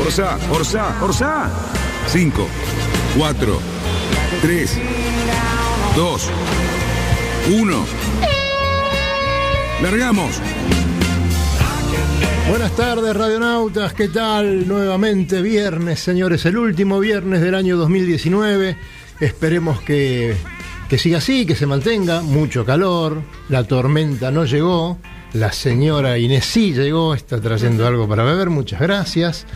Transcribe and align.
Orsa, 0.00 0.38
Orsa, 0.50 0.96
Orsa. 1.02 1.50
5, 2.08 2.46
4, 3.16 3.58
3, 4.42 4.78
2, 5.96 6.30
1. 7.50 7.86
Largamos. 9.82 10.40
Buenas 12.48 12.76
tardes, 12.76 13.16
radionautas. 13.16 13.94
¿Qué 13.94 14.08
tal? 14.08 14.66
Nuevamente 14.68 15.40
viernes, 15.42 16.00
señores. 16.00 16.44
El 16.44 16.58
último 16.58 17.00
viernes 17.00 17.40
del 17.40 17.54
año 17.54 17.76
2019. 17.76 18.76
Esperemos 19.20 19.80
que, 19.80 20.34
que 20.88 20.98
siga 20.98 21.18
así, 21.18 21.46
que 21.46 21.54
se 21.54 21.66
mantenga. 21.66 22.20
Mucho 22.20 22.64
calor. 22.64 23.22
La 23.48 23.64
tormenta 23.64 24.30
no 24.30 24.44
llegó. 24.44 24.98
La 25.32 25.52
señora 25.52 26.18
Inés 26.18 26.44
sí 26.44 26.74
llegó. 26.74 27.14
Está 27.14 27.40
trayendo 27.40 27.86
algo 27.86 28.08
para 28.08 28.24
beber. 28.24 28.50
Muchas 28.50 28.80
gracias. 28.80 29.46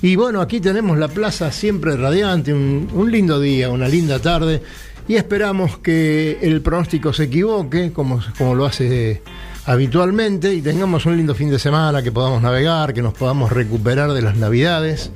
Y 0.00 0.14
bueno, 0.14 0.40
aquí 0.40 0.60
tenemos 0.60 0.96
la 0.96 1.08
plaza 1.08 1.50
siempre 1.50 1.96
radiante. 1.96 2.52
Un, 2.52 3.10
lindo 3.10 3.40
día, 3.40 3.68
una 3.70 3.88
linda 3.88 4.20
tarde. 4.20 4.62
Y 5.08 5.16
esperamos 5.16 5.78
que 5.78 6.38
el 6.42 6.60
pronóstico 6.60 7.12
se 7.12 7.24
equivoque, 7.24 7.92
como, 7.92 8.20
como 8.36 8.54
lo 8.54 8.66
hace 8.66 9.22
habitualmente, 9.66 10.54
y 10.54 10.62
tengamos 10.62 11.06
un 11.06 11.16
lindo 11.16 11.34
fin 11.34 11.50
de 11.50 11.58
semana, 11.58 12.02
que 12.02 12.12
podamos 12.12 12.42
navegar, 12.42 12.94
que 12.94 13.02
nos 13.02 13.14
podamos 13.14 13.50
recuperar 13.50 14.12
de 14.12 14.22
las 14.22 14.36
navidades. 14.36 15.10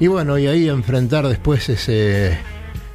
Y 0.00 0.06
bueno, 0.06 0.38
y 0.38 0.46
ahí 0.46 0.68
enfrentar 0.68 1.28
después 1.28 1.68
ese, 1.68 2.38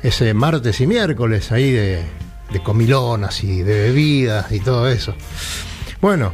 ese 0.01 0.33
martes 0.33 0.81
y 0.81 0.88
miércoles 0.88 1.51
ahí 1.51 1.71
de, 1.71 2.03
de 2.51 2.63
comilonas 2.63 3.44
y 3.44 3.61
de 3.61 3.83
bebidas 3.83 4.51
y 4.51 4.59
todo 4.59 4.89
eso. 4.89 5.16
Bueno, 6.01 6.33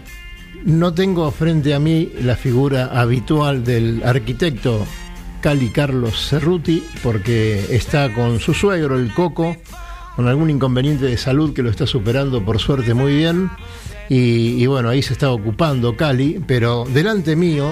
no 0.65 0.93
tengo 0.93 1.29
frente 1.31 1.73
a 1.73 1.79
mí 1.79 2.11
la 2.21 2.35
figura 2.35 2.87
habitual 2.99 3.63
del 3.63 4.01
arquitecto 4.03 4.85
Cali 5.41 5.69
Carlos 5.69 6.29
Cerruti, 6.29 6.83
porque 7.01 7.65
está 7.69 8.13
con 8.13 8.39
su 8.39 8.53
suegro, 8.53 8.97
el 8.97 9.13
Coco, 9.13 9.55
con 10.15 10.27
algún 10.27 10.49
inconveniente 10.49 11.05
de 11.05 11.17
salud 11.17 11.53
que 11.53 11.63
lo 11.63 11.69
está 11.69 11.87
superando 11.87 12.43
por 12.43 12.59
suerte 12.59 12.93
muy 12.93 13.15
bien. 13.15 13.49
Y, 14.09 14.61
y 14.61 14.65
bueno, 14.67 14.89
ahí 14.89 15.01
se 15.01 15.13
está 15.13 15.31
ocupando 15.31 15.95
Cali, 15.95 16.43
pero 16.45 16.85
delante 16.91 17.35
mío 17.35 17.71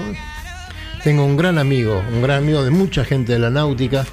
tengo 1.02 1.24
un 1.24 1.36
gran 1.36 1.58
amigo, 1.58 2.02
un 2.12 2.22
gran 2.22 2.38
amigo 2.42 2.64
de 2.64 2.70
mucha 2.70 3.04
gente 3.04 3.32
de 3.32 3.38
la 3.38 3.50
náutica, 3.50 4.06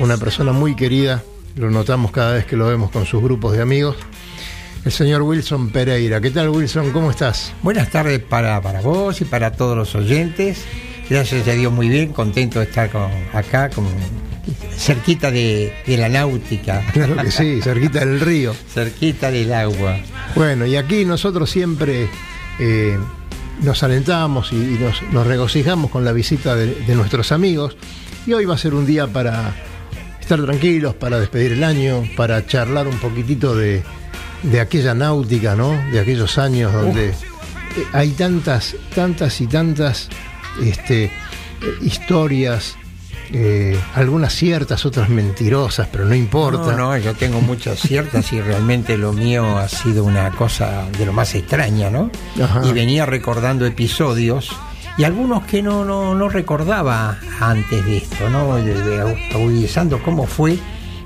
una 0.00 0.16
persona 0.16 0.52
muy 0.52 0.74
querida, 0.74 1.22
lo 1.56 1.70
notamos 1.70 2.10
cada 2.10 2.34
vez 2.34 2.44
que 2.44 2.56
lo 2.56 2.66
vemos 2.66 2.90
con 2.90 3.06
sus 3.06 3.22
grupos 3.22 3.52
de 3.52 3.62
amigos, 3.62 3.96
el 4.86 4.92
señor 4.92 5.22
Wilson 5.22 5.70
Pereira. 5.70 6.20
¿Qué 6.20 6.30
tal 6.30 6.48
Wilson? 6.48 6.92
¿Cómo 6.92 7.10
estás? 7.10 7.52
Buenas 7.60 7.90
tardes 7.90 8.20
para, 8.20 8.62
para 8.62 8.80
vos 8.80 9.20
y 9.20 9.24
para 9.24 9.50
todos 9.50 9.76
los 9.76 9.96
oyentes. 9.96 10.64
Gracias 11.10 11.46
a 11.48 11.52
Dios 11.52 11.72
muy 11.72 11.88
bien, 11.88 12.12
contento 12.12 12.60
de 12.60 12.66
estar 12.66 12.88
con, 12.90 13.10
acá, 13.32 13.68
con, 13.68 13.84
cerquita 14.76 15.32
de, 15.32 15.74
de 15.84 15.96
la 15.96 16.08
náutica, 16.08 16.84
Claro 16.92 17.16
que 17.16 17.32
sí, 17.32 17.60
cerquita 17.62 17.98
del 17.98 18.20
río. 18.20 18.54
cerquita 18.54 19.32
del 19.32 19.52
agua. 19.52 19.96
Bueno, 20.36 20.66
y 20.66 20.76
aquí 20.76 21.04
nosotros 21.04 21.50
siempre 21.50 22.08
eh, 22.60 22.96
nos 23.62 23.82
alentamos 23.82 24.52
y, 24.52 24.56
y 24.56 24.78
nos, 24.78 25.02
nos 25.12 25.26
regocijamos 25.26 25.90
con 25.90 26.04
la 26.04 26.12
visita 26.12 26.54
de, 26.54 26.72
de 26.72 26.94
nuestros 26.94 27.32
amigos. 27.32 27.76
Y 28.24 28.34
hoy 28.34 28.44
va 28.44 28.54
a 28.54 28.58
ser 28.58 28.72
un 28.72 28.86
día 28.86 29.08
para 29.08 29.52
estar 30.20 30.40
tranquilos, 30.44 30.94
para 30.94 31.18
despedir 31.18 31.52
el 31.52 31.64
año, 31.64 32.04
para 32.16 32.46
charlar 32.46 32.86
un 32.86 32.98
poquitito 32.98 33.56
de, 33.56 33.82
de 34.42 34.60
aquella 34.60 34.94
náutica, 34.94 35.54
¿no? 35.56 35.70
De 35.90 36.00
aquellos 36.00 36.38
años 36.38 36.72
donde 36.72 37.08
eh, 37.10 37.14
hay 37.92 38.10
tantas, 38.10 38.76
tantas 38.94 39.40
y 39.40 39.46
tantas 39.46 40.08
este, 40.62 41.04
eh, 41.04 41.10
historias, 41.82 42.76
eh, 43.32 43.76
algunas 43.94 44.32
ciertas, 44.34 44.86
otras 44.86 45.08
mentirosas, 45.08 45.88
pero 45.90 46.04
no 46.04 46.14
importa. 46.14 46.72
No, 46.76 46.90
no, 46.90 46.96
yo 46.98 47.14
tengo 47.14 47.40
muchas 47.40 47.80
ciertas 47.80 48.32
y 48.32 48.40
realmente 48.40 48.96
lo 48.96 49.12
mío 49.12 49.58
ha 49.58 49.68
sido 49.68 50.04
una 50.04 50.30
cosa 50.30 50.84
de 50.96 51.06
lo 51.06 51.12
más 51.12 51.34
extraña, 51.34 51.90
¿no? 51.90 52.10
Ajá. 52.42 52.62
Y 52.64 52.72
venía 52.72 53.04
recordando 53.04 53.66
episodios 53.66 54.50
y 54.98 55.04
algunos 55.04 55.44
que 55.44 55.60
no, 55.62 55.84
no, 55.84 56.14
no 56.14 56.28
recordaba 56.28 57.18
antes 57.40 57.84
de 57.84 57.96
esto, 57.98 58.30
¿no? 58.30 58.56
De- 58.56 58.80
de- 58.82 59.30
Agudizando 59.34 60.00
cómo 60.02 60.26
fue 60.26 60.56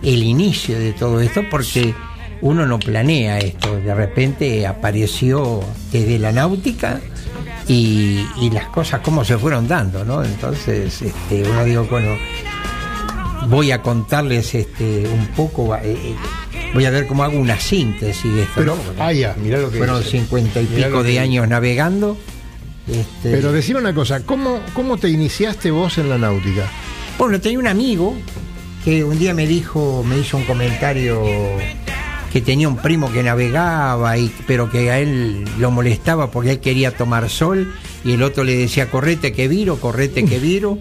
el 0.03 0.23
inicio 0.23 0.79
de 0.79 0.93
todo 0.93 1.21
esto, 1.21 1.43
porque 1.51 1.95
uno 2.43 2.67
no 2.67 2.79
planea 2.79 3.39
esto, 3.39 3.77
de 3.77 3.95
repente 3.95 4.67
apareció 4.67 5.61
desde 5.93 6.19
la 6.19 6.33
náutica 6.33 7.01
y, 7.69 8.25
y 8.41 8.51
las 8.51 8.67
cosas 8.69 9.01
cómo 9.01 9.25
se 9.25 9.39
fueron 9.39 9.69
dando, 9.69 10.05
¿no? 10.05 10.25
Entonces, 10.25 11.03
este, 11.03 11.43
uno 11.49 11.65
digo, 11.65 11.85
bueno, 11.91 12.17
voy 13.49 13.71
a 13.73 13.83
contarles 13.83 14.55
este 14.55 15.07
un 15.09 15.27
poco, 15.29 15.75
eh, 15.77 15.81
eh, 15.85 16.17
voy 16.75 16.85
a 16.85 16.91
ver 16.91 17.07
cómo 17.07 17.25
hago 17.25 17.39
una 17.39 17.59
síntesis 17.59 18.33
de 18.33 18.43
esto. 18.43 18.55
Pero, 18.57 18.77
¿no? 18.77 18.83
ah, 19.03 19.13
ya, 19.13 19.37
mirá 19.43 19.59
lo 19.59 19.71
que 19.71 19.79
Fueron 19.79 20.03
cincuenta 20.03 20.61
y 20.61 20.67
Mirá 20.67 20.89
pico 20.89 21.03
de 21.03 21.19
años 21.19 21.47
navegando. 21.49 22.17
este, 22.89 23.31
Pero 23.31 23.53
decime 23.53 23.81
una 23.81 23.95
cosa, 23.95 24.25
¿cómo, 24.25 24.61
¿cómo 24.75 24.97
te 24.97 25.09
iniciaste 25.09 25.71
vos 25.71 25.99
en 25.99 26.09
la 26.09 26.19
náutica? 26.19 26.67
Bueno, 27.19 27.41
tenía 27.41 27.59
un 27.59 27.67
amigo 27.67 28.17
que 28.85 29.05
un 29.05 29.19
día 29.19 29.35
me 29.35 29.47
dijo, 29.47 30.03
me 30.09 30.19
hizo 30.19 30.39
un 30.39 30.45
comentario 30.45 31.23
que 32.33 32.41
tenía 32.41 32.69
un 32.69 32.77
primo 32.77 33.13
que 33.13 33.23
navegaba, 33.23 34.17
y, 34.17 34.33
pero 34.47 34.71
que 34.71 34.91
a 34.91 34.99
él 34.99 35.45
lo 35.59 35.71
molestaba 35.71 36.31
porque 36.31 36.53
él 36.53 36.61
quería 36.61 36.93
tomar 36.93 37.29
sol 37.29 37.75
y 38.05 38.13
el 38.13 38.23
otro 38.23 38.45
le 38.45 38.57
decía, 38.57 38.91
correte 38.91 39.33
que 39.33 39.49
viro, 39.49 39.77
correte 39.77 40.25
que 40.25 40.39
viro. 40.39 40.79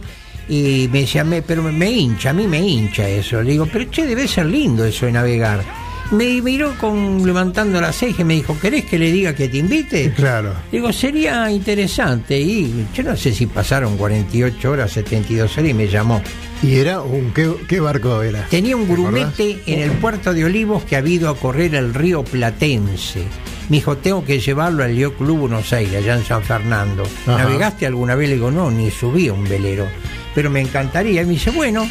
Y 0.48 0.90
me 0.92 1.02
decía, 1.02 1.24
me, 1.24 1.44
pero 1.44 1.62
me 1.62 1.92
hincha, 1.92 2.32
a 2.32 2.34
mí 2.34 2.48
me 2.48 2.60
hincha 2.60 3.08
eso. 3.08 3.42
Le 3.42 3.52
digo, 3.52 3.68
pero 3.72 3.90
che, 3.92 4.08
debe 4.08 4.28
ser 4.28 4.48
lindo 4.48 4.84
eso 4.84 5.06
de 5.06 5.12
navegar. 5.12 5.64
Me 6.12 6.42
miró 6.42 6.76
con 6.80 7.24
levantando 7.24 7.80
la 7.80 7.94
ceja 7.94 8.24
y 8.24 8.26
me 8.26 8.34
dijo, 8.34 8.58
¿querés 8.60 8.86
que 8.86 8.98
le 8.98 9.12
diga 9.12 9.36
que 9.36 9.48
te 9.48 9.58
invite? 9.58 10.12
Claro. 10.16 10.54
Digo, 10.72 10.92
sería 10.92 11.52
interesante. 11.52 12.40
Y 12.40 12.88
yo 12.96 13.04
no 13.04 13.16
sé 13.16 13.32
si 13.32 13.46
pasaron 13.46 13.96
48 13.96 14.72
horas, 14.72 14.92
72 14.92 15.56
horas 15.56 15.70
y 15.70 15.74
me 15.76 15.88
llamó. 15.88 16.20
¿Y 16.62 16.76
era 16.76 17.02
un 17.02 17.32
qué, 17.34 17.54
qué 17.68 17.80
barco 17.80 18.22
era? 18.22 18.46
Tenía 18.48 18.76
un 18.76 18.88
grumete 18.88 19.62
en 19.66 19.80
el 19.80 19.92
puerto 19.92 20.34
de 20.34 20.44
Olivos 20.44 20.84
que 20.84 20.98
ha 20.98 21.08
ido 21.08 21.30
a 21.30 21.38
correr 21.38 21.74
el 21.76 21.94
río 21.94 22.24
Platense. 22.24 23.24
Me 23.70 23.78
dijo, 23.78 23.98
tengo 23.98 24.26
que 24.26 24.40
llevarlo 24.40 24.84
al 24.84 24.96
Río 24.96 25.14
Club 25.14 25.42
Buenos 25.42 25.72
Aires, 25.74 25.96
allá 25.96 26.16
en 26.16 26.26
San 26.26 26.44
Fernando. 26.44 27.04
Ajá. 27.28 27.44
¿Navegaste 27.44 27.86
alguna 27.86 28.16
vez? 28.16 28.30
Le 28.30 28.36
digo, 28.36 28.50
no, 28.50 28.72
ni 28.72 28.90
subí 28.90 29.28
a 29.28 29.34
un 29.34 29.48
velero. 29.48 29.88
Pero 30.34 30.50
me 30.50 30.60
encantaría. 30.60 31.22
Y 31.22 31.26
me 31.26 31.34
dice, 31.34 31.52
bueno, 31.52 31.88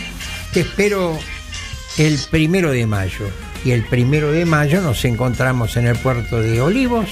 te 0.52 0.60
espero 0.60 1.16
el 1.96 2.18
primero 2.30 2.72
de 2.72 2.84
mayo. 2.84 3.26
Y 3.64 3.70
el 3.70 3.84
primero 3.84 4.32
de 4.32 4.44
mayo 4.44 4.80
nos 4.80 5.04
encontramos 5.04 5.76
en 5.76 5.86
el 5.86 5.96
puerto 5.96 6.40
de 6.40 6.60
Olivos 6.60 7.06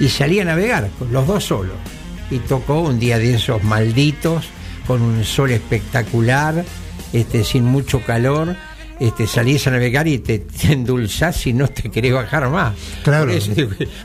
y 0.00 0.08
salí 0.08 0.40
a 0.40 0.44
navegar, 0.44 0.88
los 1.12 1.26
dos 1.26 1.44
solos. 1.44 1.76
Y 2.32 2.38
tocó 2.38 2.80
un 2.80 2.98
día 2.98 3.18
de 3.18 3.34
esos 3.34 3.62
malditos, 3.62 4.46
con 4.88 5.02
un 5.02 5.24
sol 5.24 5.52
espectacular, 5.52 6.64
este, 7.12 7.44
sin 7.44 7.64
mucho 7.64 8.00
calor. 8.02 8.56
Este, 8.98 9.26
salís 9.26 9.66
a 9.66 9.70
navegar 9.70 10.06
y 10.08 10.18
te, 10.18 10.38
te 10.60 10.72
endulzás 10.72 11.46
y 11.46 11.52
no 11.54 11.68
te 11.68 11.90
querés 11.90 12.12
bajar 12.12 12.48
más. 12.50 12.74
Claro. 13.02 13.30
Eso, 13.32 13.52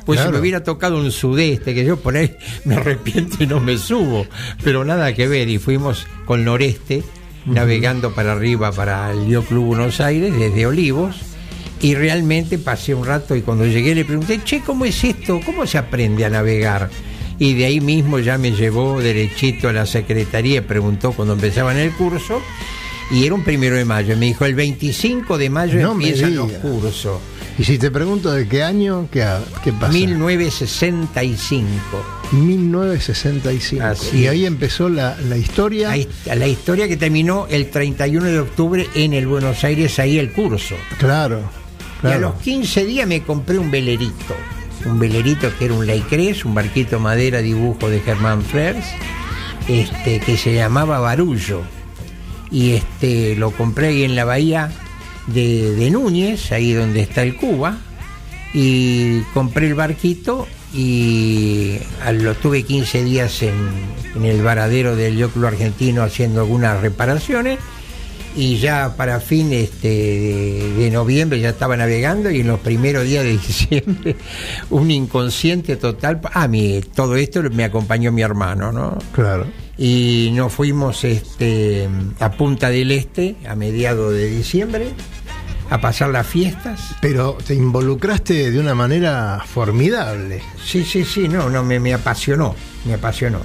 pues 0.06 0.18
Claro. 0.19 0.25
si 0.30 0.34
me 0.34 0.40
hubiera 0.40 0.63
tocado 0.63 0.98
un 0.98 1.12
sudeste, 1.12 1.74
que 1.74 1.84
yo 1.84 1.98
por 1.98 2.16
ahí 2.16 2.34
me 2.63 2.75
arrepiento 2.75 3.44
y 3.44 3.48
no 3.48 3.60
me 3.60 3.78
subo. 3.78 4.25
Pero 4.63 4.86
nada 4.86 5.13
que 5.13 5.28
ver, 5.28 5.50
y 5.50 5.57
fuimos 5.57 6.07
con 6.25 6.46
noreste, 6.46 7.04
navegando 7.46 8.13
para 8.16 8.31
arriba 8.31 8.72
para 8.72 9.12
el 9.12 9.25
Río 9.25 9.44
Club 9.44 9.66
Buenos 9.66 10.00
Aires, 10.02 10.34
desde 10.38 10.66
Olivos. 10.66 11.18
Y 11.81 11.94
realmente 11.94 12.57
pasé 12.57 12.96
un 12.96 13.06
rato 13.06 13.36
y 13.36 13.42
cuando 13.42 13.66
llegué 13.66 13.94
le 13.94 14.06
pregunté, 14.06 14.40
che, 14.46 14.62
¿cómo 14.62 14.86
es 14.86 15.04
esto? 15.04 15.42
¿Cómo 15.46 15.68
se 15.68 15.78
aprende 15.78 16.24
a 16.25 16.30
navegar? 16.30 16.90
Y 17.38 17.54
de 17.54 17.66
ahí 17.66 17.81
mismo 17.81 18.18
ya 18.19 18.38
me 18.38 18.54
llevó 18.54 19.02
derechito 19.02 19.68
a 19.68 19.74
la 19.74 19.86
secretaría, 19.86 20.66
preguntó 20.66 21.12
cuando 21.12 21.34
empezaban 21.34 21.75
el 21.78 21.92
curso, 21.92 22.42
y 23.12 23.25
era 23.25 23.36
un 23.36 23.44
primero 23.44 23.75
de 23.75 23.86
mayo. 23.86 24.18
Me 24.18 24.25
dijo, 24.28 24.46
el 24.46 24.56
25 24.56 25.38
de 25.38 25.50
mayo 25.50 25.80
No 25.81 25.92
empiezan 25.94 26.36
los 26.36 26.52
cursos. 26.54 27.19
Y 27.57 27.63
si 27.63 27.78
te 27.78 27.90
pregunto 27.90 28.34
de 28.34 28.48
qué 28.48 28.63
año, 28.63 29.07
¿qué, 29.12 29.25
qué 29.63 29.72
pasa? 29.72 29.94
1965. 29.94 31.75
1965. 32.31 33.84
Así 33.84 34.18
y 34.18 34.28
ahí 34.28 34.46
empezó 34.46 34.90
la, 34.90 35.16
la 35.30 35.38
historia. 35.38 35.96
Está 35.96 36.36
la 36.36 36.48
historia 36.48 36.88
que 36.88 36.98
terminó 36.98 37.48
el 37.50 37.69
31 37.69 38.25
de 38.25 38.40
octubre 38.40 38.88
en 38.96 39.13
el 39.13 39.28
Buenos 39.28 39.63
Aires, 39.63 39.98
ahí 40.00 40.19
el 40.19 40.34
curso. 40.34 40.75
Claro, 40.98 41.50
Y 42.04 42.07
a 42.07 42.18
los 42.18 42.34
15 42.42 42.86
días 42.86 43.07
me 43.07 43.22
compré 43.24 43.57
un 43.57 43.72
velerito. 43.72 44.36
Un 44.86 45.00
velerito 45.00 45.50
que 45.57 45.66
era 45.66 45.74
un 45.74 45.88
Laicrés, 45.88 46.44
un 46.46 46.54
barquito 46.54 47.00
madera 47.00 47.40
dibujo 47.40 47.90
de 47.90 48.02
Germán 48.02 48.44
Flers, 48.44 48.86
este, 49.68 50.19
que 50.19 50.38
se 50.38 50.54
llamaba 50.54 51.00
Barullo. 51.00 51.62
Y 52.51 52.71
este 52.74 53.36
lo 53.36 53.51
compré 53.51 53.88
ahí 53.88 54.03
en 54.03 54.15
la 54.15 54.25
bahía 54.25 54.71
de, 55.27 55.74
de 55.75 55.89
Núñez, 55.92 56.51
ahí 56.51 56.74
donde 56.74 57.01
está 57.01 57.24
el 57.24 57.36
Cuba. 57.36 57.77
Y 58.53 59.19
compré 59.33 59.68
el 59.68 59.74
barquito 59.75 60.47
y 60.74 61.77
a- 62.03 62.12
lo 62.12 62.36
tuve 62.36 62.63
15 62.63 63.03
días 63.03 63.42
en, 63.44 63.53
en 64.15 64.25
el 64.25 64.42
varadero 64.42 64.95
del 64.95 65.18
Yoclo 65.18 65.47
argentino 65.47 66.03
haciendo 66.03 66.42
algunas 66.42 66.80
reparaciones 66.81 67.59
y 68.38 68.57
ya 68.57 68.95
para 68.97 69.21
fin 69.21 69.53
este, 69.53 69.88
de, 69.88 70.74
de 70.77 70.92
noviembre 70.92 71.39
ya 71.39 71.50
estaba 71.50 71.77
navegando 71.77 72.30
y 72.30 72.42
en 72.42 72.47
los 72.47 72.59
primeros 72.59 73.06
días 73.06 73.24
de 73.24 73.31
diciembre 73.38 74.15
un 74.69 74.92
inconsciente 74.92 75.75
total. 75.77 76.19
Ah, 76.33 76.47
mi, 76.47 76.81
todo 76.94 77.15
esto 77.15 77.42
me 77.51 77.63
acompañó 77.65 78.12
mi 78.12 78.21
hermano, 78.21 78.71
¿no? 78.71 78.97
Claro. 79.13 79.47
Y 79.77 80.31
nos 80.33 80.54
fuimos 80.54 81.04
este, 81.04 81.89
a 82.19 82.31
Punta 82.31 82.69
del 82.69 82.92
Este 82.92 83.36
a 83.48 83.56
mediados 83.56 84.13
de 84.13 84.27
diciembre 84.30 84.89
a 85.69 85.81
pasar 85.81 86.10
las 86.12 86.27
fiestas. 86.27 86.95
Pero 87.01 87.38
te 87.45 87.56
involucraste 87.56 88.51
de 88.51 88.60
una 88.60 88.75
manera 88.75 89.42
formidable. 89.45 90.42
Sí, 90.63 90.83
sí, 90.86 91.04
sí, 91.04 91.27
no, 91.27 91.50
no, 91.50 91.63
me, 91.63 91.80
me 91.80 91.94
apasionó, 91.94 92.56
me 92.86 92.94
apasionó. 92.94 93.39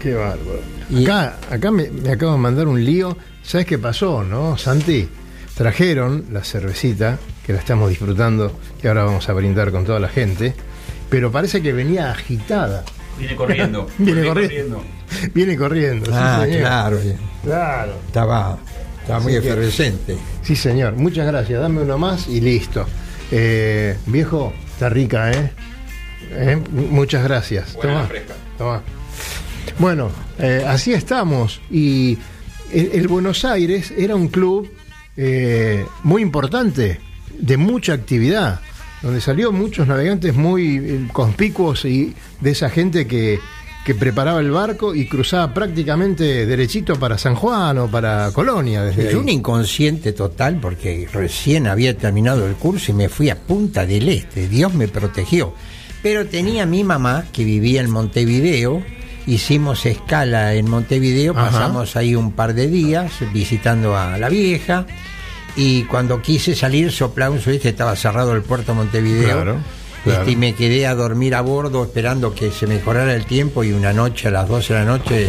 Qué 0.00 0.14
bárbaro. 0.14 0.60
Y- 0.90 1.04
Acá, 1.04 1.38
acá 1.50 1.70
me, 1.70 1.88
me 1.90 2.10
acabo 2.10 2.32
de 2.32 2.38
mandar 2.38 2.66
un 2.68 2.84
lío. 2.84 3.16
¿Sabes 3.42 3.66
qué 3.66 3.78
pasó, 3.78 4.22
no, 4.24 4.58
Santi? 4.58 5.08
Trajeron 5.54 6.26
la 6.32 6.42
cervecita, 6.44 7.18
que 7.46 7.52
la 7.52 7.60
estamos 7.60 7.88
disfrutando, 7.90 8.58
que 8.80 8.88
ahora 8.88 9.04
vamos 9.04 9.28
a 9.28 9.32
brindar 9.32 9.70
con 9.70 9.84
toda 9.84 10.00
la 10.00 10.08
gente, 10.08 10.54
pero 11.08 11.30
parece 11.30 11.62
que 11.62 11.72
venía 11.72 12.10
agitada. 12.10 12.84
Viene 13.18 13.36
corriendo. 13.36 13.86
Viene 13.98 14.24
corriendo. 14.26 14.84
Viene 15.34 15.56
corriendo. 15.56 16.06
sí, 16.06 16.12
Ah, 16.14 16.40
señor. 16.44 16.60
claro, 16.60 16.98
Claro. 17.44 17.92
estaba, 18.06 18.58
estaba 19.02 19.20
muy 19.20 19.32
que- 19.32 19.38
efervescente. 19.38 20.16
Sí, 20.42 20.56
señor. 20.56 20.94
Muchas 20.96 21.26
gracias. 21.26 21.60
Dame 21.60 21.82
uno 21.82 21.98
más 21.98 22.28
y 22.28 22.40
listo. 22.40 22.86
Eh, 23.30 23.96
viejo, 24.06 24.52
está 24.72 24.88
rica, 24.88 25.30
¿eh? 25.30 25.50
¿Eh? 26.30 26.58
Muchas 26.90 27.22
gracias. 27.24 27.74
Buena, 27.74 27.92
Toma. 27.94 28.06
fresca. 28.06 28.34
Toma. 28.58 28.82
Bueno, 29.78 30.10
eh, 30.38 30.64
así 30.66 30.92
estamos. 30.92 31.60
Y 31.70 32.18
el, 32.72 32.90
el 32.94 33.08
Buenos 33.08 33.44
Aires 33.44 33.92
era 33.96 34.14
un 34.16 34.28
club 34.28 34.70
eh, 35.16 35.84
muy 36.04 36.22
importante, 36.22 37.00
de 37.38 37.56
mucha 37.56 37.92
actividad, 37.92 38.60
donde 39.02 39.20
salió 39.20 39.52
muchos 39.52 39.86
navegantes 39.88 40.34
muy 40.34 40.76
eh, 40.76 41.08
conspicuos 41.12 41.84
y 41.84 42.14
de 42.40 42.50
esa 42.50 42.70
gente 42.70 43.06
que, 43.06 43.40
que 43.84 43.94
preparaba 43.94 44.40
el 44.40 44.50
barco 44.50 44.94
y 44.94 45.06
cruzaba 45.06 45.52
prácticamente 45.52 46.46
derechito 46.46 46.96
para 46.96 47.18
San 47.18 47.34
Juan 47.34 47.78
o 47.78 47.90
para 47.90 48.30
Colonia. 48.32 48.82
Desde 48.84 49.08
Es 49.08 49.14
un 49.14 49.28
inconsciente 49.28 50.12
total 50.12 50.58
porque 50.60 51.08
recién 51.12 51.66
había 51.66 51.96
terminado 51.96 52.46
el 52.46 52.54
curso 52.54 52.92
y 52.92 52.94
me 52.94 53.08
fui 53.08 53.28
a 53.30 53.36
Punta 53.36 53.84
del 53.84 54.08
Este. 54.08 54.48
Dios 54.48 54.72
me 54.74 54.88
protegió. 54.88 55.52
Pero 56.02 56.26
tenía 56.26 56.66
mi 56.66 56.84
mamá 56.84 57.24
que 57.32 57.44
vivía 57.44 57.80
en 57.80 57.90
Montevideo. 57.90 58.82
Hicimos 59.26 59.86
escala 59.86 60.54
en 60.54 60.68
Montevideo, 60.68 61.32
Ajá. 61.32 61.50
pasamos 61.50 61.94
ahí 61.94 62.16
un 62.16 62.32
par 62.32 62.54
de 62.54 62.66
días 62.66 63.12
visitando 63.32 63.96
a 63.96 64.18
la 64.18 64.28
vieja. 64.28 64.86
Y 65.56 65.84
cuando 65.84 66.22
quise 66.22 66.54
salir, 66.54 66.90
soplaba 66.92 67.34
un 67.34 67.40
estaba 67.40 67.94
cerrado 67.96 68.34
el 68.34 68.42
puerto 68.42 68.72
de 68.72 68.78
Montevideo. 68.78 69.42
Claro, 69.42 69.56
Este, 70.04 70.32
y 70.32 70.36
me 70.36 70.54
quedé 70.54 70.86
a 70.86 70.94
dormir 70.94 71.34
a 71.34 71.42
bordo 71.42 71.84
esperando 71.84 72.34
que 72.34 72.50
se 72.50 72.66
mejorara 72.66 73.14
el 73.14 73.24
tiempo 73.26 73.62
y 73.62 73.72
una 73.72 73.92
noche 73.92 74.28
a 74.28 74.30
las 74.30 74.48
12 74.48 74.72
de 74.72 74.78
la 74.80 74.84
noche 74.84 75.28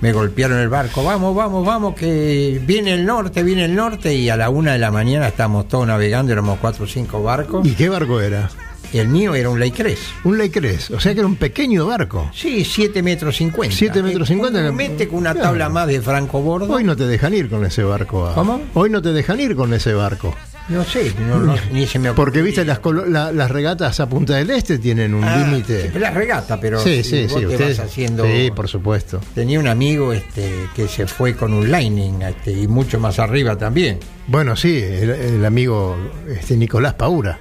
me 0.00 0.12
golpearon 0.12 0.58
el 0.58 0.68
barco. 0.68 1.04
Vamos, 1.04 1.34
vamos, 1.36 1.64
vamos, 1.64 1.94
que 1.94 2.60
viene 2.64 2.94
el 2.94 3.04
norte, 3.04 3.42
viene 3.42 3.64
el 3.66 3.74
norte 3.74 4.14
y 4.14 4.28
a 4.28 4.36
la 4.36 4.50
una 4.50 4.72
de 4.72 4.78
la 4.78 4.90
mañana 4.90 5.28
estábamos 5.28 5.68
todos 5.68 5.86
navegando, 5.86 6.32
éramos 6.32 6.58
cuatro 6.60 6.84
o 6.84 6.88
cinco 6.88 7.22
barcos. 7.22 7.66
¿Y 7.66 7.72
qué 7.72 7.88
barco 7.88 8.20
era? 8.20 8.50
El 8.92 9.08
mío 9.08 9.34
era 9.34 9.50
un 9.50 9.60
Laicrés. 9.60 9.98
Un 10.24 10.38
Laicrés, 10.38 10.90
o 10.90 10.98
sea 11.00 11.12
que 11.12 11.20
era 11.20 11.26
un 11.26 11.36
pequeño 11.36 11.86
barco. 11.86 12.30
Sí, 12.34 12.64
7 12.64 13.02
metros 13.02 13.36
50. 13.36 13.76
Siete 13.76 14.02
metros 14.02 14.28
cincuenta. 14.28 14.60
Comúnmente 14.60 15.06
con 15.08 15.18
una 15.18 15.32
Claro. 15.32 15.48
tabla 15.48 15.68
más 15.68 15.86
de 15.88 16.00
franco 16.00 16.40
bordo. 16.40 16.72
Hoy 16.72 16.84
no 16.84 16.96
te 16.96 17.06
dejan 17.06 17.34
ir 17.34 17.48
con 17.50 17.64
ese 17.66 17.82
barco. 17.82 18.26
a- 18.26 18.34
¿Cómo? 18.34 18.60
Hoy 18.74 18.88
no 18.90 19.02
te 19.02 19.12
dejan 19.12 19.40
ir 19.40 19.54
con 19.56 19.74
ese 19.74 19.92
barco. 19.92 20.34
No 20.68 20.84
sé, 20.84 21.12
no- 21.26 21.38
no- 21.38 21.54
ni 21.72 21.86
se 21.86 21.98
me 21.98 22.10
ocurrió. 22.10 22.24
Porque 22.24 22.42
viste 22.42 22.64
las, 22.64 22.80
la- 23.08 23.32
las 23.32 23.50
regatas 23.50 24.00
a 24.00 24.08
Punta 24.08 24.36
del 24.36 24.50
Este 24.50 24.78
tienen 24.78 25.14
un 25.14 25.24
Ah, 25.24 25.36
límite. 25.46 25.82
sí, 25.82 25.88
pero 25.92 26.00
la 26.00 26.10
regata, 26.10 26.60
pero 26.60 26.78
Sí, 26.80 27.02
sí, 27.02 27.22
vos 27.22 27.32
sí. 27.32 27.40
te 27.40 27.46
Ustedes, 27.46 27.78
vas 27.78 27.86
haciendo... 27.86 28.24
Sí, 28.24 28.50
por 28.54 28.68
supuesto. 28.68 29.20
Tenía 29.34 29.60
un 29.60 29.66
amigo 29.66 30.12
este, 30.12 30.50
que 30.76 30.86
se 30.88 31.06
fue 31.06 31.34
con 31.34 31.52
un 31.54 31.70
lining 31.70 32.20
este, 32.22 32.52
y 32.52 32.68
mucho 32.68 32.98
más 33.00 33.18
arriba 33.18 33.56
también. 33.56 33.98
Bueno, 34.26 34.56
sí, 34.56 34.76
el, 34.78 35.10
el 35.10 35.44
amigo 35.46 35.96
este, 36.28 36.54
Nicolás 36.56 36.94
Paura. 36.94 37.38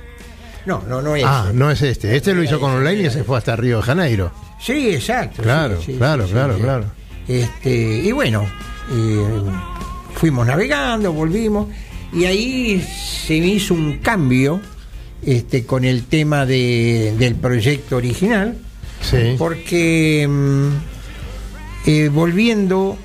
No, 0.67 0.83
no, 0.87 1.01
no 1.01 1.15
es. 1.15 1.23
Ah, 1.25 1.49
no 1.53 1.71
es 1.71 1.81
este. 1.81 2.15
Este 2.15 2.33
lo 2.35 2.43
hizo 2.43 2.59
con 2.59 2.71
online 2.71 3.07
y 3.07 3.09
se 3.09 3.23
fue 3.23 3.37
hasta 3.37 3.55
Río 3.55 3.77
de 3.77 3.83
Janeiro. 3.83 4.31
Sí, 4.59 4.89
exacto. 4.89 5.41
Claro, 5.41 5.77
sí, 5.79 5.93
sí, 5.93 5.97
claro, 5.97 6.25
sí, 6.27 6.33
claro, 6.33 6.57
claro. 6.57 6.85
Este, 7.27 7.71
y 8.03 8.11
bueno, 8.11 8.45
eh, 8.91 9.25
fuimos 10.15 10.45
navegando, 10.45 11.13
volvimos, 11.13 11.67
y 12.13 12.25
ahí 12.25 12.81
se 13.27 13.35
hizo 13.35 13.73
un 13.73 13.97
cambio 13.99 14.59
este, 15.25 15.65
con 15.65 15.83
el 15.85 16.03
tema 16.05 16.45
de- 16.45 17.13
del 17.17 17.35
proyecto 17.35 17.97
original, 17.97 18.57
Sí. 19.01 19.35
porque 19.37 20.27
mm, 20.29 20.69
eh, 21.85 22.09
volviendo, 22.09 22.97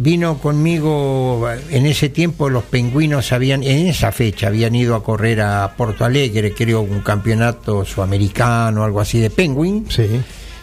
vino 0.00 0.38
conmigo, 0.38 1.48
en 1.70 1.86
ese 1.86 2.08
tiempo 2.10 2.50
los 2.50 2.64
pingüinos 2.64 3.32
habían, 3.32 3.62
en 3.62 3.86
esa 3.86 4.12
fecha 4.12 4.48
habían 4.48 4.74
ido 4.74 4.94
a 4.94 5.02
correr 5.02 5.40
a 5.40 5.74
Porto 5.76 6.04
Alegre, 6.04 6.52
creo 6.52 6.82
un 6.82 7.00
campeonato 7.00 7.84
sudamericano, 7.84 8.84
algo 8.84 9.00
así 9.00 9.18
de 9.20 9.30
penguin, 9.30 9.86
Sí. 9.88 10.06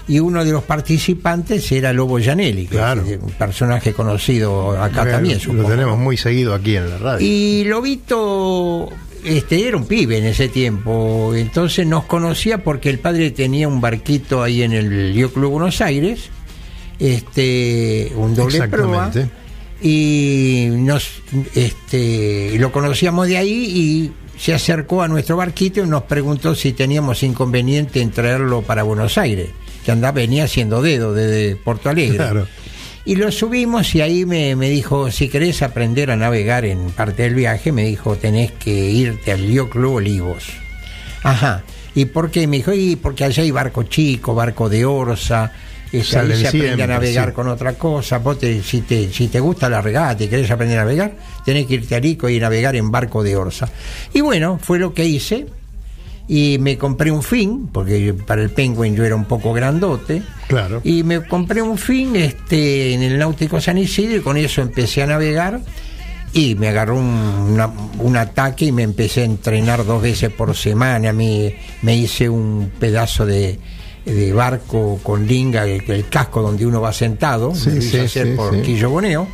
y 0.08 0.20
uno 0.20 0.46
de 0.46 0.52
los 0.52 0.64
participantes 0.64 1.72
era 1.72 1.94
Lobo 1.94 2.20
Janelli, 2.22 2.68
Claro. 2.68 3.04
un 3.22 3.32
personaje 3.32 3.94
conocido 3.94 4.80
acá 4.80 5.06
también, 5.10 5.40
lo 5.52 5.64
tenemos 5.64 5.98
muy 5.98 6.16
seguido 6.18 6.54
aquí 6.54 6.76
en 6.76 6.90
la 6.90 6.98
radio. 7.00 7.26
Y 7.28 7.64
Lobito 7.64 8.90
este, 9.24 9.68
era 9.68 9.78
un 9.78 9.86
pibe 9.88 10.18
en 10.20 10.26
ese 10.26 10.48
tiempo, 10.50 11.34
entonces 11.34 11.88
nos 11.88 12.04
conocía 12.04 12.64
porque 12.64 12.90
el 12.92 13.00
padre 13.00 13.32
tenía 13.32 13.68
un 13.68 13.82
barquito 13.82 14.44
ahí 14.44 14.62
en 14.62 14.74
el 14.74 15.14
Río 15.14 15.32
Club 15.34 15.52
Buenos 15.54 15.82
Aires, 15.82 16.30
este, 17.04 18.14
un 18.16 18.34
doble 18.34 18.56
Exactamente. 18.56 19.30
y 19.82 20.68
nos 20.72 21.22
este, 21.54 22.58
lo 22.58 22.72
conocíamos 22.72 23.28
de 23.28 23.38
ahí 23.38 23.52
y 23.52 24.12
se 24.40 24.54
acercó 24.54 25.04
a 25.04 25.10
nuestro 25.10 25.36
barquito 25.36 25.84
y 25.84 25.88
nos 25.88 26.04
preguntó 26.04 26.56
si 26.56 26.72
teníamos 26.72 27.22
inconveniente 27.24 28.02
en 28.02 28.12
traerlo 28.12 28.62
para 28.62 28.84
Buenos 28.84 29.18
Aires, 29.18 29.50
que 29.84 29.92
andaba, 29.92 30.14
venía 30.14 30.46
haciendo 30.46 30.82
dedo 30.82 31.14
desde 31.14 31.58
Porto 31.58 31.90
Alegre. 31.90 32.16
Claro. 32.18 32.48
Y 33.06 33.16
lo 33.16 33.34
subimos 33.34 33.94
y 33.96 34.02
ahí 34.02 34.26
me, 34.26 34.56
me 34.56 34.70
dijo, 34.70 35.12
si 35.12 35.28
querés 35.28 35.62
aprender 35.62 36.10
a 36.10 36.16
navegar 36.16 36.64
en 36.64 36.90
parte 36.92 37.24
del 37.24 37.36
viaje, 37.36 37.74
me 37.74 37.84
dijo, 37.84 38.16
tenés 38.16 38.54
que 38.54 38.72
irte 38.72 39.34
al 39.34 39.40
Río 39.40 39.70
Club 39.70 39.96
Olivos. 39.96 40.46
Ajá. 41.22 41.64
¿Y 41.96 42.06
por 42.06 42.32
qué? 42.32 42.48
Me 42.48 42.58
dijo, 42.58 42.72
y 42.72 42.96
porque 42.96 43.26
allá 43.26 43.44
hay 43.44 43.52
barco 43.52 43.84
chico, 43.84 44.34
barco 44.34 44.70
de 44.70 44.86
orza, 44.86 45.52
es, 46.00 46.14
ahí 46.16 46.28
se 46.28 46.48
aprende 46.48 46.50
siempre, 46.50 46.84
a 46.84 46.88
navegar 46.88 47.30
sí. 47.30 47.34
con 47.36 47.48
otra 47.48 47.74
cosa. 47.74 48.18
Vos 48.20 48.40
te- 48.40 48.62
si, 48.64 48.82
te, 48.82 49.12
si 49.12 49.28
te 49.28 49.40
gusta 49.40 49.70
la 49.70 49.82
regata 49.82 50.24
y 50.24 50.28
querés 50.28 50.50
aprender 50.52 50.78
a 50.80 50.84
navegar, 50.84 51.14
tenés 51.46 51.66
que 51.68 51.76
irte 51.76 51.96
a 51.96 52.00
Rico 52.00 52.30
y 52.30 52.40
navegar 52.40 52.76
en 52.76 52.92
barco 52.92 53.24
de 53.24 53.36
orza. 53.36 53.68
Y 54.14 54.22
bueno, 54.22 54.60
fue 54.62 54.80
lo 54.80 54.94
que 54.94 55.06
hice. 55.06 55.46
Y 56.28 56.58
me 56.60 56.78
compré 56.78 57.12
un 57.12 57.22
fin, 57.22 57.68
porque 57.72 58.14
para 58.14 58.42
el 58.42 58.50
Penguin 58.50 58.96
yo 58.96 59.04
era 59.04 59.16
un 59.16 59.26
poco 59.26 59.52
grandote. 59.54 60.24
Claro. 60.48 60.80
Y 60.84 61.04
me 61.04 61.22
compré 61.28 61.62
un 61.62 61.78
fin 61.78 62.16
este, 62.16 62.94
en 62.94 63.04
el 63.04 63.18
Náutico 63.20 63.60
San 63.60 63.78
Isidro 63.78 64.18
y 64.18 64.22
con 64.22 64.38
eso 64.38 64.62
empecé 64.62 65.04
a 65.04 65.08
navegar. 65.08 65.60
y 66.36 66.56
me 66.56 66.70
agarró 66.70 66.98
un, 66.98 67.06
una- 67.06 67.72
un 68.00 68.18
ataque 68.18 68.66
y 68.66 68.72
me 68.72 68.82
empecé 68.84 69.22
a 69.22 69.26
entrenar 69.26 69.86
dos 69.86 70.02
veces 70.02 70.32
por 70.32 70.56
semana. 70.56 71.14
Me, 71.14 71.56
me 71.84 71.96
hice 71.96 72.28
un 72.30 72.72
pedazo 72.80 73.26
de, 73.26 73.60
de 74.06 74.34
barco 74.34 75.00
con 75.02 75.26
linga, 75.28 75.66
el, 75.66 75.84
el 75.90 76.08
casco 76.10 76.42
donde 76.42 76.66
uno 76.66 76.82
va 76.82 76.92
sentado, 76.94 77.54
Sí, 77.56 77.70
lo 77.70 77.76
hice 77.78 77.90
sí, 77.90 77.98
hacer 78.00 78.28
sí, 78.28 78.34
por 78.36 78.54
sí. 78.56 78.62
Quillo 78.62 78.90
Boneo. 78.90 79.28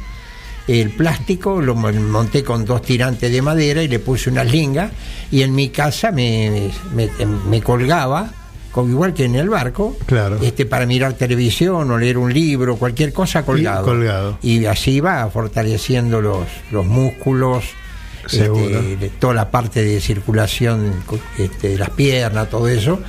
El 0.67 0.91
plástico 0.91 1.59
lo 1.61 1.73
mon- 1.73 2.11
monté 2.11 2.43
con 2.43 2.63
dos 2.63 2.83
tirantes 2.83 3.31
de 3.31 3.41
madera 3.41 3.81
y 3.81 3.87
le 3.87 3.97
puse 3.97 4.29
unas 4.29 4.51
lingas 4.51 4.91
y 5.31 5.41
en 5.41 5.55
mi 5.55 5.69
casa 5.69 6.11
me, 6.11 6.69
me, 6.93 7.09
me 7.49 7.61
colgaba, 7.63 8.31
como 8.71 8.89
igual 8.91 9.15
que 9.15 9.25
en 9.25 9.33
el 9.33 9.49
barco, 9.49 9.97
Claro. 10.05 10.37
este 10.43 10.67
para 10.67 10.85
mirar 10.85 11.13
televisión 11.13 11.89
o 11.89 11.97
leer 11.97 12.19
un 12.19 12.31
libro, 12.31 12.75
cualquier 12.75 13.11
cosa 13.11 13.43
colgado. 13.43 13.83
colgado. 13.83 14.37
Y 14.43 14.65
así 14.65 14.99
va 14.99 15.27
fortaleciendo 15.31 16.21
los, 16.21 16.45
los 16.71 16.85
músculos, 16.85 17.63
este, 18.31 19.09
toda 19.19 19.33
la 19.33 19.49
parte 19.49 19.83
de 19.83 19.99
circulación 19.99 20.93
este, 21.39 21.69
de 21.69 21.77
las 21.79 21.89
piernas, 21.89 22.47
todo 22.47 22.67
eso. 22.67 22.99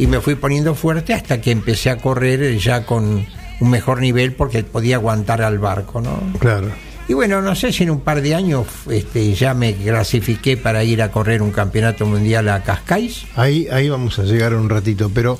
Y 0.00 0.06
me 0.06 0.20
fui 0.22 0.34
poniendo 0.34 0.74
fuerte 0.74 1.12
hasta 1.12 1.42
que 1.42 1.50
empecé 1.50 1.90
a 1.90 1.98
correr 1.98 2.56
ya 2.56 2.86
con 2.86 3.26
un 3.60 3.70
mejor 3.70 4.00
nivel 4.00 4.32
porque 4.32 4.64
podía 4.64 4.96
aguantar 4.96 5.42
al 5.42 5.58
barco, 5.58 6.00
¿no? 6.00 6.18
Claro. 6.38 6.68
Y 7.06 7.12
bueno, 7.12 7.42
no 7.42 7.54
sé 7.54 7.70
si 7.70 7.82
en 7.82 7.90
un 7.90 8.00
par 8.00 8.22
de 8.22 8.34
años 8.34 8.66
este, 8.88 9.34
ya 9.34 9.52
me 9.52 9.74
clasifiqué 9.74 10.56
para 10.56 10.84
ir 10.84 11.02
a 11.02 11.10
correr 11.10 11.42
un 11.42 11.50
campeonato 11.50 12.06
mundial 12.06 12.48
a 12.48 12.62
Cascais. 12.62 13.26
Ahí, 13.36 13.68
ahí 13.70 13.90
vamos 13.90 14.18
a 14.18 14.22
llegar 14.22 14.54
un 14.54 14.70
ratito, 14.70 15.10
pero 15.12 15.38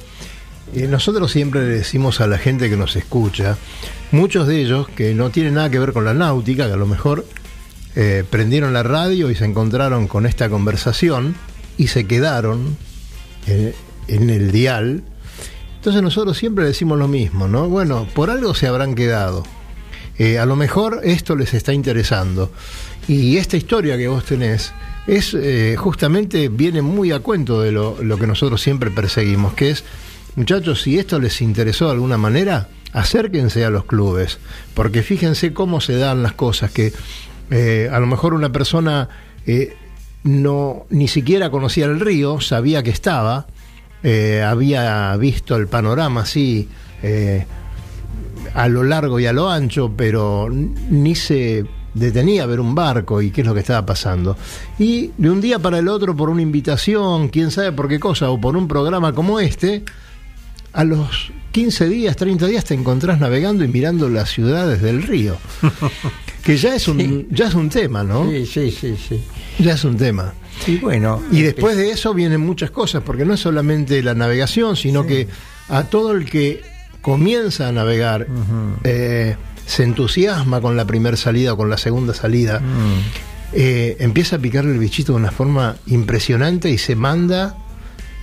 eh, 0.75 0.87
nosotros 0.89 1.33
siempre 1.33 1.63
le 1.63 1.77
decimos 1.79 2.21
a 2.21 2.27
la 2.27 2.37
gente 2.37 2.69
que 2.69 2.77
nos 2.77 2.97
escucha, 2.97 3.57
muchos 4.13 4.47
de 4.47 4.61
ellos 4.61 4.89
que 4.91 5.15
no 5.15 5.31
tienen 5.31 5.55
nada 5.55 5.71
que 5.71 5.79
ver 5.79 5.95
con 5.95 6.05
la 6.05 6.13
náutica, 6.13 6.67
que 6.67 6.75
a 6.75 6.77
lo 6.77 6.87
mejor 6.87 7.25
eh, 7.97 8.25
prendieron 8.29 8.75
la 8.75 8.83
radio 8.83 9.31
y 9.31 9.35
se 9.37 9.47
encontraron 9.47 10.07
con 10.07 10.27
esta 10.27 10.51
conversación 10.51 11.35
y 11.79 11.87
se 11.87 12.07
quedaron 12.07 12.77
eh, 13.47 13.75
en 14.11 14.31
el 14.31 14.53
dial. 14.53 15.03
Entonces 15.77 16.03
nosotros 16.03 16.37
siempre 16.37 16.65
decimos 16.65 16.99
lo 16.99 17.09
mismo, 17.09 17.49
¿no? 17.49 17.69
Bueno, 17.69 18.07
por 18.15 18.31
algo 18.31 18.55
se 18.55 18.67
habrán 18.67 18.95
quedado. 18.95 19.45
Eh, 20.19 20.39
a 20.39 20.45
lo 20.45 20.55
mejor 20.55 21.01
esto 21.05 21.35
les 21.35 21.55
está 21.55 21.73
interesando. 21.73 22.53
Y 23.09 23.39
esta 23.39 23.57
historia 23.57 23.97
que 23.97 24.07
vos 24.07 24.25
tenés 24.27 24.75
es 25.07 25.33
eh, 25.33 25.77
justamente 25.79 26.51
viene 26.51 26.83
muy 26.83 27.13
a 27.13 27.21
cuento 27.21 27.63
de 27.63 27.73
lo, 27.73 27.97
que 27.97 28.27
nosotros 28.27 28.61
siempre 28.61 28.91
perseguimos, 28.91 29.55
que 29.55 29.71
es, 29.71 29.85
muchachos, 30.37 30.83
si 30.83 30.99
esto 30.99 31.19
les 31.19 31.41
interesó 31.41 31.87
de 31.87 31.93
alguna 31.93 32.19
manera, 32.19 32.69
acérquense 32.93 33.65
a 33.65 33.71
los 33.71 33.87
clubes, 33.87 34.39
porque 34.75 35.03
fíjense 35.03 35.55
cómo 35.55 35.81
se 35.81 35.97
dan 35.97 36.23
las 36.23 36.35
cosas, 36.35 36.71
que 36.71 36.93
eh, 37.51 37.89
a 37.91 37.99
lo 37.99 38.07
mejor 38.07 38.35
una 38.35 38.53
persona 38.53 39.09
no 40.23 40.85
ni 40.91 41.09
siquiera 41.09 41.51
conocía 41.51 41.87
el 41.87 41.99
río, 41.99 42.43
sabía 42.43 42.83
que 42.83 42.91
estaba, 42.91 43.47
eh, 44.03 44.43
había 44.43 45.17
visto 45.17 45.57
el 45.57 45.69
panorama 45.69 46.23
así 46.23 46.69
eh, 47.03 47.45
a 48.55 48.69
lo 48.69 48.83
largo 48.83 49.21
y 49.21 49.27
a 49.27 49.33
lo 49.33 49.51
ancho, 49.51 49.93
pero 49.97 50.49
ni 50.51 51.15
se 51.15 51.67
detenía 51.95 52.45
a 52.45 52.47
ver 52.47 52.61
un 52.61 52.75
barco 52.75 53.21
y 53.21 53.31
qué 53.31 53.43
es 53.43 53.47
lo 53.47 53.55
que 53.55 53.61
estaba 53.61 53.85
pasando. 53.85 54.37
Y 54.79 55.11
de 55.19 55.31
un 55.31 55.41
día 55.41 55.59
para 55.59 55.79
el 55.79 55.89
otro, 55.89 56.17
por 56.17 56.31
una 56.31 56.43
invitación, 56.43 57.29
quién 57.29 57.51
sabe 57.51 57.73
por 57.73 57.89
qué 57.89 57.99
cosa, 58.01 58.31
o 58.31 58.41
por 58.41 58.57
un 58.57 58.69
programa 58.69 59.13
como 59.13 59.41
este, 59.41 59.85
a 60.73 60.85
los 60.85 61.33
15 61.53 61.89
días, 61.89 62.17
30 62.17 62.47
días 62.47 62.65
te 62.65 62.75
encontrás 62.75 63.21
navegando 63.21 63.65
y 63.65 63.69
mirando 63.69 64.09
las 64.09 64.31
ciudades 64.31 64.81
del 64.83 65.03
río. 65.03 65.37
que 66.43 66.57
ya 66.57 66.75
es 66.75 66.89
un, 66.89 67.29
ya 67.31 67.49
es 67.49 67.55
un 67.55 67.69
tema, 67.69 68.03
¿no? 68.03 68.31
Sí, 68.31 68.47
sí, 68.47 68.71
sí, 68.71 68.97
sí. 68.97 69.21
Ya 69.59 69.75
es 69.75 69.85
un 69.85 69.97
tema. 69.97 70.33
Y 70.67 70.77
bueno. 70.77 71.23
Y 71.31 71.43
después 71.43 71.77
de 71.77 71.91
eso 71.91 72.15
vienen 72.15 72.41
muchas 72.41 72.71
cosas, 72.71 73.03
porque 73.05 73.25
no 73.25 73.35
es 73.35 73.41
solamente 73.41 74.03
la 74.03 74.15
navegación, 74.15 74.77
sino 74.77 75.07
que 75.07 75.29
a 75.69 75.85
todo 75.85 76.13
el 76.13 76.25
que 76.25 76.63
comienza 77.01 77.69
a 77.69 77.73
navegar 77.73 78.27
eh, 78.85 79.37
se 79.67 79.85
entusiasma 79.85 80.61
con 80.61 80.77
la 80.77 80.85
primera 80.85 81.17
salida 81.17 81.55
o 81.55 81.57
con 81.57 81.71
la 81.71 81.79
segunda 81.79 82.15
salida, 82.15 82.61
eh, 83.53 83.97
empieza 84.01 84.37
a 84.37 84.39
picarle 84.39 84.73
el 84.73 84.79
bichito 84.79 85.13
de 85.13 85.19
una 85.19 85.31
forma 85.31 85.77
impresionante 85.87 86.71
y 86.71 86.79
se 86.79 86.97
manda 86.97 87.57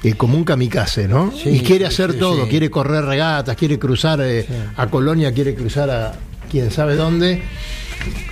eh, 0.04 0.14
como 0.14 0.38
un 0.38 0.44
kamikaze, 0.44 1.08
¿no? 1.08 1.32
Sí, 1.32 1.50
y 1.50 1.60
quiere 1.62 1.86
hacer 1.86 2.14
sí, 2.14 2.20
todo, 2.20 2.48
quiere 2.48 2.70
correr 2.70 3.04
regatas, 3.06 3.56
quiere 3.56 3.80
cruzar 3.80 4.22
a 4.76 4.88
Colonia, 4.88 5.34
quiere 5.34 5.56
cruzar 5.56 5.90
a 5.90 6.14
quién 6.52 6.72
sabe 6.72 6.96
dónde, 6.96 7.42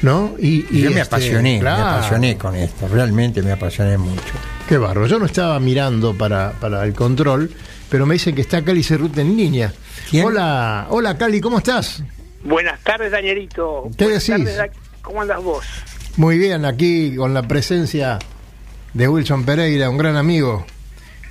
¿no? 0.01 0.33
Y, 0.39 0.65
Y 0.71 0.81
yo 0.81 0.91
me 0.91 1.01
este, 1.01 1.15
apasioné, 1.15 1.59
claro. 1.59 1.83
me 1.83 1.89
apasioné 1.91 2.37
con 2.37 2.55
esto, 2.55 2.87
realmente 2.87 3.41
me 3.41 3.51
apasioné 3.51 3.97
mucho. 3.97 4.21
Qué 4.67 4.77
barro. 4.77 5.05
Yo 5.07 5.19
no 5.19 5.25
estaba 5.25 5.59
mirando 5.59 6.13
para, 6.17 6.53
para 6.53 6.83
el 6.85 6.93
control, 6.93 7.51
pero 7.89 8.05
me 8.05 8.13
dicen 8.15 8.33
que 8.35 8.41
está 8.41 8.63
Cali 8.63 8.83
Cerrute 8.83 9.21
en 9.21 9.35
línea. 9.37 9.73
¿Quién? 10.09 10.25
Hola, 10.25 10.87
hola 10.89 11.17
Cali, 11.17 11.39
¿cómo 11.41 11.57
estás? 11.59 12.03
Buenas 12.43 12.79
tardes, 12.83 13.11
Danielito. 13.11 13.89
¿Qué 13.97 14.05
Buenas 14.05 14.27
decís? 14.27 14.45
tardes, 14.55 14.71
¿Cómo 15.01 15.21
andas 15.21 15.41
vos? 15.43 15.63
Muy 16.17 16.37
bien, 16.37 16.65
aquí 16.65 17.15
con 17.15 17.33
la 17.33 17.43
presencia 17.43 18.17
de 18.93 19.07
Wilson 19.07 19.43
Pereira, 19.45 19.89
un 19.89 19.97
gran 19.97 20.15
amigo. 20.15 20.65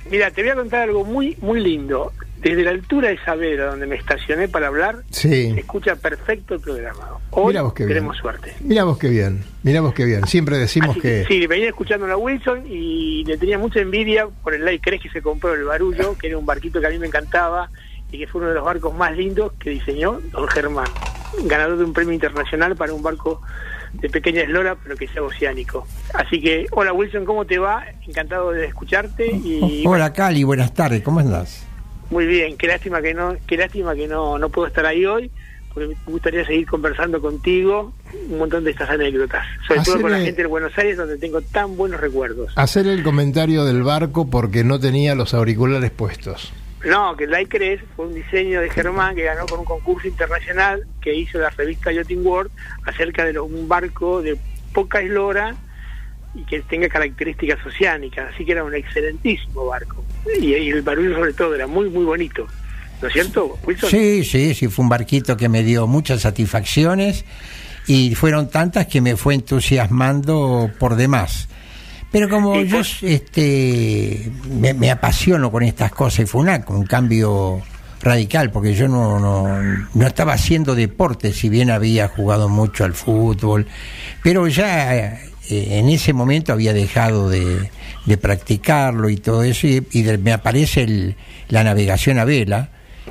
Mira, 0.09 0.31
te 0.31 0.41
voy 0.41 0.51
a 0.51 0.55
contar 0.55 0.81
algo 0.83 1.03
muy, 1.03 1.35
muy 1.41 1.59
lindo. 1.61 2.11
Desde 2.37 2.63
la 2.63 2.69
altura 2.71 3.07
de 3.07 3.15
Isabela, 3.15 3.65
donde 3.65 3.87
me 3.87 3.95
estacioné 3.95 4.47
para 4.47 4.67
hablar, 4.67 4.97
se 5.09 5.29
Sí. 5.29 5.53
escucha 5.57 5.95
perfecto 5.95 6.53
el 6.53 6.59
programa. 6.59 7.17
Hoy 7.31 7.47
Mira 7.47 7.63
vos 7.63 7.73
qué 7.73 7.85
bien. 7.85 7.97
tenemos 7.97 8.17
suerte. 8.17 8.53
Mira 8.59 8.83
vos 8.83 8.99
qué 8.99 9.07
bien, 9.09 9.43
mira 9.63 9.81
vos 9.81 9.93
qué 9.95 10.05
bien. 10.05 10.27
Siempre 10.27 10.57
decimos 10.59 10.91
Así 10.91 10.99
que... 11.01 11.25
Sí, 11.27 11.47
venía 11.47 11.69
escuchando 11.69 12.05
a 12.05 12.15
Wilson 12.17 12.65
y 12.69 13.23
le 13.25 13.37
tenía 13.37 13.57
mucha 13.57 13.79
envidia 13.79 14.27
por 14.43 14.53
el 14.53 14.63
Light 14.63 14.83
Cres 14.83 15.01
que 15.01 15.09
se 15.09 15.23
compró 15.23 15.55
el 15.55 15.63
Barullo, 15.63 16.15
que 16.19 16.27
era 16.27 16.37
un 16.37 16.45
barquito 16.45 16.79
que 16.79 16.85
a 16.85 16.89
mí 16.91 16.99
me 16.99 17.07
encantaba 17.07 17.71
y 18.11 18.19
que 18.19 18.27
fue 18.27 18.41
uno 18.41 18.49
de 18.49 18.55
los 18.55 18.65
barcos 18.65 18.93
más 18.93 19.17
lindos 19.17 19.53
que 19.53 19.71
diseñó 19.71 20.21
don 20.31 20.47
Germán, 20.47 20.85
ganador 21.45 21.79
de 21.79 21.83
un 21.83 21.93
premio 21.93 22.13
internacional 22.13 22.75
para 22.75 22.93
un 22.93 23.01
barco 23.01 23.41
de 24.01 24.09
pequeña 24.09 24.41
eslora, 24.41 24.75
pero 24.81 24.95
que 24.95 25.07
sea 25.07 25.23
oceánico. 25.23 25.87
Así 26.13 26.41
que, 26.41 26.67
hola 26.71 26.93
Wilson, 26.93 27.25
¿cómo 27.25 27.45
te 27.45 27.57
va? 27.57 27.85
Encantado 28.07 28.51
de 28.51 28.65
escucharte 28.65 29.27
y 29.27 29.83
Hola 29.85 30.13
Cali, 30.13 30.43
buenas 30.43 30.73
tardes, 30.73 31.01
¿cómo 31.01 31.19
andás? 31.19 31.65
muy 32.09 32.25
bien. 32.25 32.57
Qué 32.57 32.67
lástima 32.67 33.01
que 33.01 33.13
no, 33.13 33.35
qué 33.47 33.57
lástima 33.57 33.95
que 33.95 34.07
no, 34.07 34.37
no 34.37 34.49
puedo 34.49 34.67
estar 34.67 34.85
ahí 34.85 35.05
hoy, 35.05 35.31
porque 35.73 35.89
me 35.89 35.95
gustaría 36.11 36.45
seguir 36.45 36.65
conversando 36.67 37.21
contigo 37.21 37.93
un 38.29 38.37
montón 38.37 38.63
de 38.63 38.71
estas 38.71 38.89
anécdotas, 38.89 39.45
sobre 39.67 39.81
todo 39.81 40.01
con 40.01 40.11
la 40.11 40.19
gente 40.19 40.41
de 40.43 40.47
Buenos 40.47 40.77
Aires, 40.77 40.97
donde 40.97 41.17
tengo 41.17 41.41
tan 41.41 41.75
buenos 41.75 41.99
recuerdos. 41.99 42.53
Hacer 42.55 42.87
el 42.87 43.03
comentario 43.03 43.65
del 43.65 43.83
barco 43.83 44.29
porque 44.29 44.63
no 44.63 44.79
tenía 44.79 45.15
los 45.15 45.33
auriculares 45.33 45.91
puestos. 45.91 46.53
No, 46.83 47.15
que 47.15 47.23
el 47.23 47.31
Laikres 47.31 47.81
fue 47.95 48.07
un 48.07 48.13
diseño 48.13 48.61
de 48.61 48.69
Germán 48.69 49.15
que 49.15 49.23
ganó 49.23 49.45
con 49.47 49.59
un 49.59 49.65
concurso 49.65 50.07
internacional 50.07 50.85
que 51.01 51.15
hizo 51.15 51.39
la 51.39 51.49
revista 51.49 51.91
Yachting 51.91 52.25
World 52.25 52.51
acerca 52.85 53.25
de 53.25 53.39
un 53.39 53.67
barco 53.67 54.21
de 54.21 54.37
poca 54.73 55.01
eslora 55.01 55.55
y 56.35 56.43
que 56.43 56.61
tenga 56.61 56.89
características 56.89 57.65
oceánicas. 57.65 58.33
Así 58.33 58.45
que 58.45 58.51
era 58.51 58.63
un 58.63 58.75
excelentísimo 58.75 59.65
barco. 59.65 60.03
Y, 60.39 60.53
el 60.53 60.81
barullo 60.81 61.15
sobre 61.15 61.33
todo 61.33 61.55
era 61.55 61.65
muy, 61.65 61.89
muy 61.89 62.03
bonito. 62.03 62.45
¿No 63.01 63.07
es 63.07 63.13
cierto? 63.13 63.57
Sí, 63.89 64.23
sí, 64.23 64.53
sí, 64.53 64.67
fue 64.67 64.83
un 64.83 64.89
barquito 64.89 65.35
que 65.37 65.49
me 65.49 65.63
dio 65.63 65.87
muchas 65.87 66.21
satisfacciones 66.21 67.25
y 67.87 68.15
fueron 68.15 68.49
tantas 68.49 68.87
que 68.87 69.01
me 69.01 69.15
fue 69.15 69.33
entusiasmando 69.33 70.71
por 70.79 70.95
demás. 70.95 71.47
Pero 72.15 72.29
como 72.29 72.55
Y 72.61 72.67
yo 72.69 72.79
este, 73.01 74.31
me, 74.49 74.73
me 74.73 74.89
apasiono 74.89 75.51
con 75.51 75.63
estas 75.63 75.91
cosas 75.91 76.21
y 76.21 76.25
fue 76.25 76.39
una, 76.43 76.63
un 76.69 76.85
cambio 76.85 77.61
radical 78.01 78.51
porque 78.51 78.73
yo 78.73 78.87
no, 78.87 79.19
no, 79.19 79.47
no 79.93 80.07
estaba 80.07 80.31
haciendo 80.31 80.75
deporte, 80.75 81.33
si 81.33 81.49
bien 81.49 81.69
había 81.71 82.07
jugado 82.07 82.47
mucho 82.47 82.85
al 82.85 82.93
fútbol, 82.93 83.67
pero 84.23 84.47
ya 84.47 84.95
eh, 84.95 85.19
en 85.49 85.89
ese 85.89 86.13
momento 86.13 86.53
había 86.53 86.71
dejado 86.71 87.29
de, 87.29 87.69
de 88.05 88.17
practicarlo 88.17 89.09
y 89.09 89.17
todo 89.17 89.43
eso 89.43 89.67
y, 89.67 89.85
y 89.91 90.03
de- 90.03 90.17
me 90.17 90.31
aparece 90.31 90.83
el- 90.83 91.15
la 91.49 91.65
navegación 91.65 92.17
a 92.17 92.23
vela 92.23 92.69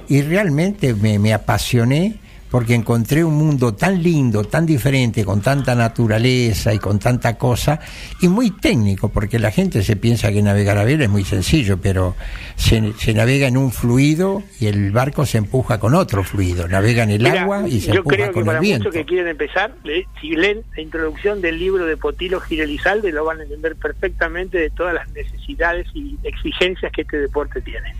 y 0.09 0.23
realmente 0.23 0.95
me, 0.95 1.19
me 1.19 1.35
apasioné 1.35 2.15
porque 2.51 2.75
encontré 2.75 3.25
un 3.25 3.35
mundo 3.35 3.75
tan 3.75 4.03
lindo, 4.03 4.45
tan 4.45 4.65
diferente, 4.65 5.25
con 5.25 5.41
tanta 5.41 5.75
naturaleza 5.75 6.73
y 6.73 6.79
con 6.79 6.99
tanta 7.01 7.37
cosa, 7.37 7.81
y 8.21 8.29
muy 8.29 8.51
técnico, 8.53 9.09
porque 9.09 9.39
la 9.41 9.51
gente 9.51 9.83
se 9.83 9.97
piensa 9.97 10.31
que 10.31 10.41
navegar 10.41 10.79
a 10.79 10.85
vela 10.85 11.05
es 11.05 11.11
muy 11.11 11.25
sencillo, 11.25 11.79
pero 11.79 12.15
se, 12.55 12.93
se 12.99 13.13
navega 13.13 13.49
en 13.49 13.57
un 13.57 13.73
fluido 13.73 14.43
y 14.61 14.67
el 14.67 14.93
barco 14.93 15.27
se 15.27 15.39
empuja 15.39 15.81
con 15.81 15.95
otro 15.95 16.23
fluido, 16.23 16.69
navega 16.69 17.03
en 17.03 17.11
el 17.11 17.23
Mira, 17.25 17.43
agua 17.43 17.69
y 17.69 17.81
se 17.81 17.89
yo 17.89 17.95
empuja 17.97 18.17
creo 18.17 18.27
que 18.29 18.33
con 18.35 18.45
para 18.47 18.59
el 18.59 18.63
viento. 18.63 18.85
muchos 18.89 18.95
que 19.01 19.05
quieren 19.07 19.29
empezar, 19.29 19.75
le- 19.83 20.07
si 20.21 20.31
leen 20.37 20.61
la 20.77 20.83
introducción 20.83 21.41
del 21.41 21.59
libro 21.59 21.87
de 21.87 21.97
Potilo 21.97 22.41
Girelizalde, 22.41 23.11
lo 23.11 23.25
van 23.25 23.41
a 23.41 23.43
entender 23.43 23.75
perfectamente 23.77 24.59
de 24.59 24.71
todas 24.71 24.95
las 24.95 25.09
necesidades 25.13 25.89
y 25.95 26.17
exigencias 26.23 26.93
que 26.93 27.03
este 27.03 27.19
deporte 27.19 27.61
tiene. 27.61 27.95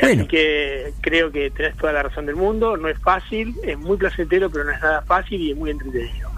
Así 0.00 0.26
que 0.26 0.92
creo 1.00 1.30
que 1.30 1.50
tenés 1.50 1.76
toda 1.76 1.92
la 1.92 2.02
razón 2.02 2.26
del 2.26 2.36
mundo, 2.36 2.76
no 2.76 2.88
es 2.88 2.98
fácil, 2.98 3.54
es 3.62 3.78
muy 3.78 3.96
placentero, 3.96 4.50
pero 4.50 4.64
no 4.64 4.72
es 4.72 4.80
nada 4.80 5.02
fácil 5.02 5.40
y 5.40 5.50
es 5.50 5.56
muy 5.56 5.70
entretenido. 5.70 6.30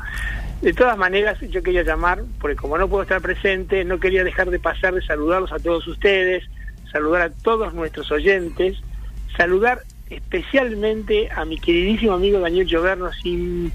De 0.61 0.73
todas 0.73 0.97
maneras, 0.97 1.39
yo 1.41 1.63
quería 1.63 1.83
llamar, 1.83 2.23
porque 2.41 2.57
como 2.57 2.79
no 2.79 2.89
puedo 2.89 3.03
estar 3.03 3.21
presente, 3.21 3.85
no 3.85 3.99
quería 3.99 4.23
dejar 4.23 4.51
de 4.51 4.61
pasar 4.61 4.95
de 4.95 5.03
saludarlos 5.03 5.53
a 5.53 5.59
todos 5.59 5.87
ustedes, 5.89 6.45
saludar 6.93 7.23
a 7.23 7.31
todos 7.31 7.75
nuestros 7.75 8.11
oyentes, 8.13 8.79
saludar 9.37 9.83
especialmente 10.09 11.29
a 11.35 11.45
mi 11.45 11.59
queridísimo 11.59 12.13
amigo 12.13 12.39
Daniel 12.39 12.67
Lloverno, 12.67 13.13
sin 13.13 13.73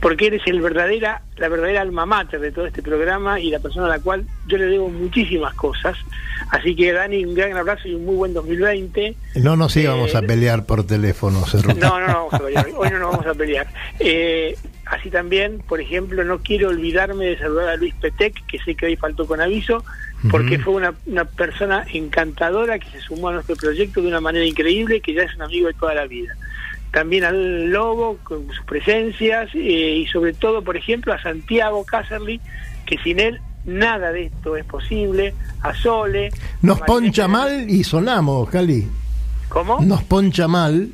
porque 0.00 0.28
eres 0.28 0.42
el 0.46 0.60
verdadera, 0.60 1.22
la 1.38 1.48
verdadera 1.48 1.80
alma 1.80 2.06
mater 2.06 2.38
de 2.40 2.52
todo 2.52 2.66
este 2.66 2.82
programa 2.82 3.40
y 3.40 3.50
la 3.50 3.58
persona 3.58 3.86
a 3.86 3.88
la 3.90 3.98
cual 3.98 4.24
yo 4.46 4.56
le 4.56 4.66
debo 4.66 4.88
muchísimas 4.88 5.54
cosas. 5.54 5.96
Así 6.50 6.76
que 6.76 6.92
Dani, 6.92 7.24
un 7.24 7.34
gran 7.34 7.56
abrazo 7.56 7.88
y 7.88 7.94
un 7.94 8.04
muy 8.04 8.14
buen 8.14 8.32
2020. 8.34 9.16
No 9.36 9.56
nos 9.56 9.76
íbamos 9.76 10.14
Eh, 10.14 10.18
a 10.18 10.22
pelear 10.22 10.66
por 10.66 10.86
teléfono, 10.86 11.44
Cerruti. 11.46 11.80
No, 11.80 11.98
no, 11.98 12.06
no 12.06 12.14
vamos 12.14 12.34
a 12.34 12.38
pelear. 12.38 12.66
Hoy 12.76 12.90
no 12.90 12.98
nos 13.00 13.10
vamos 13.10 13.26
a 13.26 13.34
pelear. 13.34 13.66
Eh, 13.98 14.56
así 14.86 15.10
también, 15.10 15.58
por 15.68 15.80
ejemplo, 15.80 16.22
no 16.22 16.38
quiero 16.38 16.68
olvidarme 16.68 17.26
de 17.26 17.38
saludar 17.38 17.70
a 17.70 17.76
Luis 17.76 17.94
Petec, 18.00 18.46
que 18.46 18.58
sé 18.60 18.76
que 18.76 18.86
hoy 18.86 18.96
faltó 18.96 19.26
con 19.26 19.40
aviso, 19.40 19.84
porque 20.30 20.58
fue 20.58 20.74
una, 20.74 20.94
una 21.06 21.24
persona 21.24 21.84
encantadora 21.92 22.78
que 22.78 22.88
se 22.90 23.00
sumó 23.00 23.28
a 23.28 23.32
nuestro 23.34 23.56
proyecto 23.56 24.00
de 24.00 24.08
una 24.08 24.20
manera 24.20 24.44
increíble, 24.46 25.00
que 25.00 25.12
ya 25.14 25.22
es 25.24 25.34
un 25.34 25.42
amigo 25.42 25.66
de 25.68 25.74
toda 25.74 25.94
la 25.94 26.06
vida. 26.06 26.36
También 26.92 27.24
al 27.24 27.66
Lobo, 27.70 28.18
con 28.24 28.46
sus 28.48 28.64
presencias, 28.64 29.50
eh, 29.54 29.58
y 30.02 30.06
sobre 30.06 30.32
todo, 30.32 30.62
por 30.62 30.76
ejemplo, 30.76 31.12
a 31.12 31.22
Santiago 31.22 31.84
Cácerly, 31.84 32.40
que 32.86 32.96
sin 32.98 33.20
él 33.20 33.40
nada 33.66 34.10
de 34.12 34.24
esto 34.24 34.56
es 34.56 34.64
posible, 34.64 35.34
a 35.62 35.74
Sole. 35.74 36.30
Nos 36.62 36.80
a 36.80 36.86
poncha 36.86 37.28
mal 37.28 37.68
y 37.68 37.84
sonamos, 37.84 38.48
Cali. 38.48 38.88
¿Cómo? 39.50 39.80
Nos 39.80 40.02
poncha 40.04 40.48
mal 40.48 40.88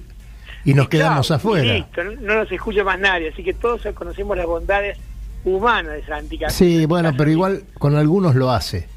y 0.64 0.74
nos 0.74 0.86
Y 0.86 0.88
quedamos 0.88 1.30
afuera. 1.30 1.74
listo, 1.74 2.02
no, 2.02 2.10
no 2.20 2.34
nos 2.36 2.50
escucha 2.50 2.82
más 2.82 2.98
nadie, 2.98 3.28
así 3.28 3.44
que 3.44 3.54
todos 3.54 3.82
conocemos 3.94 4.36
las 4.36 4.46
bondades 4.46 4.98
humanas 5.44 5.92
de 5.94 6.04
Santi 6.06 6.38
Cas- 6.38 6.52
Sí, 6.54 6.86
bueno, 6.86 7.12
pero 7.16 7.30
igual 7.30 7.62
con 7.78 7.94
algunos 7.96 8.34
lo 8.34 8.50
hace. 8.50 8.88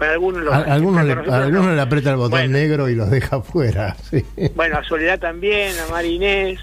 Algunos 0.00 0.52
A, 0.52 0.58
algunos 0.72 1.04
le, 1.04 1.14
nosotros 1.14 1.34
algunos 1.34 1.66
no. 1.66 1.74
le 1.74 1.80
aprieta 1.80 2.10
el 2.10 2.16
botón 2.16 2.30
Bueno, 2.30 2.52
negro 2.52 2.88
y 2.88 2.94
los 2.94 3.10
deja 3.10 3.36
afuera. 3.36 3.96
sí. 4.10 4.24
Bueno, 4.54 4.78
a 4.78 4.84
Soledad 4.84 5.18
también, 5.18 5.72
a 5.78 5.90
Mari 5.90 6.14
Inés 6.14 6.58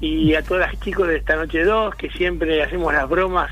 y 0.00 0.34
a 0.34 0.42
todas 0.42 0.70
las 0.72 0.80
chicos 0.80 1.06
de 1.08 1.16
esta 1.16 1.36
noche 1.36 1.62
2, 1.62 1.94
que 1.94 2.10
siempre 2.10 2.62
hacemos 2.62 2.92
las 2.92 3.08
bromas 3.08 3.50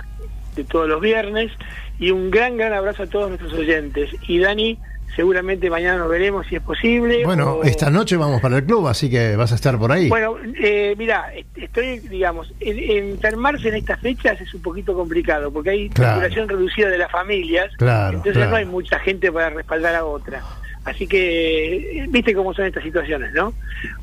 de 0.57 0.65
todos 0.65 0.89
los 0.89 1.01
viernes. 1.01 1.53
Y 2.01 2.11
un 2.11 2.31
gran, 2.31 2.57
gran 2.57 2.73
abrazo 2.73 3.05
a 3.05 3.07
todos 3.07 3.29
nuestros 3.31 3.53
oyentes. 3.55 4.11
Y 4.29 4.39
Dani, 4.39 4.79
seguramente 5.17 5.69
mañana 5.71 5.99
nos 5.99 6.09
veremos 6.09 6.47
si 6.47 6.57
es 6.57 6.63
posible. 6.63 7.25
Bueno, 7.25 7.55
o- 7.57 7.63
esta 7.65 7.91
noche 7.91 8.17
vamos 8.17 8.41
para 8.41 8.57
el 8.59 8.65
club, 8.65 8.87
así 8.89 9.11
que 9.11 9.37
vas 9.37 9.53
a 9.53 9.55
estar 9.57 9.79
por 9.79 9.91
ahí. 9.93 10.09
Bueno, 10.09 10.37
eh, 10.61 10.95
mira, 10.97 11.33
estoy, 11.57 11.99
digamos, 12.01 12.53
en- 12.61 13.09
enfermarse 13.13 13.69
en 13.69 13.77
estas 13.77 14.01
fechas 14.01 14.41
es 14.41 14.53
un 14.55 14.63
poquito 14.63 14.95
complicado, 14.95 15.51
porque 15.53 15.71
hay 15.71 15.89
Claro. 15.91 16.21
circulación 16.21 16.49
reducida 16.49 16.89
de 16.89 16.99
las 16.99 17.11
familias, 17.11 17.71
Claro, 17.77 18.19
entonces 18.19 18.35
claro. 18.35 18.51
no 18.51 18.57
hay 18.57 18.65
mucha 18.67 18.99
gente 19.01 19.33
para 19.33 19.51
respaldar 19.51 19.95
a 19.95 20.05
otra. 20.05 20.43
Así 20.85 21.07
que, 21.07 21.99
eh, 22.01 22.07
viste 22.09 22.33
cómo 22.33 22.55
son 22.55 22.65
estas 22.65 22.83
situaciones, 22.83 23.33
¿no? 23.35 23.53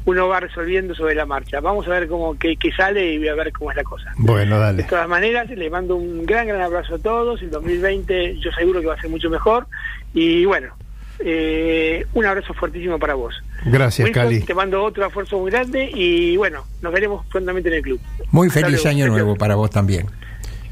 Uno 0.05 0.27
va 0.27 0.39
resolviendo 0.41 0.93
sobre 0.93 1.15
la 1.15 1.25
marcha. 1.25 1.59
Vamos 1.59 1.87
a 1.87 1.91
ver 1.91 2.07
cómo 2.07 2.37
qué, 2.37 2.57
qué 2.57 2.71
sale 2.73 3.13
y 3.13 3.17
voy 3.17 3.29
a 3.29 3.33
ver 3.33 3.51
cómo 3.53 3.71
es 3.71 3.77
la 3.77 3.83
cosa. 3.83 4.11
Bueno, 4.17 4.55
De 4.57 4.61
dale. 4.61 4.83
todas 4.83 5.07
maneras, 5.07 5.49
les 5.49 5.71
mando 5.71 5.95
un 5.95 6.25
gran, 6.27 6.45
gran 6.47 6.61
abrazo 6.61 6.95
a 6.95 6.99
todos. 6.99 7.41
El 7.41 7.49
2020 7.49 8.37
yo 8.37 8.51
seguro 8.51 8.81
que 8.81 8.87
va 8.87 8.93
a 8.93 9.01
ser 9.01 9.09
mucho 9.09 9.31
mejor. 9.31 9.65
Y 10.13 10.45
bueno, 10.45 10.75
eh, 11.19 12.05
un 12.13 12.25
abrazo 12.25 12.53
fuertísimo 12.53 12.99
para 12.99 13.13
vos. 13.13 13.35
Gracias, 13.65 14.07
Wilson, 14.07 14.23
Cali. 14.23 14.39
Te 14.41 14.53
mando 14.53 14.83
otro 14.83 15.05
esfuerzo 15.05 15.39
muy 15.39 15.51
grande 15.51 15.89
y 15.93 16.37
bueno, 16.37 16.65
nos 16.81 16.93
veremos 16.93 17.25
prontamente 17.27 17.69
en 17.69 17.75
el 17.75 17.81
club. 17.81 17.99
Muy 18.31 18.47
Hasta 18.47 18.61
feliz 18.61 18.83
luego. 18.83 18.89
año 18.89 19.07
nuevo 19.07 19.35
para 19.35 19.55
vos 19.55 19.69
también. 19.69 20.07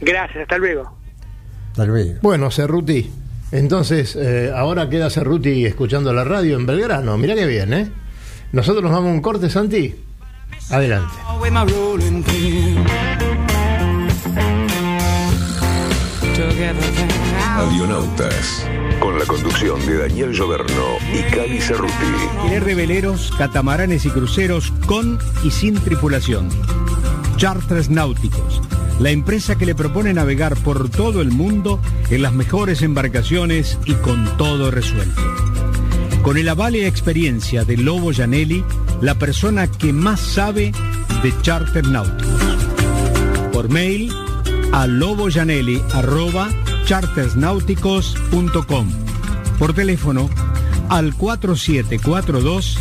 Gracias, 0.02 0.44
hasta 0.44 0.58
luego. 0.58 0.96
Hasta 1.72 1.86
luego. 1.86 2.20
Bueno, 2.22 2.52
Cerruti. 2.52 3.10
Entonces, 3.52 4.16
eh, 4.16 4.52
ahora 4.54 4.90
queda 4.90 5.10
Cerruti 5.10 5.66
escuchando 5.66 6.12
la 6.14 6.24
radio 6.24 6.56
en 6.58 6.66
Belgrano. 6.66 7.18
Mirá 7.18 7.36
qué 7.36 7.46
bien, 7.46 7.74
¿eh? 7.74 7.92
Nosotros 8.52 8.84
nos 8.84 8.92
vamos 8.92 9.10
a 9.10 9.14
un 9.14 9.22
corte, 9.22 9.50
Santi. 9.50 9.96
Adelante. 10.70 11.14
with 18.16 18.73
Con 19.00 19.20
la 19.20 19.26
conducción 19.26 19.86
de 19.86 19.98
Daniel 19.98 20.32
Lloberno 20.32 20.98
y 21.14 21.22
Cali 21.34 21.60
Cerruti. 21.60 21.94
Alquiler 22.38 22.66
de 22.66 22.76
veleros, 22.76 23.32
catamaranes 23.38 24.06
y 24.06 24.10
cruceros 24.10 24.72
con 24.86 25.20
y 25.44 25.52
sin 25.52 25.76
tripulación. 25.76 26.50
Charters 27.38 27.90
Náuticos, 27.90 28.62
la 29.00 29.12
empresa 29.12 29.58
que 29.58 29.66
le 29.66 29.76
propone 29.76 30.14
navegar 30.14 30.56
por 30.58 30.90
todo 30.90 31.22
el 31.22 31.32
mundo 31.32 31.80
en 32.10 32.22
las 32.22 32.34
mejores 32.34 32.82
embarcaciones 32.82 33.78
y 33.86 33.94
con 33.96 34.38
todo 34.38 34.72
resuelto. 34.72 35.22
Con 36.22 36.38
el 36.38 36.48
aval 36.48 36.76
y 36.76 36.86
experiencia 36.86 37.66
de 37.66 37.78
Lobo 37.78 38.12
Janelli, 38.14 38.64
la 39.02 39.16
persona 39.16 39.68
que 39.68 39.92
más 39.92 40.20
sabe 40.20 40.72
de 41.22 41.34
charter 41.42 41.86
náuticos. 41.88 42.42
Por 43.52 43.70
mail 43.70 44.12
a 44.72 44.88
loboyanelli.chartersnáuticos.com. 46.84 48.88
Por 49.58 49.74
teléfono 49.74 50.30
al 50.90 51.16
4742 51.16 52.78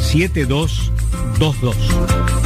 7222. 0.00 2.45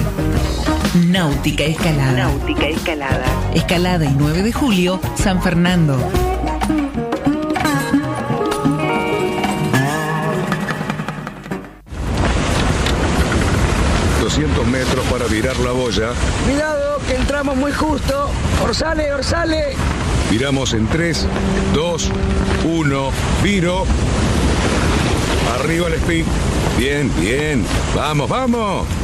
Náutica 1.06 1.64
Escalada. 1.64 2.12
Náutica 2.12 2.68
Escalada. 2.68 3.24
Escalada 3.54 4.04
y 4.04 4.14
9 4.14 4.42
de 4.42 4.52
julio, 4.52 5.00
San 5.14 5.40
Fernando. 5.42 5.98
...200 14.22 14.66
metros 14.66 15.06
para 15.06 15.24
virar 15.26 15.56
la 15.58 15.70
boya. 15.70 16.08
Cuidado, 16.44 17.00
que 17.06 17.14
entramos 17.14 17.56
muy 17.56 17.72
justo. 17.72 18.28
Orsale, 18.62 19.14
orsale. 19.14 19.76
Viramos 20.30 20.72
en 20.74 20.86
3, 20.86 21.26
2, 21.74 22.10
1, 22.64 23.10
viro. 23.42 23.84
Arriba 25.58 25.88
el 25.88 25.94
speed. 25.94 26.24
Bien, 26.78 27.10
bien. 27.20 27.64
Vamos, 27.94 28.28
vamos. 28.28 29.03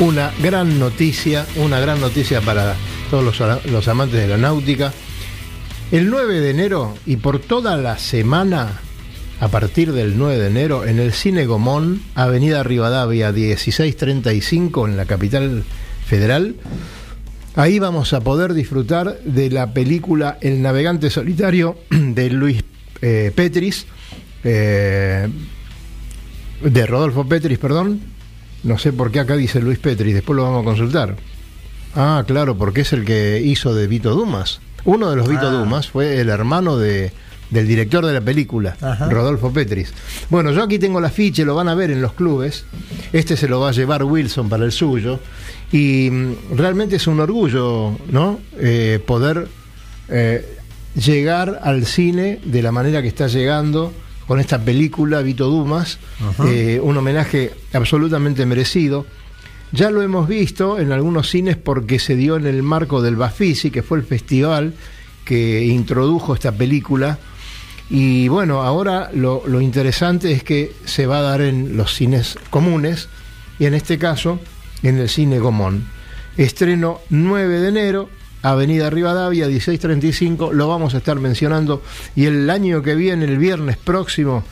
Una 0.00 0.32
gran 0.42 0.80
noticia, 0.80 1.46
una 1.54 1.78
gran 1.78 2.00
noticia 2.00 2.40
para 2.40 2.74
todos 3.12 3.22
los, 3.22 3.64
los 3.66 3.86
amantes 3.86 4.18
de 4.18 4.26
la 4.26 4.36
náutica. 4.36 4.92
El 5.92 6.10
9 6.10 6.40
de 6.40 6.50
enero 6.50 6.96
y 7.06 7.14
por 7.16 7.38
toda 7.38 7.76
la 7.76 7.96
semana, 7.96 8.80
a 9.38 9.48
partir 9.48 9.92
del 9.92 10.18
9 10.18 10.38
de 10.38 10.46
enero, 10.48 10.84
en 10.84 10.98
el 10.98 11.12
Cine 11.12 11.46
Gomón, 11.46 12.02
Avenida 12.16 12.64
Rivadavia 12.64 13.30
1635, 13.30 14.88
en 14.88 14.96
la 14.96 15.04
capital 15.04 15.62
federal, 16.04 16.56
ahí 17.54 17.78
vamos 17.78 18.12
a 18.14 18.20
poder 18.20 18.52
disfrutar 18.52 19.20
de 19.20 19.48
la 19.48 19.72
película 19.72 20.38
El 20.40 20.60
navegante 20.60 21.08
solitario 21.08 21.78
de 21.90 22.30
Luis 22.30 22.64
eh, 23.00 23.30
Petris, 23.32 23.86
eh, 24.42 25.28
de 26.62 26.86
Rodolfo 26.86 27.28
Petris, 27.28 27.58
perdón. 27.58 28.17
No 28.64 28.78
sé 28.78 28.92
por 28.92 29.10
qué 29.10 29.20
acá 29.20 29.36
dice 29.36 29.60
Luis 29.60 29.78
Petris, 29.78 30.14
después 30.14 30.36
lo 30.36 30.42
vamos 30.44 30.62
a 30.62 30.64
consultar. 30.64 31.16
Ah, 31.94 32.24
claro, 32.26 32.56
porque 32.56 32.82
es 32.82 32.92
el 32.92 33.04
que 33.04 33.40
hizo 33.44 33.74
de 33.74 33.86
Vito 33.86 34.14
Dumas. 34.14 34.60
Uno 34.84 35.10
de 35.10 35.16
los 35.16 35.28
Vito 35.28 35.46
Ah. 35.48 35.50
Dumas 35.52 35.88
fue 35.88 36.20
el 36.20 36.28
hermano 36.28 36.76
de, 36.76 37.12
del 37.50 37.66
director 37.66 38.04
de 38.04 38.12
la 38.12 38.20
película, 38.20 38.76
Ajá. 38.80 39.08
Rodolfo 39.08 39.52
Petris. 39.52 39.92
Bueno, 40.28 40.50
yo 40.52 40.62
aquí 40.62 40.78
tengo 40.78 40.98
el 40.98 41.04
afiche, 41.04 41.44
lo 41.44 41.54
van 41.54 41.68
a 41.68 41.74
ver 41.74 41.90
en 41.90 42.02
los 42.02 42.12
clubes. 42.12 42.64
Este 43.12 43.36
se 43.36 43.48
lo 43.48 43.60
va 43.60 43.70
a 43.70 43.72
llevar 43.72 44.04
Wilson 44.04 44.48
para 44.48 44.64
el 44.64 44.72
suyo. 44.72 45.18
Y 45.72 46.08
mm, 46.10 46.56
realmente 46.56 46.96
es 46.96 47.06
un 47.06 47.20
orgullo, 47.20 47.92
¿no? 48.10 48.38
Eh, 48.58 49.00
poder 49.06 49.48
eh, 50.08 50.46
llegar 50.94 51.60
al 51.62 51.86
cine 51.86 52.40
de 52.44 52.62
la 52.62 52.72
manera 52.72 53.02
que 53.02 53.08
está 53.08 53.26
llegando 53.28 53.92
con 54.28 54.40
esta 54.40 54.62
película, 54.62 55.22
Vito 55.22 55.46
Dumas. 55.48 55.98
Eh, 56.46 56.78
un 56.82 56.98
homenaje 56.98 57.54
absolutamente 57.72 58.44
merecido. 58.44 59.06
Ya 59.72 59.90
lo 59.90 60.02
hemos 60.02 60.28
visto 60.28 60.78
en 60.78 60.92
algunos 60.92 61.30
cines 61.30 61.56
porque 61.56 61.98
se 61.98 62.14
dio 62.14 62.36
en 62.36 62.46
el 62.46 62.62
marco 62.62 63.00
del 63.00 63.16
Bafisi, 63.16 63.70
que 63.70 63.82
fue 63.82 63.96
el 63.98 64.04
festival 64.04 64.74
que 65.24 65.64
introdujo 65.64 66.34
esta 66.34 66.52
película. 66.52 67.18
Y 67.88 68.28
bueno, 68.28 68.60
ahora 68.62 69.10
lo, 69.14 69.42
lo 69.46 69.62
interesante 69.62 70.30
es 70.32 70.42
que 70.42 70.74
se 70.84 71.06
va 71.06 71.20
a 71.20 71.22
dar 71.22 71.40
en 71.40 71.78
los 71.78 71.94
cines 71.94 72.38
comunes 72.50 73.08
y 73.58 73.64
en 73.64 73.72
este 73.72 73.96
caso 73.96 74.38
en 74.82 74.98
el 74.98 75.08
cine 75.08 75.38
Gomón. 75.38 75.86
Estreno 76.36 77.00
9 77.08 77.60
de 77.60 77.68
enero, 77.68 78.10
Avenida 78.42 78.90
Rivadavia 78.90 79.46
1635, 79.46 80.52
lo 80.52 80.68
vamos 80.68 80.94
a 80.94 80.98
estar 80.98 81.18
mencionando 81.18 81.82
y 82.14 82.26
el 82.26 82.48
año 82.50 82.82
que 82.82 82.94
viene, 82.94 83.24
el 83.24 83.38
viernes 83.38 83.76
próximo, 83.76 84.44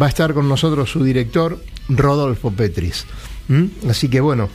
va 0.00 0.06
a 0.06 0.08
estar 0.08 0.32
con 0.34 0.48
nosotros 0.48 0.90
su 0.90 1.02
director 1.02 1.62
Rodolfo 1.88 2.50
Petris. 2.52 3.06
¿Mm? 3.48 3.88
Así 3.90 4.08
que 4.08 4.20
bueno, 4.20 4.48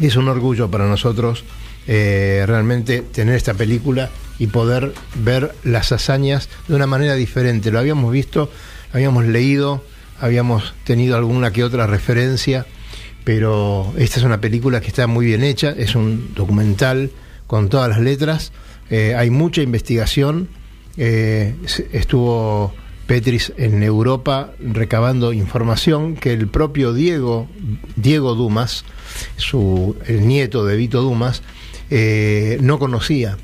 es 0.00 0.16
un 0.16 0.28
orgullo 0.28 0.70
para 0.70 0.86
nosotros 0.86 1.44
eh, 1.86 2.44
realmente 2.46 3.00
tener 3.00 3.34
esta 3.34 3.54
película 3.54 4.10
y 4.38 4.46
poder 4.48 4.92
ver 5.16 5.54
las 5.64 5.92
hazañas 5.92 6.48
de 6.68 6.74
una 6.74 6.86
manera 6.86 7.14
diferente. 7.14 7.70
Lo 7.70 7.78
habíamos 7.78 8.12
visto, 8.12 8.50
habíamos 8.92 9.26
leído, 9.26 9.84
habíamos 10.20 10.74
tenido 10.84 11.16
alguna 11.16 11.50
que 11.50 11.64
otra 11.64 11.86
referencia, 11.86 12.66
pero 13.24 13.92
esta 13.98 14.18
es 14.18 14.24
una 14.24 14.40
película 14.40 14.80
que 14.80 14.88
está 14.88 15.06
muy 15.06 15.26
bien 15.26 15.42
hecha, 15.42 15.70
es 15.70 15.94
un 15.94 16.34
documental 16.34 17.10
con 17.48 17.68
todas 17.68 17.88
las 17.88 17.98
letras, 18.00 18.52
eh, 18.90 19.16
hay 19.16 19.30
mucha 19.30 19.60
investigación, 19.62 20.48
eh, 20.96 21.54
estuvo 21.92 22.72
Petris 23.06 23.52
en 23.56 23.82
Europa 23.82 24.52
recabando 24.60 25.32
información 25.32 26.14
que 26.14 26.32
el 26.32 26.46
propio 26.46 26.92
Diego, 26.92 27.48
Diego 27.96 28.34
Dumas, 28.34 28.84
su, 29.36 29.96
el 30.06 30.28
nieto 30.28 30.64
de 30.64 30.76
Vito 30.76 31.00
Dumas, 31.02 31.42
eh, 31.90 32.58
no 32.60 32.78
conocía. 32.78 33.36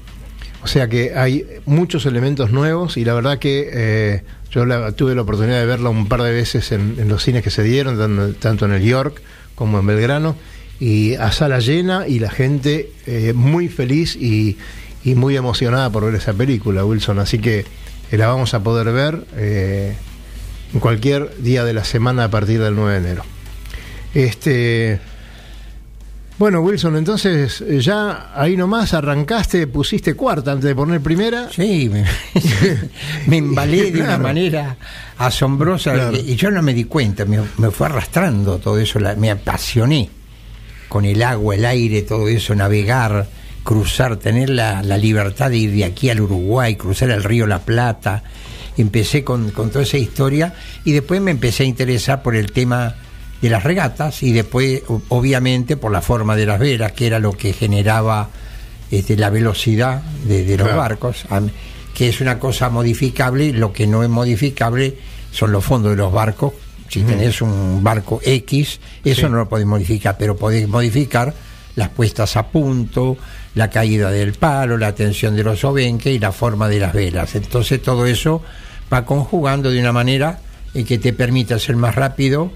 O 0.62 0.66
sea 0.66 0.88
que 0.88 1.14
hay 1.16 1.44
muchos 1.66 2.06
elementos 2.06 2.50
nuevos 2.52 2.96
y 2.96 3.04
la 3.04 3.14
verdad 3.14 3.38
que 3.38 4.22
yo 4.50 4.64
la- 4.66 4.92
tuve 4.92 5.14
la 5.14 5.22
oportunidad 5.22 5.60
de 5.60 5.66
verla 5.66 5.88
un 5.90 6.08
par 6.08 6.22
de 6.22 6.30
veces 6.32 6.70
en, 6.72 6.96
en 6.98 7.08
los 7.08 7.22
cines 7.22 7.42
que 7.42 7.50
se 7.50 7.62
dieron, 7.62 7.98
tanto, 7.98 8.32
tanto 8.34 8.64
en 8.66 8.72
el 8.72 8.82
York 8.82 9.20
como 9.54 9.78
en 9.78 9.86
Belgrano, 9.86 10.36
y 10.80 11.14
a 11.14 11.30
sala 11.32 11.60
llena 11.60 12.06
y 12.08 12.18
la 12.18 12.30
gente 12.30 12.90
eh, 13.06 13.32
muy 13.34 13.68
feliz 13.68 14.16
y, 14.16 14.56
y 15.04 15.14
muy 15.14 15.36
emocionada 15.36 15.90
por 15.90 16.04
ver 16.04 16.14
esa 16.16 16.32
película, 16.32 16.84
Wilson. 16.84 17.18
Así 17.20 17.38
que 17.38 17.60
eh, 18.10 18.16
la 18.16 18.26
vamos 18.26 18.54
a 18.54 18.62
poder 18.62 18.92
ver 18.92 19.24
eh, 19.36 19.94
en 20.72 20.80
cualquier 20.80 21.36
día 21.38 21.64
de 21.64 21.72
la 21.74 21.84
semana 21.84 22.24
a 22.24 22.30
partir 22.30 22.60
del 22.60 22.74
9 22.74 22.92
de 22.92 22.98
enero. 22.98 23.24
Este. 24.14 25.00
Bueno, 26.36 26.62
Wilson, 26.62 26.96
entonces 26.96 27.62
ya 27.80 28.32
ahí 28.34 28.56
nomás 28.56 28.92
arrancaste, 28.92 29.68
pusiste 29.68 30.14
cuarta 30.14 30.50
antes 30.50 30.64
de 30.66 30.74
poner 30.74 31.00
primera. 31.00 31.48
Sí, 31.52 31.88
me, 31.88 32.04
me 33.28 33.36
embalé 33.36 33.92
de 33.92 34.02
una 34.02 34.18
manera 34.18 34.76
asombrosa 35.16 35.92
Claro. 35.92 36.16
y 36.16 36.34
yo 36.34 36.50
no 36.50 36.60
me 36.60 36.74
di 36.74 36.84
cuenta, 36.84 37.24
me, 37.24 37.38
me 37.58 37.70
fue 37.70 37.86
arrastrando 37.86 38.58
todo 38.58 38.80
eso, 38.80 38.98
la- 38.98 39.14
me 39.14 39.30
apasioné 39.30 40.10
con 40.88 41.04
el 41.04 41.22
agua, 41.22 41.54
el 41.54 41.64
aire, 41.64 42.02
todo 42.02 42.28
eso, 42.28 42.54
navegar, 42.54 43.26
cruzar, 43.62 44.16
tener 44.16 44.50
la, 44.50 44.82
la 44.82 44.96
libertad 44.98 45.50
de 45.50 45.56
ir 45.58 45.72
de 45.72 45.84
aquí 45.84 46.10
al 46.10 46.20
Uruguay, 46.20 46.76
cruzar 46.76 47.10
el 47.10 47.24
río 47.24 47.46
La 47.46 47.60
Plata. 47.60 48.22
Empecé 48.76 49.22
con, 49.24 49.50
con 49.52 49.70
toda 49.70 49.84
esa 49.84 49.98
historia 49.98 50.54
y 50.84 50.92
después 50.92 51.20
me 51.20 51.30
empecé 51.30 51.62
a 51.62 51.66
interesar 51.66 52.22
por 52.22 52.34
el 52.34 52.50
tema 52.52 52.96
de 53.40 53.50
las 53.50 53.62
regatas 53.62 54.22
y 54.22 54.32
después, 54.32 54.82
obviamente, 55.10 55.76
por 55.76 55.92
la 55.92 56.00
forma 56.00 56.34
de 56.34 56.46
las 56.46 56.58
velas, 56.58 56.92
que 56.92 57.06
era 57.06 57.18
lo 57.18 57.32
que 57.32 57.52
generaba 57.52 58.30
este, 58.90 59.16
la 59.16 59.30
velocidad 59.30 60.02
de, 60.26 60.44
de 60.44 60.56
los 60.56 60.66
Claro. 60.66 60.80
barcos, 60.80 61.24
que 61.94 62.08
es 62.08 62.20
una 62.20 62.38
cosa 62.38 62.68
modificable, 62.70 63.52
lo 63.52 63.72
que 63.72 63.86
no 63.86 64.02
es 64.02 64.08
modificable 64.08 64.96
son 65.30 65.52
los 65.52 65.64
fondos 65.64 65.90
de 65.92 65.96
los 65.96 66.12
barcos. 66.12 66.52
Si 66.94 67.02
tenés 67.02 67.42
un 67.42 67.82
barco 67.82 68.20
X, 68.22 68.78
eso 69.04 69.20
Sí. 69.22 69.26
no 69.28 69.36
lo 69.38 69.48
podés 69.48 69.66
modificar, 69.66 70.16
pero 70.16 70.36
podés 70.36 70.68
modificar 70.68 71.34
las 71.74 71.88
puestas 71.88 72.36
a 72.36 72.46
punto, 72.48 73.16
la 73.56 73.68
caída 73.68 74.10
del 74.12 74.34
palo, 74.34 74.78
la 74.78 74.94
tensión 74.94 75.34
de 75.34 75.42
los 75.42 75.64
obenques 75.64 76.14
y 76.14 76.20
la 76.20 76.30
forma 76.30 76.68
de 76.68 76.78
las 76.78 76.92
velas. 76.92 77.34
Entonces 77.34 77.82
todo 77.82 78.06
eso 78.06 78.42
va 78.92 79.04
conjugando 79.04 79.70
de 79.72 79.80
una 79.80 79.92
manera 79.92 80.38
eh, 80.72 80.84
que 80.84 80.98
te 80.98 81.12
permita 81.12 81.58
ser 81.58 81.74
más 81.74 81.96
rápido 81.96 82.52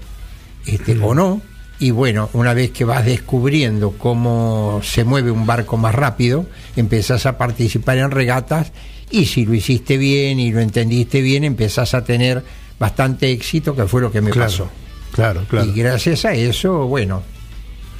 este, 0.65 0.97
o 1.01 1.13
no. 1.13 1.41
Y 1.81 1.91
bueno, 1.91 2.29
una 2.33 2.53
vez 2.53 2.71
que 2.71 2.85
vas 2.85 3.05
descubriendo 3.05 3.91
cómo 3.91 4.79
se 4.83 5.03
mueve 5.03 5.31
un 5.31 5.45
barco 5.45 5.75
más 5.75 5.95
rápido, 5.95 6.45
empezás 6.77 7.25
a 7.25 7.37
participar 7.37 7.97
en 7.97 8.11
regatas 8.11 8.71
y 9.11 9.25
si 9.25 9.45
lo 9.45 9.53
hiciste 9.53 9.97
bien 9.97 10.39
y 10.39 10.51
lo 10.51 10.61
entendiste 10.61 11.21
bien, 11.21 11.43
empezás 11.43 11.93
a 11.93 12.03
tener 12.05 12.43
bastante 12.79 13.31
éxito, 13.31 13.75
que 13.75 13.85
fue 13.85 14.01
lo 14.01 14.11
que 14.11 14.21
me 14.21 14.31
Claro, 14.31 14.49
pasó. 14.49 14.69
claro, 15.11 15.43
claro. 15.49 15.67
Y 15.67 15.73
gracias 15.73 16.25
a 16.25 16.33
eso, 16.33 16.85
bueno, 16.87 17.21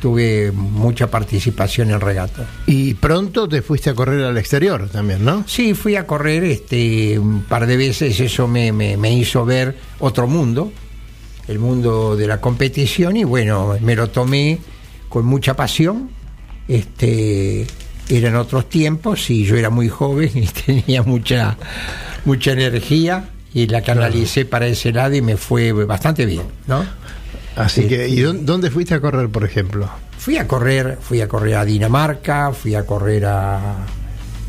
tuve 0.01 0.51
mucha 0.53 1.11
participación 1.11 1.91
en 1.91 1.99
regatas. 1.99 2.47
Y 2.65 2.93
pronto 2.93 3.49
te 3.49 3.61
fuiste 3.61 3.89
a 3.89 3.93
correr 3.93 4.23
al 4.23 4.37
exterior 4.37 4.87
también, 4.89 5.25
¿no? 5.25 5.43
Sí, 5.47 5.73
fui 5.73 5.95
a 5.97 6.07
correr 6.07 6.43
este 6.45 7.19
un 7.19 7.41
par 7.43 7.67
de 7.67 7.75
veces, 7.75 8.17
eso 8.19 8.47
me, 8.47 8.71
me- 8.71 8.95
me 8.95 9.11
hizo 9.13 9.43
ver 9.45 9.75
otro 9.99 10.27
mundo, 10.27 10.71
el 11.49 11.59
mundo 11.59 12.15
de 12.15 12.27
la 12.27 12.39
competición, 12.39 13.17
y 13.17 13.25
bueno, 13.25 13.75
me 13.81 13.95
lo 13.95 14.09
tomé 14.09 14.59
con 15.09 15.25
mucha 15.25 15.55
pasión. 15.55 16.09
Este 16.67 17.65
eran 18.09 18.35
otros 18.37 18.69
tiempos 18.69 19.29
y 19.29 19.43
yo 19.43 19.55
era 19.57 19.69
muy 19.69 19.89
joven 19.89 20.31
y 20.35 20.45
tenía 20.47 21.03
mucha 21.03 21.57
mucha 22.25 22.51
energía 22.51 23.29
y 23.53 23.67
la 23.67 23.81
canalicé 23.81 24.45
para 24.45 24.67
ese 24.67 24.91
lado 24.91 25.15
y 25.15 25.21
me 25.21 25.37
fue 25.37 25.71
bastante 25.73 26.25
bien, 26.25 26.43
¿no? 26.67 26.85
Así 27.55 27.87
que, 27.87 28.07
¿y 28.07 28.21
dó- 28.21 28.33
dónde 28.33 28.69
fuiste 28.71 28.93
a 28.93 29.01
correr, 29.01 29.29
por 29.29 29.43
ejemplo? 29.43 29.89
Fui 30.17 30.37
a 30.37 30.47
correr, 30.47 30.97
fui 31.01 31.21
a 31.21 31.27
correr 31.27 31.55
a 31.55 31.65
Dinamarca, 31.65 32.51
fui 32.53 32.75
a 32.75 32.85
correr 32.85 33.25
a 33.25 33.77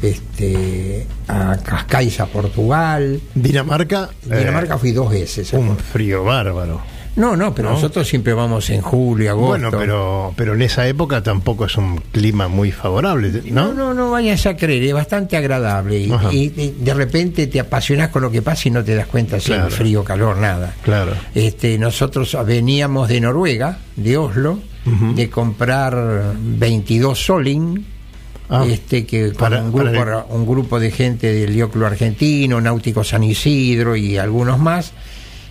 este 0.03 1.07
a 1.29 1.57
Cascais, 1.63 2.21
a 2.21 2.27
Portugal. 2.27 3.21
Dinamarca. 3.35 4.11
Dinamarca 4.25 4.75
eh, 4.75 4.79
fui 4.79 4.93
dos 4.93 5.11
veces. 5.11 5.53
un 5.53 5.69
correr. 5.69 5.83
frío 5.83 6.25
bárbaro. 6.25 6.81
No, 7.17 7.37
no, 7.37 7.55
pero 7.55 7.69
¿no? 7.71 7.75
nosotros 7.75 8.07
siempre 8.09 8.33
vamos 8.33 8.71
en 8.71 8.81
julio, 8.83 9.31
agosto. 9.31 9.49
Bueno, 9.49 9.71
pero, 9.71 10.33
pero 10.37 10.55
en 10.55 10.63
esa 10.63 10.87
época 10.87 11.23
tampoco 11.23 11.67
es 11.67 11.77
un 11.77 11.99
clima 12.13 12.49
muy 12.49 12.71
favorable, 12.73 13.43
No, 13.51 13.69
¿no? 13.69 13.75
no, 13.75 13.95
no 13.95 14.11
vayas 14.11 14.47
a 14.47 14.57
creer, 14.57 14.85
es 14.85 14.93
bastante 14.95 15.37
agradable. 15.37 15.99
Y, 15.99 16.13
Ajá. 16.13 16.33
y- 16.33 16.53
y 16.57 16.77
de 16.81 16.95
repente 16.95 17.47
te 17.49 17.61
apasionas 17.61 18.09
con 18.11 18.23
lo 18.23 18.31
que 18.31 18.43
pasa 18.43 18.69
y 18.69 18.71
no 18.71 18.83
te 18.85 18.95
das 18.95 19.07
cuenta 19.07 19.41
si 19.41 19.53
es 19.53 19.75
frío, 19.75 20.05
calor, 20.05 20.37
nada. 20.39 20.75
Claro. 20.83 21.13
Este, 21.35 21.79
nosotros 21.79 22.37
veníamos 22.47 23.09
de 23.09 23.21
Noruega, 23.21 23.79
de 23.97 24.17
Oslo, 24.17 24.59
de 25.15 25.29
comprar 25.29 26.33
22 26.39 27.19
Solin, 27.27 27.85
Ah, 28.53 28.65
este, 28.69 29.07
que 29.07 29.29
con 29.29 29.37
para- 29.37 29.63
un, 29.63 29.71
grupo, 29.73 29.93
para 29.93 30.25
un 30.29 30.45
grupo 30.45 30.81
de 30.81 30.91
gente 30.91 31.33
del 31.33 31.55
Dioclo 31.55 31.87
Argentino, 31.87 32.61
Náutico 32.61 33.05
San 33.05 33.23
Isidro 33.23 33.95
y 33.95 34.17
algunos 34.19 34.59
más. 34.59 34.93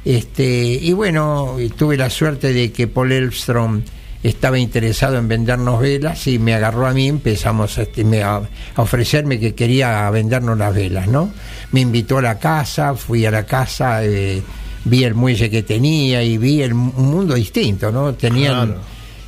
Este, 0.06 0.46
y 0.82 0.94
bueno, 0.94 1.58
y 1.60 1.70
tuve 1.70 1.98
la 1.98 2.10
suerte 2.10 2.54
de 2.54 2.72
que 2.72 2.88
Paul 2.88 3.12
Elfstrom 3.12 3.82
estaba 4.24 4.58
interesado 4.60 5.18
en 5.18 5.28
vendernos 5.28 5.80
velas 5.80 6.28
y 6.28 6.40
me 6.40 6.54
agarró 6.54 6.88
a 6.88 6.94
mí, 6.94 7.08
empezamos 7.08 7.78
este, 7.78 8.04
me- 8.04 8.22
a, 8.24 8.36
a 8.76 8.82
ofrecerme 8.82 9.40
que 9.40 9.56
quería 9.56 10.10
vendernos 10.10 10.58
las 10.58 10.74
velas, 10.76 11.08
¿no? 11.08 11.32
Me 11.72 11.82
invitó 11.82 12.18
a 12.18 12.22
la 12.22 12.38
casa, 12.40 12.96
fui 12.96 13.26
a 13.26 13.32
la 13.32 13.46
casa, 13.46 14.04
eh, 14.04 14.42
vi 14.86 15.04
el 15.04 15.16
muelle 15.16 15.50
que 15.50 15.64
tenía 15.64 16.22
y 16.24 16.38
vi 16.38 16.62
el, 16.62 16.74
un 16.74 16.94
mundo 17.12 17.34
distinto, 17.36 17.92
¿no? 17.92 18.14
Tenían 18.14 18.68
Claro, 18.68 18.82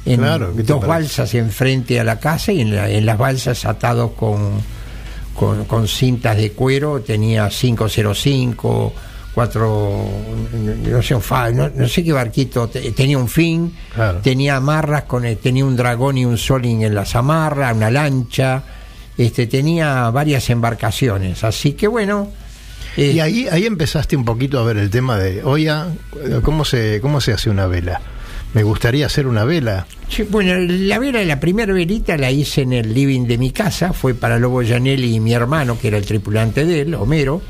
en 0.06 0.18
claro, 0.20 0.52
¿qué 0.56 0.64
te 0.64 0.74
dos 0.74 0.86
balsas 0.88 1.34
enfrente 1.36 2.00
a 2.00 2.04
la 2.04 2.20
casa 2.20 2.52
y 2.52 2.62
en, 2.62 2.76
la- 2.76 2.90
en 2.90 3.06
las 3.06 3.18
balsas 3.18 3.66
atados 3.66 4.12
con, 4.12 4.50
con, 5.36 5.64
con 5.66 5.88
cintas 5.88 6.36
de 6.36 6.52
cuero 6.52 7.00
tenía 7.02 7.48
505, 7.50 8.94
cuatro, 9.34 10.06
no 10.90 11.02
sé, 11.02 11.16
un 11.16 11.22
fa- 11.22 11.52
no, 11.52 11.70
no 11.74 11.88
sé 11.88 12.04
qué 12.04 12.12
barquito, 12.12 12.68
te- 12.68 12.92
tenía 12.92 13.18
un 13.18 13.28
fin, 13.30 13.74
Claro. 13.94 14.20
tenía 14.20 14.58
amarras, 14.58 15.04
con 15.04 15.26
el- 15.26 15.38
tenía 15.38 15.64
un 15.66 15.76
dragón 15.76 16.18
y 16.18 16.26
un 16.26 16.38
soling 16.38 16.82
en 16.84 16.94
las 16.96 17.16
amarras, 17.16 17.76
una 17.76 17.90
lancha, 17.90 18.64
este, 19.18 19.48
tenía 19.48 20.10
varias 20.10 20.50
embarcaciones, 20.50 21.44
así 21.44 21.74
que 21.74 21.88
bueno. 21.88 22.30
eh, 22.98 23.12
Y 23.16 23.20
ahí, 23.22 23.48
ahí 23.50 23.66
empezaste 23.66 24.18
un 24.18 24.26
poquito 24.26 24.60
a 24.60 24.64
ver 24.64 24.76
el 24.78 24.90
tema 24.90 25.18
de, 25.18 25.44
oye, 25.44 25.72
¿cómo 26.44 26.66
se, 26.66 27.00
¿cómo 27.02 27.22
se 27.22 27.32
hace 27.32 27.50
una 27.50 27.66
vela? 27.68 28.02
Me 28.54 28.64
gustaría 28.64 29.06
hacer 29.06 29.28
una 29.28 29.46
vela. 29.46 29.86
Sí, 30.10 30.24
bueno, 30.24 30.54
la 30.58 31.00
vela, 31.00 31.24
la 31.24 31.40
primera 31.40 31.72
velita 31.74 32.18
la 32.18 32.32
hice 32.32 32.64
en 32.64 32.74
el 32.74 32.94
living 32.94 33.28
de 33.28 33.38
mi 33.38 33.52
casa, 33.52 33.94
fue 33.94 34.14
para 34.14 34.38
Lobo 34.40 34.62
Janelli 34.62 35.16
y 35.16 35.20
mi 35.22 35.32
hermano, 35.34 35.80
que 35.80 35.88
era 35.88 35.98
el 35.98 36.06
tripulante 36.06 36.66
de 36.66 36.82
él, 36.82 36.94
Homero, 36.96 37.42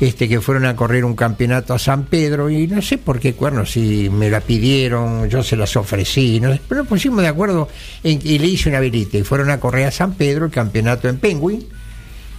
este 0.00 0.28
que 0.28 0.40
fueron 0.40 0.66
a 0.66 0.76
correr 0.76 1.04
un 1.04 1.14
campeonato 1.16 1.72
a 1.72 1.78
San 1.78 2.04
Pedro 2.04 2.50
y 2.50 2.66
no 2.66 2.82
sé 2.82 2.98
por 2.98 3.18
qué 3.18 3.32
cuernos, 3.34 3.70
si 3.72 4.10
me 4.10 4.28
la 4.28 4.40
pidieron, 4.40 5.28
yo 5.30 5.42
se 5.42 5.56
las 5.56 5.74
ofrecí, 5.76 6.38
no 6.40 6.52
sé, 6.52 6.60
pero 6.68 6.82
nos 6.82 6.88
pusimos 6.88 7.22
de 7.22 7.28
acuerdo 7.28 7.68
en- 8.04 8.20
y 8.22 8.38
le 8.38 8.46
hice 8.46 8.68
una 8.68 8.80
velita 8.80 9.16
y 9.18 9.22
fueron 9.22 9.48
a 9.50 9.58
correr 9.58 9.86
a 9.86 9.90
San 9.90 10.12
Pedro, 10.14 10.44
el 10.46 10.50
campeonato 10.50 11.08
en 11.08 11.18
Penguin, 11.18 11.64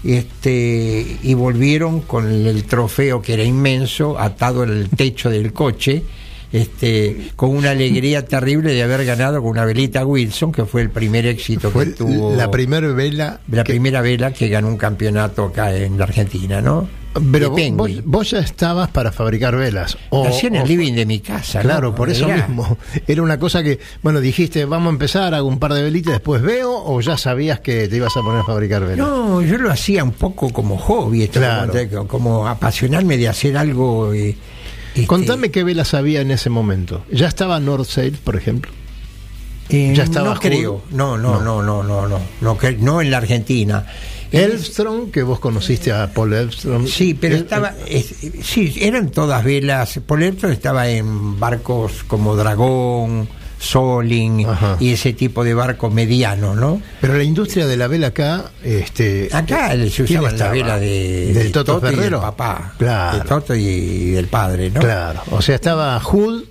este 0.04 1.18
y 1.24 1.34
volvieron 1.34 2.02
con 2.02 2.28
el, 2.28 2.48
el 2.48 2.64
trofeo 2.66 3.22
que 3.22 3.34
era 3.34 3.44
inmenso 3.44 4.20
atado 4.20 4.62
al 4.64 4.90
techo 4.90 5.30
del 5.30 5.54
coche 5.54 6.04
este 6.54 7.32
con 7.36 7.50
una 7.50 7.72
alegría 7.72 8.24
terrible 8.26 8.74
de 8.74 8.84
haber 8.84 9.04
ganado 9.06 9.42
con 9.42 9.52
una 9.52 9.66
velita 9.66 10.06
Wilson 10.06 10.52
que 10.52 10.66
fue 10.66 10.82
el 10.84 10.92
primer 10.92 11.26
éxito 11.26 11.72
Fue 11.72 11.86
que 11.86 11.92
tuvo 11.92 12.36
la 12.36 12.50
primera 12.50 12.88
vela. 12.94 13.42
la 13.52 13.64
que- 13.64 13.74
primera 13.74 14.02
vela 14.02 14.32
que 14.32 14.48
ganó 14.48 14.68
un 14.70 14.78
campeonato 14.78 15.46
acá 15.46 15.76
en 15.76 15.98
la 15.98 16.06
Argentina 16.06 16.62
no 16.62 16.88
pero 17.32 17.50
vos, 17.52 17.56
Penguin. 17.60 17.98
vos- 17.98 18.06
vos 18.06 18.32
ya 18.32 18.40
estabas 18.40 18.90
para 18.90 19.12
fabricar 19.12 19.56
velas. 19.56 19.98
O- 20.10 20.26
en 20.26 20.56
o- 20.56 20.62
el 20.62 20.68
living 20.68 20.94
de 20.94 21.06
mi 21.06 21.20
casa 21.20 21.62
Claro, 21.62 21.90
¿no? 21.90 21.96
por 21.96 22.10
eso 22.10 22.28
mismo. 22.28 22.78
Era 23.08 23.22
una 23.22 23.38
cosa 23.40 23.64
que, 23.64 23.80
bueno, 24.04 24.20
dijiste, 24.22 24.66
vamos 24.66 24.88
a 24.88 24.94
empezar, 24.94 25.34
hago 25.34 25.48
un 25.48 25.60
par 25.60 25.74
de 25.74 25.84
velitas, 25.84 26.14
después 26.14 26.42
veo, 26.42 26.72
o 26.86 27.00
ya 27.02 27.18
sabías 27.18 27.60
que 27.60 27.88
te 27.88 27.96
ibas 27.98 28.16
a 28.18 28.22
poner 28.22 28.42
a 28.42 28.44
fabricar 28.44 28.82
velas. 28.84 28.98
No, 29.08 29.42
yo 29.42 29.58
lo 29.58 29.72
hacía 29.72 30.04
un 30.04 30.12
poco 30.12 30.50
como 30.52 30.78
hobby, 30.78 31.24
esto, 31.24 31.40
Claro. 31.40 31.72
como, 31.92 32.08
como 32.08 32.48
apasionarme 32.48 33.18
de 33.18 33.28
hacer 33.28 33.58
algo. 33.58 34.14
eh, 34.14 34.36
este, 34.96 35.08
Contame 35.08 35.52
qué 35.52 35.64
velas 35.64 35.94
había 35.94 36.22
en 36.22 36.32
ese 36.32 36.50
momento. 36.50 37.04
¿Ya 37.12 37.28
estaba 37.28 37.60
North 37.60 37.88
Sail, 37.88 38.18
por 38.24 38.36
ejemplo? 38.36 38.72
Eh, 39.70 39.92
¿Ya 39.96 40.04
estaba 40.04 40.34
no 40.34 40.40
creo, 40.40 40.82
no, 40.92 41.18
no, 41.18 41.42
no, 41.42 41.62
no, 41.62 41.84
no, 41.84 42.08
no, 42.08 42.20
no, 42.42 42.58
no 42.80 43.02
en 43.02 43.12
la 43.12 43.18
Argentina. 43.18 43.86
Elfstrom, 44.32 45.12
que 45.12 45.24
vos 45.24 45.40
conociste 45.40 45.92
a 45.92 46.12
Paul 46.14 46.34
Elfstrom. 46.34 46.88
Sí, 46.88 47.14
pero 47.14 47.36
Él- 47.36 47.42
estaba, 47.42 47.74
es- 47.88 48.16
sí, 48.44 48.76
eran 48.82 49.10
todas 49.10 49.44
velas. 49.44 50.00
Polerto 50.06 50.48
estaba 50.48 50.88
en 50.90 51.40
barcos 51.40 52.04
como 52.08 52.36
Dragón, 52.36 53.28
Soling 53.60 54.46
Ajá. 54.46 54.78
y 54.80 54.92
ese 54.92 55.14
tipo 55.14 55.44
de 55.44 55.54
barcos 55.56 55.92
medianos, 55.92 56.56
¿no? 56.56 56.80
Pero 57.02 57.16
la 57.18 57.24
industria 57.24 57.66
de 57.66 57.76
la 57.76 57.88
vela 57.88 58.08
acá, 58.08 58.52
este, 58.64 59.30
Acá 59.32 59.72
se 59.90 60.04
¿quién 60.06 60.20
usaba 60.20 60.32
la 60.38 60.50
vela 60.52 60.80
de, 60.80 61.34
del 61.34 61.44
de 61.46 61.50
Toto, 61.50 61.82
y 61.92 61.96
del 61.96 62.12
papá, 62.16 62.74
Claro, 62.78 63.18
de 63.18 63.24
Toto 63.26 63.56
y, 63.56 63.64
y 63.66 64.10
del 64.12 64.28
padre, 64.28 64.70
¿no? 64.70 64.80
claro. 64.80 65.22
O 65.32 65.42
sea, 65.42 65.56
estaba 65.56 66.00
Hood 66.00 66.44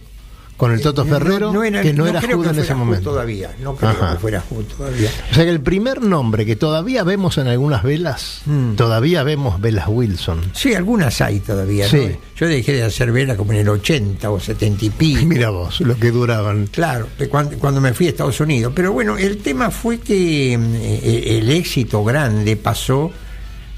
con 0.56 0.72
el 0.72 0.80
Toto 0.80 1.04
Ferrero, 1.04 1.62
era- 1.62 1.82
que 1.82 1.92
no, 1.92 2.06
era 2.06 2.20
creo 2.20 2.40
que 2.40 2.48
en 2.48 2.58
ese 2.58 2.74
momento. 2.74 3.10
todavía, 3.10 3.54
no 3.60 3.76
creo 3.76 3.90
Ajá. 3.90 4.12
que 4.14 4.18
fuera 4.20 4.40
Hood 4.40 4.64
todavía. 4.64 5.10
O 5.30 5.34
sea 5.34 5.44
que 5.44 5.50
el 5.50 5.60
primer 5.60 6.00
nombre 6.02 6.46
que 6.46 6.56
todavía 6.56 7.04
vemos 7.04 7.36
en 7.36 7.46
algunas 7.48 7.82
velas, 7.82 8.40
Mm. 8.46 8.74
todavía 8.74 9.22
vemos 9.22 9.60
velas 9.60 9.86
Wilson. 9.88 10.40
Sí, 10.54 10.74
algunas 10.74 11.20
hay 11.20 11.40
todavía, 11.40 11.84
¿no? 11.84 11.90
Sí. 11.90 12.16
Yo 12.36 12.48
dejé 12.48 12.72
de 12.72 12.84
hacer 12.84 13.12
vela 13.12 13.36
como 13.36 13.52
en 13.52 13.58
el 13.58 13.68
80 13.68 14.30
o 14.30 14.40
70 14.40 14.86
y 14.86 14.90
pico. 14.90 15.20
Mira 15.26 15.50
vos, 15.50 15.80
lo 15.82 15.96
que 15.98 16.10
duraban. 16.10 16.66
Claro, 16.68 17.06
de 17.18 17.28
cuan- 17.28 17.50
cuando, 17.58 17.80
me 17.82 17.92
fui 17.92 18.06
a 18.06 18.10
Estados 18.10 18.40
Unidos. 18.40 18.72
Pero 18.74 18.92
bueno, 18.92 19.18
el 19.18 19.38
tema 19.38 19.70
fue 19.70 19.98
que 19.98 20.56
mm, 20.58 20.74
eh, 20.76 21.38
el 21.38 21.50
éxito 21.50 22.02
grande 22.02 22.56
pasó 22.56 23.10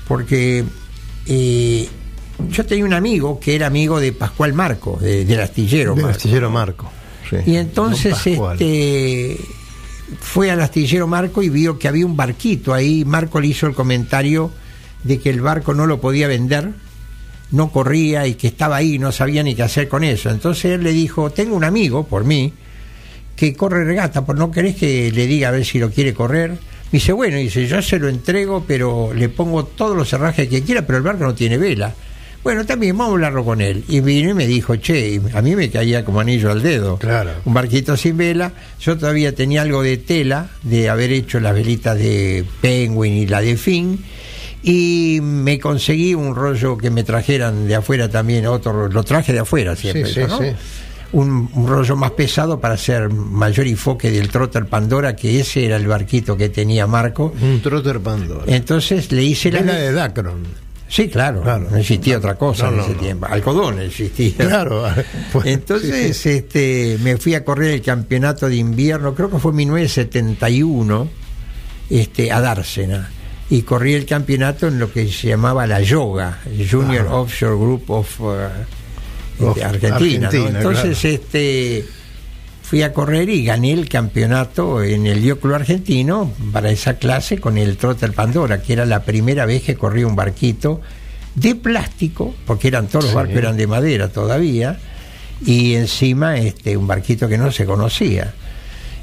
porque 0.06 0.64
eh, 1.26 1.88
yo 2.50 2.64
tenía 2.66 2.84
un 2.84 2.92
amigo 2.94 3.38
que 3.40 3.54
era 3.54 3.66
amigo 3.66 4.00
de 4.00 4.12
Pascual 4.12 4.52
Marco, 4.52 4.98
de- 5.00 5.24
del 5.24 5.40
astillero 5.40 5.94
Del 5.94 6.04
Marco. 6.04 6.16
astillero 6.16 6.50
Marco. 6.50 6.90
sí. 7.28 7.36
Y 7.46 7.56
entonces 7.56 8.14
este 8.26 9.36
fue 10.20 10.50
al 10.50 10.60
astillero 10.62 11.06
Marco 11.06 11.42
y 11.42 11.48
vio 11.50 11.78
que 11.78 11.88
había 11.88 12.06
un 12.06 12.16
barquito 12.16 12.72
ahí. 12.72 13.04
Marco 13.04 13.40
le 13.40 13.48
hizo 13.48 13.66
el 13.66 13.74
comentario 13.74 14.50
de 15.04 15.18
que 15.18 15.30
el 15.30 15.40
barco 15.40 15.74
no 15.74 15.86
lo 15.86 16.00
podía 16.00 16.28
vender, 16.28 16.70
no 17.50 17.70
corría 17.70 18.26
y 18.26 18.34
que 18.34 18.46
estaba 18.48 18.76
ahí, 18.76 18.98
no 18.98 19.12
sabía 19.12 19.42
ni 19.42 19.54
qué 19.54 19.62
hacer 19.62 19.88
con 19.88 20.04
eso. 20.04 20.30
Entonces 20.30 20.66
él 20.72 20.82
le 20.84 20.92
dijo, 20.92 21.30
tengo 21.30 21.54
un 21.56 21.64
amigo, 21.64 22.06
por 22.06 22.24
mí, 22.24 22.52
que 23.36 23.54
corre 23.54 23.84
regata, 23.84 24.24
¿por 24.24 24.36
no 24.38 24.50
querés 24.50 24.76
que 24.76 25.12
le 25.12 25.26
diga 25.26 25.48
a 25.48 25.52
ver 25.52 25.64
si 25.64 25.78
lo 25.78 25.90
quiere 25.90 26.14
correr? 26.14 26.50
Me 26.52 26.58
dice, 26.98 27.12
bueno, 27.12 27.36
dice, 27.36 27.66
yo 27.66 27.80
se 27.82 27.98
lo 27.98 28.08
entrego, 28.08 28.64
pero 28.66 29.12
le 29.14 29.28
pongo 29.28 29.64
todos 29.64 29.94
los 29.96 30.10
herrajes 30.12 30.48
que 30.48 30.62
quiera, 30.62 30.86
pero 30.86 30.96
el 30.98 31.04
barco 31.04 31.24
no 31.24 31.34
tiene 31.34 31.58
vela. 31.58 31.94
Bueno, 32.48 32.64
también 32.64 32.96
vamos 32.96 33.10
a 33.10 33.14
hablarlo 33.16 33.44
con 33.44 33.60
él. 33.60 33.84
Y 33.88 34.00
vino 34.00 34.30
y 34.30 34.34
me 34.34 34.46
dijo, 34.46 34.74
che, 34.76 35.20
a 35.34 35.42
mí 35.42 35.54
me 35.54 35.68
caía 35.68 36.02
como 36.02 36.20
anillo 36.20 36.50
al 36.50 36.62
dedo. 36.62 36.96
Claro. 36.96 37.32
Un 37.44 37.52
barquito 37.52 37.94
sin 37.94 38.16
vela. 38.16 38.52
Yo 38.80 38.96
todavía 38.96 39.34
tenía 39.34 39.60
algo 39.60 39.82
de 39.82 39.98
tela, 39.98 40.48
de 40.62 40.88
haber 40.88 41.12
hecho 41.12 41.40
las 41.40 41.52
velitas 41.52 41.98
de 41.98 42.46
Penguin 42.62 43.12
y 43.12 43.26
la 43.26 43.42
de 43.42 43.58
Fin. 43.58 44.02
Y 44.62 45.18
me 45.22 45.58
conseguí 45.60 46.14
un 46.14 46.34
rollo 46.34 46.78
que 46.78 46.90
me 46.90 47.04
trajeran 47.04 47.68
de 47.68 47.74
afuera 47.74 48.08
también, 48.08 48.46
otro, 48.46 48.72
ro- 48.72 48.88
lo 48.88 49.02
traje 49.04 49.34
de 49.34 49.40
afuera 49.40 49.76
siempre, 49.76 50.06
Sí, 50.06 50.14
sí, 50.14 50.20
¿no? 50.26 50.38
sí. 50.38 50.46
Un, 51.12 51.50
un 51.54 51.68
rollo 51.68 51.96
más 51.96 52.12
pesado 52.12 52.58
para 52.60 52.74
hacer 52.74 53.10
mayor 53.10 53.66
enfoque 53.66 54.10
del 54.10 54.30
Trotter 54.30 54.64
Pandora, 54.64 55.14
que 55.14 55.38
ese 55.38 55.66
era 55.66 55.76
el 55.76 55.86
barquito 55.86 56.34
que 56.34 56.48
tenía 56.48 56.86
Marco. 56.86 57.34
Un 57.42 57.60
trotter 57.60 58.00
Pandora. 58.00 58.44
Entonces 58.46 59.12
le 59.12 59.22
hice 59.22 59.52
la... 59.52 59.60
Vela 59.60 59.74
de 59.74 59.92
Dacron. 59.92 60.67
Sí, 60.88 61.08
claro, 61.08 61.42
Claro. 61.42 61.68
no 61.70 61.76
existía 61.76 62.16
otra 62.18 62.34
cosa 62.36 62.70
No, 62.70 62.76
en 62.76 62.80
ese 62.80 62.94
no. 62.94 63.00
tiempo. 63.00 63.26
Algodón 63.26 63.78
existía. 63.80 64.32
Claro. 64.38 64.84
pues, 65.32 65.46
Entonces, 65.46 66.16
sí, 66.16 66.30
sí. 66.30 66.36
este, 66.38 66.98
me 67.02 67.16
fui 67.18 67.34
a 67.34 67.44
correr 67.44 67.72
el 67.74 67.82
campeonato 67.82 68.48
de 68.48 68.56
invierno, 68.56 69.14
creo 69.14 69.30
que 69.30 69.38
fue 69.38 69.50
en 69.52 69.56
1971, 69.56 71.08
este, 71.90 72.32
a 72.32 72.40
Dársena. 72.40 73.10
Y 73.50 73.62
corrí 73.62 73.94
el 73.94 74.04
campeonato 74.04 74.66
en 74.68 74.78
lo 74.78 74.92
que 74.92 75.10
se 75.10 75.28
llamaba 75.28 75.66
la 75.66 75.80
Yoga, 75.80 76.38
Junior. 76.70 77.06
Offshore 77.10 77.56
Group 77.56 77.90
of, 77.90 78.20
uh, 78.20 78.26
Of 79.40 79.56
este. 79.56 79.64
Argentina, 79.64 80.28
Entonces, 80.32 81.04
este, 81.04 81.84
fui 82.68 82.82
a 82.82 82.92
correr 82.92 83.30
y 83.30 83.44
gané 83.44 83.72
el 83.72 83.88
campeonato 83.88 84.82
en 84.82 85.06
el 85.06 85.22
Dio 85.22 85.40
Club 85.40 85.54
Argentino 85.54 86.30
para 86.52 86.70
esa 86.70 86.94
clase 86.94 87.38
con 87.38 87.56
el 87.56 87.78
Trotter 87.78 88.12
Pandora, 88.12 88.60
que 88.60 88.74
era 88.74 88.84
la 88.84 89.04
primera 89.04 89.46
vez 89.46 89.62
que 89.62 89.74
corrí 89.74 90.04
un 90.04 90.14
barquito 90.14 90.82
de 91.34 91.54
plástico, 91.54 92.34
porque 92.46 92.68
eran 92.68 92.88
todos 92.88 93.04
los 93.04 93.10
Sí. 93.12 93.16
barcos 93.16 93.36
eran 93.36 93.56
de 93.56 93.66
madera 93.66 94.08
todavía, 94.08 94.78
y 95.46 95.76
encima 95.76 96.36
este 96.36 96.76
un 96.76 96.86
barquito 96.86 97.26
que 97.26 97.38
no 97.38 97.50
se 97.52 97.64
conocía. 97.64 98.34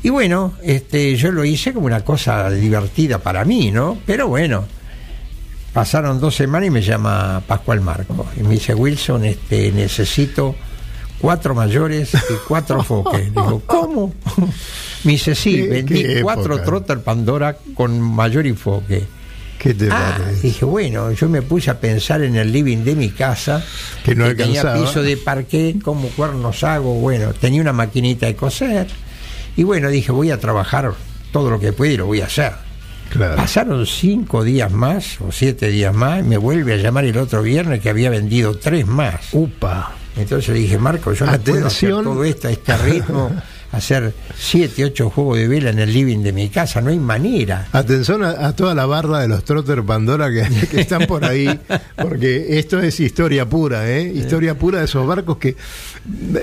Y 0.03 0.09
bueno, 0.09 0.53
este 0.61 1.15
yo 1.15 1.31
lo 1.31 1.43
hice 1.43 1.73
como 1.73 1.87
una 1.87 2.01
cosa 2.05 2.51
divertida 2.51 3.17
para 3.17 3.45
mí, 3.45 3.71
¿no? 3.71 3.97
Pero 4.05 4.27
bueno, 4.27 4.65
pasaron 5.73 6.19
dos 6.19 6.35
semanas 6.35 6.67
y 6.67 6.71
me 6.71 6.83
llama 6.83 7.41
Pascual 7.47 7.81
Marco 7.81 8.27
y 8.39 8.43
me 8.43 8.51
dice 8.53 8.75
Wilson, 8.75 9.25
este 9.25 9.71
necesito 9.71 10.55
cuatro 11.19 11.55
mayores 11.55 12.13
y 12.13 12.33
cuatro 12.47 12.83
foques. 12.83 13.25
Digo, 13.33 13.61
¿cómo? 13.65 14.13
Me 15.03 15.13
dice, 15.13 15.35
sí, 15.35 15.55
¿Qué- 15.55 15.67
vendí 15.67 16.21
cuatro? 16.21 16.61
Trotter 16.61 16.99
Pandora 17.01 17.57
con 17.73 17.99
mayor 17.99 18.45
enfoque. 18.47 19.03
¿Qué 19.57 19.73
te 19.73 19.87
Ah, 19.89 20.17
parece? 20.19 20.41
dije, 20.47 20.65
bueno, 20.65 21.11
yo 21.11 21.27
me 21.29 21.41
puse 21.41 21.71
a 21.71 21.79
pensar 21.79 22.21
en 22.21 22.35
el 22.35 22.51
living 22.51 22.83
de 22.83 22.95
mi 22.95 23.09
casa, 23.09 23.63
Que 24.03 24.13
no 24.13 24.25
tenía 24.35 24.61
alcanzaba. 24.61 24.79
piso 24.85 25.01
de 25.01 25.17
parqué, 25.17 25.75
como 25.83 26.09
cuernos 26.09 26.63
hago, 26.63 26.93
bueno, 26.95 27.33
tenía 27.33 27.61
una 27.61 27.73
maquinita 27.73 28.27
de 28.27 28.35
coser, 28.35 28.87
y 29.57 29.63
bueno, 29.63 29.89
dije, 29.89 30.11
voy 30.11 30.29
a 30.29 30.39
trabajar 30.39 30.93
todo 31.31 31.49
lo 31.49 31.59
que 31.59 31.71
pueda 31.73 31.93
y 31.93 31.97
lo 31.97 32.05
voy 32.05 32.21
a 32.21 32.25
hacer. 32.25 32.51
Claro. 33.09 33.37
Pasaron 33.37 33.85
cinco 33.87 34.43
días 34.43 34.71
más, 34.71 35.19
o 35.21 35.31
siete 35.31 35.69
días 35.69 35.95
más, 35.95 36.19
y 36.19 36.23
me 36.23 36.37
vuelve 36.37 36.73
a 36.73 36.77
llamar 36.77 37.05
el 37.05 37.17
otro 37.17 37.41
viernes 37.41 37.79
que 37.81 37.89
había 37.89 38.09
vendido 38.09 38.57
tres 38.57 38.85
más. 38.85 39.29
Upa. 39.31 39.93
Entonces 40.17 40.53
le 40.53 40.59
dije, 40.61 40.77
Marco, 40.77 41.13
yo 41.13 41.25
no 41.25 41.31
puedo 41.39 41.65
hacer 41.67 41.89
Atención. 41.89 42.03
todo 42.03 42.23
esto 42.23 42.47
a 42.47 42.51
este 42.51 42.77
ritmo, 42.77 43.31
hacer 43.71 44.13
siete, 44.37 44.85
ocho 44.85 45.09
juegos 45.09 45.37
de 45.37 45.47
vela 45.47 45.69
en 45.71 45.79
el 45.79 45.91
living 45.91 46.19
de 46.23 46.31
mi 46.31 46.49
casa, 46.49 46.79
no 46.81 46.89
hay 46.89 46.99
manera. 46.99 47.67
Atención 47.73 48.23
a, 48.23 48.47
a 48.47 48.55
toda 48.55 48.73
la 48.73 48.85
barra 48.85 49.19
de 49.19 49.27
los 49.27 49.43
Trotter 49.43 49.83
Pandora 49.83 50.29
que, 50.31 50.67
que 50.71 50.81
están 50.81 51.05
por 51.07 51.25
ahí, 51.25 51.59
porque 51.97 52.57
esto 52.59 52.79
es 52.79 52.99
historia 52.99 53.45
pura, 53.49 53.89
¿eh? 53.89 54.03
Historia 54.15 54.57
pura 54.57 54.79
de 54.79 54.85
esos 54.85 55.05
barcos 55.05 55.37
que. 55.37 55.55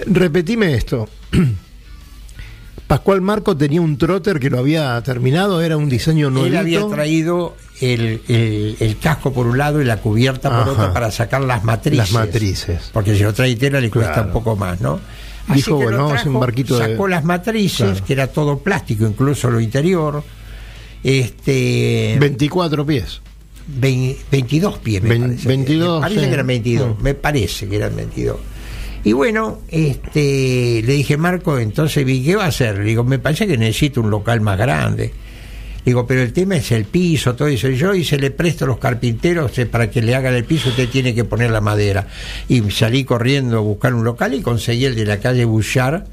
Repetime 0.07 0.75
esto. 0.75 1.09
Pascual 2.93 3.23
Marco 3.23 3.57
tenía 3.57 3.81
un 3.81 3.97
trotter 3.97 4.39
que 4.39 4.51
lo 4.51 4.59
había 4.59 5.01
terminado, 5.03 5.63
era 5.63 5.79
un 5.79 5.89
diseño 5.89 6.29
nuevo. 6.29 6.47
Él 6.47 6.59
había 6.59 6.87
traído 6.89 7.57
el, 7.81 8.21
el- 8.29 8.77
el 8.81 8.99
casco 8.99 9.33
por 9.33 9.47
un 9.47 9.57
lado 9.57 9.81
y 9.81 9.87
la 9.87 9.97
cubierta 9.97 10.51
por 10.51 10.59
Ajá. 10.61 10.71
otro 10.73 10.93
para 10.93 11.11
sacar 11.11 11.41
las 11.41 11.65
matrices. 11.65 11.97
Las 11.97 12.13
matrices. 12.13 12.91
Porque 12.93 13.17
si 13.17 13.23
lo 13.23 13.33
trae 13.33 13.57
tela 13.57 13.81
le 13.81 13.91
cuesta 13.91 14.13
Claro. 14.13 14.27
un 14.29 14.33
poco 14.35 14.57
más, 14.57 14.83
¿no? 14.83 15.01
Dijo, 15.55 15.79
que 15.79 15.85
bueno, 15.87 16.11
hacer 16.11 16.29
un 16.29 16.39
barquito 16.41 16.79
de- 16.79 16.89
Sacó 16.91 17.09
las 17.09 17.25
matrices, 17.25 17.79
Claro. 17.93 18.05
que 18.05 18.13
era 18.13 18.27
todo 18.27 18.59
plástico, 18.59 19.07
incluso 19.07 19.51
lo 19.51 19.59
interior. 19.59 20.23
Este. 21.03 22.19
24 22.21 22.85
pies. 22.85 23.23
Vein- 23.69 24.19
22 24.31 24.77
pies, 24.81 25.03
me 25.03 25.17
parece. 25.19 25.49
22, 25.49 25.95
Me 25.97 26.01
parece 26.03 26.21
sí. 26.21 26.27
que 26.27 26.35
eran 26.35 26.47
22, 26.47 26.99
Mm. 26.99 27.03
me 27.03 27.15
parece 27.15 27.69
que 27.69 27.77
eran 27.77 27.97
22. 27.97 28.37
Y 29.05 29.13
bueno, 29.13 29.59
este, 29.69 30.83
le 30.85 30.93
dije, 30.93 31.17
Marco, 31.17 31.59
entonces 31.59 32.05
vi, 32.05 32.25
¿qué 32.25 32.37
va 32.37 32.45
a 32.45 32.49
hacer? 32.49 32.79
Le 32.79 32.85
digo, 32.85 33.03
me 33.03 33.19
parece 33.19 33.47
que 33.47 33.59
necesito 33.59 34.01
un 34.01 34.11
local 34.11 34.41
más 34.41 34.57
grande. 34.57 35.13
Digo, 35.85 36.07
pero 36.07 36.23
el 36.23 36.33
tema 36.33 36.57
es 36.57 36.71
el 36.71 36.85
piso, 36.85 37.35
todo 37.35 37.49
eso. 37.49 37.69
Yo 37.69 37.93
y 37.95 38.05
se 38.05 38.17
le 38.17 38.31
presto 38.31 38.65
a 38.65 38.69
los 38.69 38.79
carpinteros 38.79 39.59
eh, 39.59 39.67
para 39.67 39.91
que 39.91 40.01
le 40.01 40.15
hagan 40.15 40.35
el 40.35 40.45
piso, 40.45 40.69
usted 40.69 40.89
tiene 40.89 41.15
que 41.15 41.25
poner 41.25 41.51
la 41.51 41.61
madera. 41.61 42.07
Y 42.49 42.61
salí 42.71 43.03
corriendo 43.05 43.59
a 43.59 43.61
buscar 43.61 43.93
un 43.93 44.05
local 44.05 44.35
y 44.35 44.43
conseguí 44.43 44.85
el 44.85 44.95
de 44.95 45.05
la 45.05 45.19
calle 45.19 45.45
Bouchard, 45.45 46.05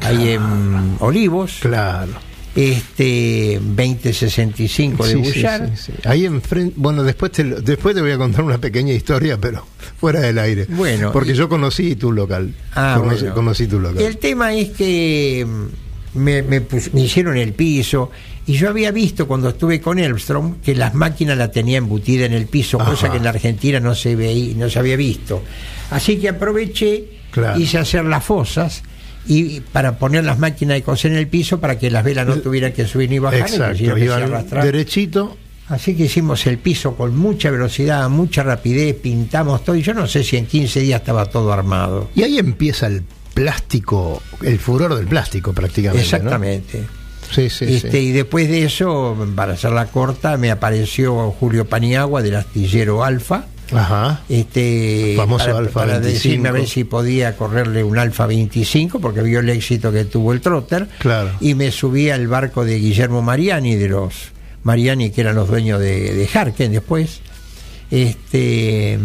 ahí 0.00 0.30
en 0.30 0.96
Olivos, 1.00 1.58
Claro. 1.60 2.27
Este 2.56 3.60
2065 3.62 5.06
de 5.06 5.12
Sí, 5.12 5.24
sí, 5.24 5.40
sí, 5.42 5.76
sí. 5.76 5.92
Ahí 6.04 6.24
enfrente, 6.26 6.74
bueno, 6.76 7.02
después 7.02 7.32
te, 7.32 7.44
después 7.44 7.94
te 7.94 8.00
voy 8.00 8.10
a 8.12 8.18
contar 8.18 8.42
una 8.44 8.58
pequeña 8.58 8.92
historia, 8.92 9.38
pero 9.40 9.64
fuera 10.00 10.20
del 10.20 10.38
aire. 10.38 10.66
Bueno, 10.68 11.12
Porque 11.12 11.32
y- 11.32 11.34
yo 11.34 11.48
conocí 11.48 11.96
tu 11.96 12.12
local. 12.12 12.52
Ah, 12.74 12.96
conocí, 12.98 13.20
bueno. 13.20 13.34
conocí 13.34 13.66
tu 13.66 13.80
local. 13.80 14.02
El 14.02 14.18
tema 14.18 14.52
es 14.54 14.70
que 14.70 15.46
mm, 15.46 16.18
me, 16.18 16.42
me 16.42 16.60
pus- 16.60 16.92
me 16.92 17.02
hicieron 17.02 17.36
el 17.36 17.52
piso 17.52 18.10
y 18.46 18.54
yo 18.54 18.68
había 18.70 18.90
visto 18.92 19.26
cuando 19.28 19.50
estuve 19.50 19.80
con 19.80 19.98
Elbstrom 19.98 20.56
que 20.60 20.74
las 20.74 20.94
máquinas 20.94 21.36
la 21.36 21.50
tenía 21.50 21.78
embutida 21.78 22.24
en 22.24 22.32
el 22.32 22.46
piso, 22.46 22.78
cosa 22.78 23.10
que 23.10 23.18
en 23.18 23.24
la 23.24 23.30
Argentina 23.30 23.78
no 23.78 23.94
se 23.94 24.16
veía, 24.16 24.54
no 24.56 24.70
se 24.70 24.78
había 24.78 24.96
visto. 24.96 25.42
Así 25.90 26.16
que 26.18 26.30
aproveché, 26.30 27.18
Claro. 27.30 27.60
hice 27.60 27.76
hacer 27.76 28.06
las 28.06 28.24
fosas 28.24 28.82
y 29.28 29.60
para 29.60 29.98
poner 29.98 30.24
las 30.24 30.38
máquinas 30.38 30.76
de 30.76 30.82
coser 30.82 31.12
en 31.12 31.18
el 31.18 31.28
piso 31.28 31.60
para 31.60 31.78
que 31.78 31.90
las 31.90 32.02
velas 32.02 32.26
no 32.26 32.38
tuvieran 32.38 32.72
que 32.72 32.86
subir 32.86 33.10
ni 33.10 33.18
bajar, 33.18 33.40
Exacto, 33.40 33.94
que 33.94 34.08
se 34.08 34.56
derechito. 34.56 35.36
Así 35.68 35.94
que 35.94 36.04
hicimos 36.04 36.46
el 36.46 36.56
piso 36.56 36.96
con 36.96 37.14
mucha 37.14 37.50
velocidad, 37.50 38.08
mucha 38.08 38.42
rapidez, 38.42 38.96
pintamos 38.96 39.62
todo 39.64 39.76
y 39.76 39.82
yo 39.82 39.92
no 39.92 40.06
sé 40.06 40.24
si 40.24 40.38
en 40.38 40.46
15 40.46 40.80
días 40.80 41.00
estaba 41.00 41.26
todo 41.26 41.52
armado. 41.52 42.08
Y 42.14 42.22
ahí 42.22 42.38
empieza 42.38 42.86
el 42.86 43.02
plástico, 43.34 44.22
el 44.42 44.58
furor 44.58 44.96
del 44.96 45.06
plástico 45.06 45.52
prácticamente. 45.52 45.98
¿no? 46.10 46.16
Exactamente. 46.16 46.84
Sí, 47.30 47.50
sí, 47.50 47.66
Este, 47.66 47.90
sí. 47.90 47.98
Y 47.98 48.12
después 48.12 48.48
de 48.48 48.64
eso, 48.64 49.14
para 49.36 49.52
hacerla 49.52 49.86
corta, 49.86 50.38
me 50.38 50.50
apareció 50.50 51.30
Julio 51.32 51.66
Paniagua 51.66 52.22
del 52.22 52.36
astillero 52.36 53.04
Alfa. 53.04 53.44
Ajá. 53.72 54.22
Este, 54.28 55.14
Famoso 55.16 55.46
para, 55.46 55.58
Alfa 55.58 55.80
para 55.80 55.92
25. 55.98 56.14
decirme 56.14 56.48
a 56.48 56.52
ver 56.52 56.66
si 56.66 56.84
podía 56.84 57.36
correrle 57.36 57.84
un 57.84 57.98
Alfa 57.98 58.26
25, 58.26 59.00
porque 59.00 59.22
vio 59.22 59.40
el 59.40 59.48
éxito 59.48 59.92
que 59.92 60.04
tuvo 60.04 60.32
el 60.32 60.40
trotter. 60.40 60.88
Claro. 60.98 61.30
Y 61.40 61.54
me 61.54 61.70
subí 61.70 62.10
al 62.10 62.28
barco 62.28 62.64
de 62.64 62.78
Guillermo 62.78 63.22
Mariani, 63.22 63.76
de 63.76 63.88
los 63.88 64.14
Mariani, 64.62 65.10
que 65.10 65.20
eran 65.20 65.36
los 65.36 65.48
dueños 65.48 65.80
de, 65.80 66.14
de 66.14 66.28
Harken 66.32 66.72
después. 66.72 67.20
Este, 67.90 68.98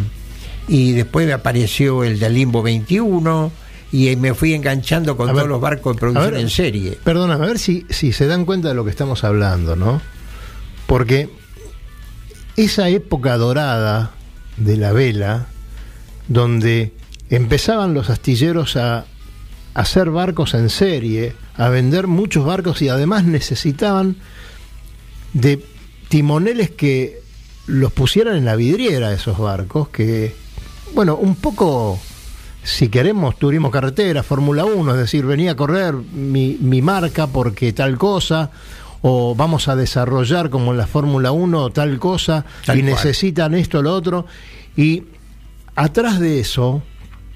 y 0.67 0.91
después 0.93 1.27
me 1.27 1.33
apareció 1.33 2.03
el 2.03 2.19
de 2.19 2.29
Limbo 2.29 2.61
21. 2.61 3.51
Y 3.91 4.15
me 4.15 4.33
fui 4.33 4.55
enganchando 4.55 5.15
con 5.15 5.29
A 5.29 5.33
todos 5.33 5.43
ver, 5.43 5.49
los 5.51 5.61
barcos 5.61 5.95
de 5.95 5.99
producción 5.99 6.31
ver, 6.31 6.41
en 6.41 6.49
serie. 6.49 6.97
Perdóname, 7.03 7.45
a 7.45 7.47
ver 7.47 7.59
si, 7.59 7.85
si 7.91 8.11
se 8.11 8.25
dan 8.25 8.43
cuenta 8.43 8.69
de 8.69 8.73
lo 8.73 8.83
que 8.83 8.89
estamos 8.89 9.23
hablando, 9.23 9.75
¿no? 9.75 10.01
Porque 10.87 11.29
esa 12.57 12.89
época 12.89 13.37
dorada 13.37 14.11
de 14.57 14.77
la 14.77 14.91
vela, 14.91 15.47
donde 16.27 16.93
empezaban 17.29 17.93
los 17.93 18.09
astilleros 18.09 18.75
a 18.75 19.05
hacer 19.73 20.11
barcos 20.11 20.53
en 20.53 20.69
serie, 20.69 21.33
a 21.55 21.69
vender 21.69 22.07
muchos 22.07 22.45
barcos 22.45 22.81
y 22.81 22.89
además 22.89 23.23
necesitaban 23.25 24.17
de 25.33 25.63
timoneles 26.09 26.69
que 26.69 27.21
los 27.65 27.91
pusieran 27.91 28.35
en 28.35 28.45
la 28.45 28.55
vidriera 28.55 29.13
esos 29.13 29.37
barcos, 29.37 29.89
que, 29.89 30.35
bueno, 30.93 31.15
un 31.15 31.35
poco, 31.35 31.99
si 32.63 32.89
queremos, 32.89 33.37
turismo 33.39 33.71
carretera, 33.71 34.21
Fórmula 34.21 34.65
1, 34.65 34.91
es 34.91 34.97
decir, 34.97 35.25
venía 35.25 35.51
a 35.51 35.55
correr 35.55 35.93
mi, 35.93 36.57
mi 36.59 36.81
marca 36.81 37.27
porque 37.27 37.73
tal 37.73 37.97
cosa, 37.97 38.51
o 39.03 39.35
vamos 39.35 39.67
a 39.67 39.75
desarrollar 39.75 40.49
como 40.49 40.71
en 40.71 40.77
la 40.77 40.87
Fórmula 40.87 41.31
1 41.31 41.69
tal 41.69 41.99
cosa, 41.99 42.45
Tal 42.65 42.79
y 42.79 42.81
cual. 42.81 42.93
necesitan 42.93 43.53
esto, 43.53 43.81
lo 43.83 43.93
otro, 43.93 44.25
y 44.75 45.03
atrás 45.75 46.19
de 46.19 46.39
eso, 46.39 46.81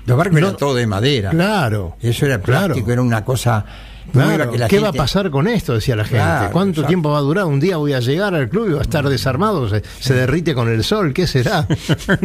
Los 0.06 0.18
barcos 0.18 0.40
No- 0.40 0.48
eran 0.48 0.58
todo 0.58 0.74
de 0.74 0.88
madera. 0.88 1.30
claro, 1.32 1.98
Eso 2.02 2.26
era 2.26 2.40
claro. 2.42 2.68
plástico, 2.68 2.92
era 2.94 3.02
una 3.02 3.26
cosa 3.26 3.66
Claro, 4.12 4.30
nueva 4.30 4.52
que 4.52 4.58
la 4.58 4.68
¿Qué 4.68 4.80
va 4.80 4.90
a 4.90 4.94
pasar 4.94 5.30
con 5.30 5.48
esto? 5.48 5.74
Decía 5.74 5.96
la 5.96 6.04
gente. 6.04 6.18
Claro, 6.18 6.52
¿Cuánto 6.52 6.82
exacto. 6.82 6.88
tiempo 6.88 7.12
va 7.12 7.20
a 7.20 7.22
durar? 7.22 7.46
Un 7.46 7.60
día 7.60 7.78
voy 7.78 7.94
a 7.94 8.00
llegar 8.00 8.34
al 8.34 8.50
club 8.50 8.70
y 8.70 8.74
va 8.74 8.80
a 8.80 8.84
estar 8.84 9.08
desarmado, 9.08 9.70
se, 9.70 9.84
se 10.00 10.14
derrite 10.14 10.54
con 10.54 10.70
el 10.70 10.84
sol, 10.84 11.14
¿qué 11.14 11.28
será? 11.28 11.68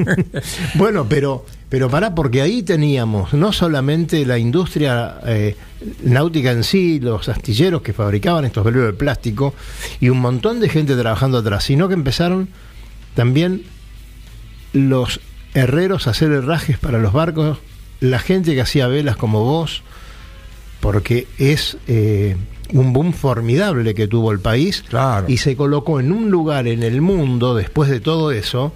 bueno, 0.74 1.06
pero, 1.08 1.44
pero 1.68 1.90
pará, 1.90 2.14
porque 2.14 2.42
ahí 2.42 2.62
teníamos 2.62 3.32
no 3.34 3.52
solamente 3.52 4.24
la 4.24 4.38
industria 4.38 5.18
eh, 5.26 5.56
náutica 6.04 6.52
en 6.52 6.64
sí, 6.64 7.00
los 7.00 7.28
astilleros 7.28 7.82
que 7.82 7.92
fabricaban 7.92 8.44
estos 8.44 8.64
velos 8.64 8.84
de 8.86 8.92
plástico 8.92 9.54
y 10.00 10.08
un 10.08 10.20
montón 10.20 10.60
de 10.60 10.68
gente 10.68 10.96
trabajando 10.96 11.38
atrás, 11.38 11.64
sino 11.64 11.88
que 11.88 11.94
empezaron 11.94 12.48
también 13.14 13.62
los 14.72 15.20
herreros 15.54 16.06
a 16.06 16.10
hacer 16.10 16.32
herrajes 16.32 16.78
para 16.78 16.98
los 16.98 17.12
barcos, 17.12 17.58
la 18.00 18.18
gente 18.18 18.54
que 18.54 18.60
hacía 18.60 18.86
velas 18.88 19.16
como 19.16 19.44
vos, 19.44 19.82
porque 20.82 21.28
es 21.38 21.78
eh, 21.86 22.36
un 22.72 22.92
boom 22.92 23.12
formidable 23.12 23.94
que 23.94 24.08
tuvo 24.08 24.32
el 24.32 24.40
país 24.40 24.82
Claro. 24.88 25.26
y 25.28 25.36
se 25.38 25.54
colocó 25.56 26.00
en 26.00 26.10
un 26.10 26.28
lugar 26.30 26.66
en 26.66 26.82
el 26.82 27.00
mundo, 27.00 27.54
después 27.54 27.88
de 27.88 28.00
todo 28.00 28.32
eso, 28.32 28.72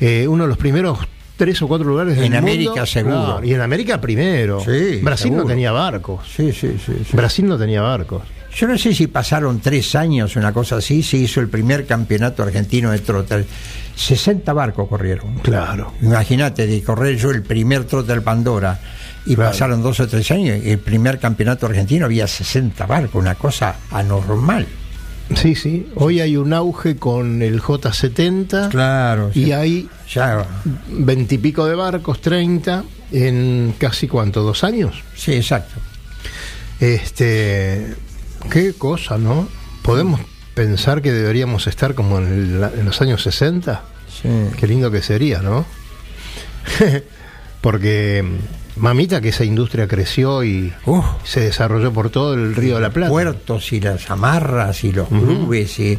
eh, 0.00 0.28
uno 0.28 0.44
de 0.44 0.48
los 0.48 0.56
primeros 0.58 0.98
tres 1.36 1.60
o 1.62 1.66
cuatro 1.68 1.88
lugares 1.88 2.14
del 2.16 2.26
En 2.26 2.32
mundo. 2.34 2.46
América, 2.46 2.86
seguro. 2.86 3.24
Claro, 3.24 3.44
y 3.44 3.52
en 3.54 3.60
América 3.62 4.00
primero. 4.00 4.60
Sí, 4.60 5.00
Brasil 5.02 5.32
no 5.32 5.38
seguro. 5.38 5.46
tenía 5.46 5.72
barcos. 5.72 6.20
Sí, 6.36 6.52
sí, 6.52 6.76
sí, 6.86 6.92
sí. 7.04 7.16
Brasil 7.16 7.46
no 7.48 7.58
tenía 7.58 7.82
barcos. 7.82 8.22
Yo 8.54 8.66
no 8.68 8.76
sé 8.78 8.94
si 8.94 9.06
pasaron 9.08 9.60
tres 9.60 9.94
años, 9.94 10.36
una 10.36 10.52
cosa 10.52 10.76
así, 10.76 11.02
se 11.02 11.16
hizo 11.16 11.40
el 11.40 11.48
primer 11.48 11.86
campeonato 11.86 12.42
argentino 12.42 12.90
de 12.92 12.98
trotter. 13.00 13.44
60 13.96 14.52
barcos 14.52 14.88
corrieron. 14.88 15.34
Claro. 15.38 15.92
Imagínate, 16.02 16.66
de 16.66 16.82
correr 16.82 17.16
yo 17.16 17.30
el 17.30 17.42
primer 17.42 17.84
trotter 17.84 18.22
Pandora 18.22 18.78
y 19.26 19.34
Claro. 19.34 19.50
pasaron 19.50 19.82
dos 19.82 20.00
o 20.00 20.08
tres 20.08 20.30
años, 20.30 20.58
el 20.64 20.78
primer 20.78 21.18
campeonato 21.18 21.66
argentino 21.66 22.06
había 22.06 22.26
60 22.26 22.86
barcos, 22.86 23.14
una 23.20 23.34
cosa 23.34 23.76
anormal. 23.90 24.66
Sí, 25.36 25.54
sí. 25.54 25.86
Hoy 25.94 26.20
hay 26.20 26.36
un 26.36 26.52
auge 26.52 26.96
con 26.96 27.40
el 27.42 27.60
J70 27.62 28.68
Claro. 28.70 29.30
y 29.32 29.52
hay 29.52 29.88
Ya, 30.12 30.44
veintipico 30.88 31.66
de 31.66 31.76
barcos, 31.76 32.20
30, 32.20 32.82
en 33.12 33.74
casi 33.78 34.08
cuánto, 34.08 34.42
dos 34.42 34.64
años. 34.64 35.02
sí, 35.14 35.32
exacto. 35.34 35.74
Este, 36.80 37.94
qué 38.50 38.72
cosa, 38.72 39.18
¿no? 39.18 39.46
Podemos 39.82 40.20
pensar 40.54 41.02
que 41.02 41.12
deberíamos 41.12 41.66
estar 41.66 41.94
como 41.94 42.18
en, 42.18 42.26
el- 42.26 42.80
en 42.80 42.84
los 42.86 43.00
años 43.02 43.22
60. 43.22 43.82
Sí. 44.22 44.28
Qué 44.58 44.66
lindo 44.66 44.90
que 44.90 45.02
sería, 45.02 45.40
¿no? 45.42 45.64
Porque 47.60 48.24
mamita 48.76 49.20
que 49.20 49.30
esa 49.30 49.44
industria 49.44 49.86
creció 49.88 50.42
y 50.44 50.72
se 51.24 51.40
desarrolló 51.40 51.92
por 51.92 52.10
todo 52.10 52.34
el 52.34 52.54
río 52.54 52.76
de 52.76 52.80
la 52.82 52.90
Plata. 52.90 53.10
puertos 53.10 53.72
y 53.72 53.80
las 53.80 54.10
amarras 54.10 54.84
y 54.84 54.92
los 54.92 55.08
clubes 55.08 55.78
y 55.80 55.98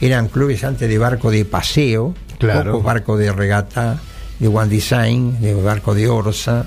eran 0.00 0.28
clubes 0.28 0.64
antes 0.64 0.88
de 0.88 0.98
barco 0.98 1.30
de 1.30 1.44
paseo 1.44 2.14
Claro. 2.38 2.72
pocos 2.72 2.84
barcos 2.84 3.18
de 3.18 3.32
regata 3.32 3.98
de 4.38 4.48
One 4.48 4.68
Design 4.68 5.40
de 5.40 5.54
barco 5.54 5.94
de 5.94 6.08
Orsa 6.08 6.66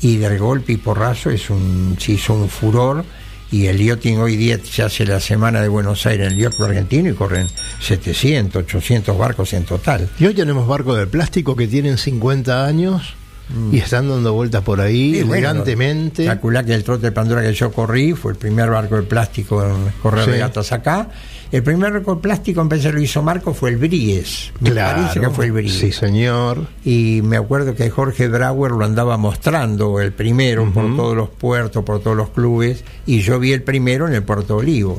y 0.00 0.16
de 0.16 0.38
golpe 0.38 0.72
y 0.72 0.76
porrazo 0.78 1.30
es 1.30 1.50
un 1.50 1.96
se 1.98 2.12
hizo 2.12 2.32
un 2.34 2.48
furor 2.48 3.04
y 3.50 3.66
el 3.66 3.78
yachting 3.78 4.18
hoy 4.18 4.36
día 4.36 4.58
se 4.62 4.82
hace 4.82 5.04
la 5.06 5.20
semana 5.20 5.60
de 5.60 5.68
Buenos 5.68 6.04
Aires 6.06 6.26
en 6.28 6.32
el 6.32 6.38
yacht 6.38 6.60
argentino 6.60 7.10
y 7.10 7.14
corren 7.14 7.46
700, 7.80 8.64
800 8.64 9.16
barcos 9.16 9.52
en 9.52 9.64
total. 9.64 10.08
Y 10.18 10.26
hoy 10.26 10.34
tenemos 10.34 10.66
barcos 10.66 10.98
de 10.98 11.06
plástico 11.06 11.54
que 11.54 11.68
tienen 11.68 11.96
50 11.96 12.66
años 12.66 13.14
y 13.70 13.78
están 13.78 14.08
dando 14.08 14.32
vueltas 14.32 14.62
por 14.62 14.80
ahí 14.80 15.14
Sí, 15.14 15.22
bueno, 15.22 15.34
elegantemente. 15.48 16.24
Calculá 16.26 16.64
que 16.64 16.74
el 16.74 16.82
trote 16.82 17.06
de 17.06 17.12
Pandora 17.12 17.42
que 17.42 17.52
yo 17.52 17.70
corrí 17.72 18.12
fue 18.12 18.32
el 18.32 18.38
primer 18.38 18.70
barco 18.70 18.96
de 18.96 19.02
plástico 19.02 19.64
en 19.64 19.92
correr 20.02 20.24
Sí. 20.24 20.30
regatas 20.32 20.72
acá. 20.72 21.08
El 21.52 21.62
primer 21.62 21.92
barco 21.92 22.16
de 22.16 22.20
plástico 22.22 22.60
en 22.60 22.68
vez 22.68 22.84
lo 22.92 23.00
hizo 23.00 23.22
Marco 23.22 23.54
fue 23.54 23.70
el 23.70 23.76
Bries. 23.76 24.52
Me 24.58 24.72
Claro. 24.72 25.02
parece 25.02 25.20
que 25.20 25.30
fue 25.30 25.46
el 25.46 25.52
Bries. 25.52 25.74
Sí, 25.78 25.92
señor. 25.92 26.66
Y 26.84 27.20
me 27.22 27.36
acuerdo 27.36 27.76
que 27.76 27.88
Jorge 27.88 28.26
Brauer 28.26 28.72
lo 28.72 28.84
andaba 28.84 29.16
mostrando 29.16 30.00
el 30.00 30.12
primero 30.12 30.68
por 30.72 30.96
todos 30.96 31.16
los 31.16 31.28
puertos, 31.28 31.84
por 31.84 32.00
todos 32.00 32.16
los 32.16 32.30
clubes, 32.30 32.82
y 33.06 33.20
yo 33.20 33.38
vi 33.38 33.52
el 33.52 33.62
primero 33.62 34.08
en 34.08 34.14
el 34.14 34.24
Puerto 34.24 34.56
Olivos. 34.56 34.98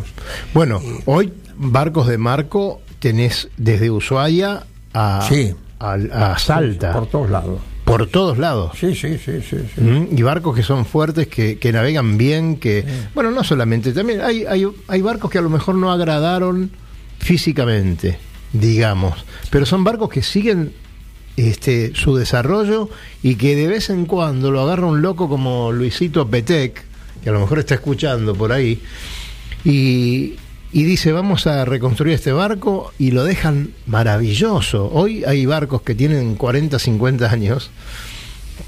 Bueno, 0.54 0.82
hoy 1.06 1.34
barcos 1.58 2.08
de 2.08 2.18
Marco 2.18 2.80
tenés 3.00 3.50
desde 3.58 3.92
Ushuaia 3.92 4.64
a, 4.94 5.26
Sí. 5.28 5.54
a, 5.80 5.94
a 6.32 6.40
Salta, 6.40 6.94
Por 6.94 7.08
todos 7.08 7.30
lados. 7.30 7.60
Por 7.88 8.06
todos 8.08 8.38
lados. 8.38 8.74
Sí, 8.78 8.94
sí, 8.94 9.18
sí, 9.18 9.42
sí. 9.42 9.58
sí. 9.74 9.82
Mm, 9.82 10.08
Y 10.18 10.22
barcos 10.22 10.54
que 10.54 10.62
son 10.62 10.86
fuertes, 10.86 11.28
que, 11.28 11.58
que 11.58 11.72
navegan 11.72 12.18
bien, 12.18 12.58
que... 12.58 12.84
Bueno, 13.16 13.32
no 13.32 13.46
solamente, 13.46 13.94
también 13.94 14.20
hay, 14.20 14.44
hay, 14.46 14.68
hay 14.90 15.02
barcos 15.02 15.32
que 15.32 15.38
a 15.38 15.42
lo 15.42 15.50
mejor 15.50 15.76
no 15.76 15.90
agradaron 15.90 16.70
físicamente, 17.18 18.20
digamos, 18.52 19.26
pero 19.50 19.66
son 19.66 19.86
barcos 19.86 20.10
que 20.10 20.22
siguen 20.22 20.74
este, 21.38 21.96
su 21.96 22.18
desarrollo 22.18 22.90
y 23.24 23.36
que 23.36 23.56
de 23.56 23.68
vez 23.68 23.90
en 23.90 24.06
cuando 24.06 24.52
lo 24.52 24.62
agarra 24.62 24.86
un 24.86 25.02
loco 25.02 25.30
como 25.30 25.72
Luisito 25.72 26.28
Petec, 26.28 26.84
que 27.24 27.30
a 27.30 27.32
lo 27.32 27.40
mejor 27.40 27.60
está 27.60 27.76
escuchando 27.76 28.36
por 28.36 28.52
ahí, 28.52 28.82
y, 29.64 30.36
y 30.74 30.84
dice, 30.84 31.12
vamos 31.12 31.48
a 31.48 31.64
reconstruir 31.66 32.14
este 32.16 32.32
barco 32.32 32.92
y 33.00 33.12
lo 33.12 33.24
dejan 33.24 33.70
maravilloso. 33.86 34.90
Hoy 34.94 35.24
hay 35.26 35.46
barcos 35.46 35.82
que 35.82 35.96
tienen 35.96 36.36
40, 36.36 36.78
50 36.80 37.32
años 37.32 37.70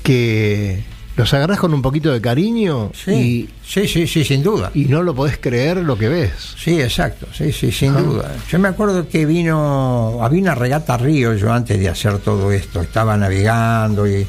que 0.03 0.83
los 1.17 1.33
agarras 1.33 1.59
con 1.59 1.73
un 1.73 1.81
poquito 1.81 2.13
de 2.13 2.21
cariño 2.21 2.91
Sí, 2.93 3.49
sí, 3.65 3.87
sí, 3.87 4.07
sí, 4.07 4.23
sin 4.23 4.41
duda. 4.41 4.71
y, 4.73 4.83
y 4.83 4.85
no 4.85 5.03
lo 5.03 5.13
podés 5.13 5.37
creer 5.37 5.77
lo 5.77 5.97
que 5.97 6.07
ves. 6.07 6.31
Sí, 6.57 6.79
exacto, 6.79 7.27
sí, 7.33 7.51
sí, 7.51 7.71
sin 7.71 7.93
duda. 7.93 8.33
Yo 8.49 8.59
me 8.59 8.69
acuerdo 8.69 9.07
que 9.09 9.25
vino, 9.25 10.19
había 10.21 10.41
una 10.41 10.55
regata 10.55 10.93
a 10.93 10.97
Río 10.97 11.33
yo 11.35 11.51
antes 11.51 11.77
de 11.79 11.89
hacer 11.89 12.19
todo 12.19 12.51
esto, 12.53 12.81
estaba 12.81 13.17
navegando 13.17 14.07
y, 14.07 14.25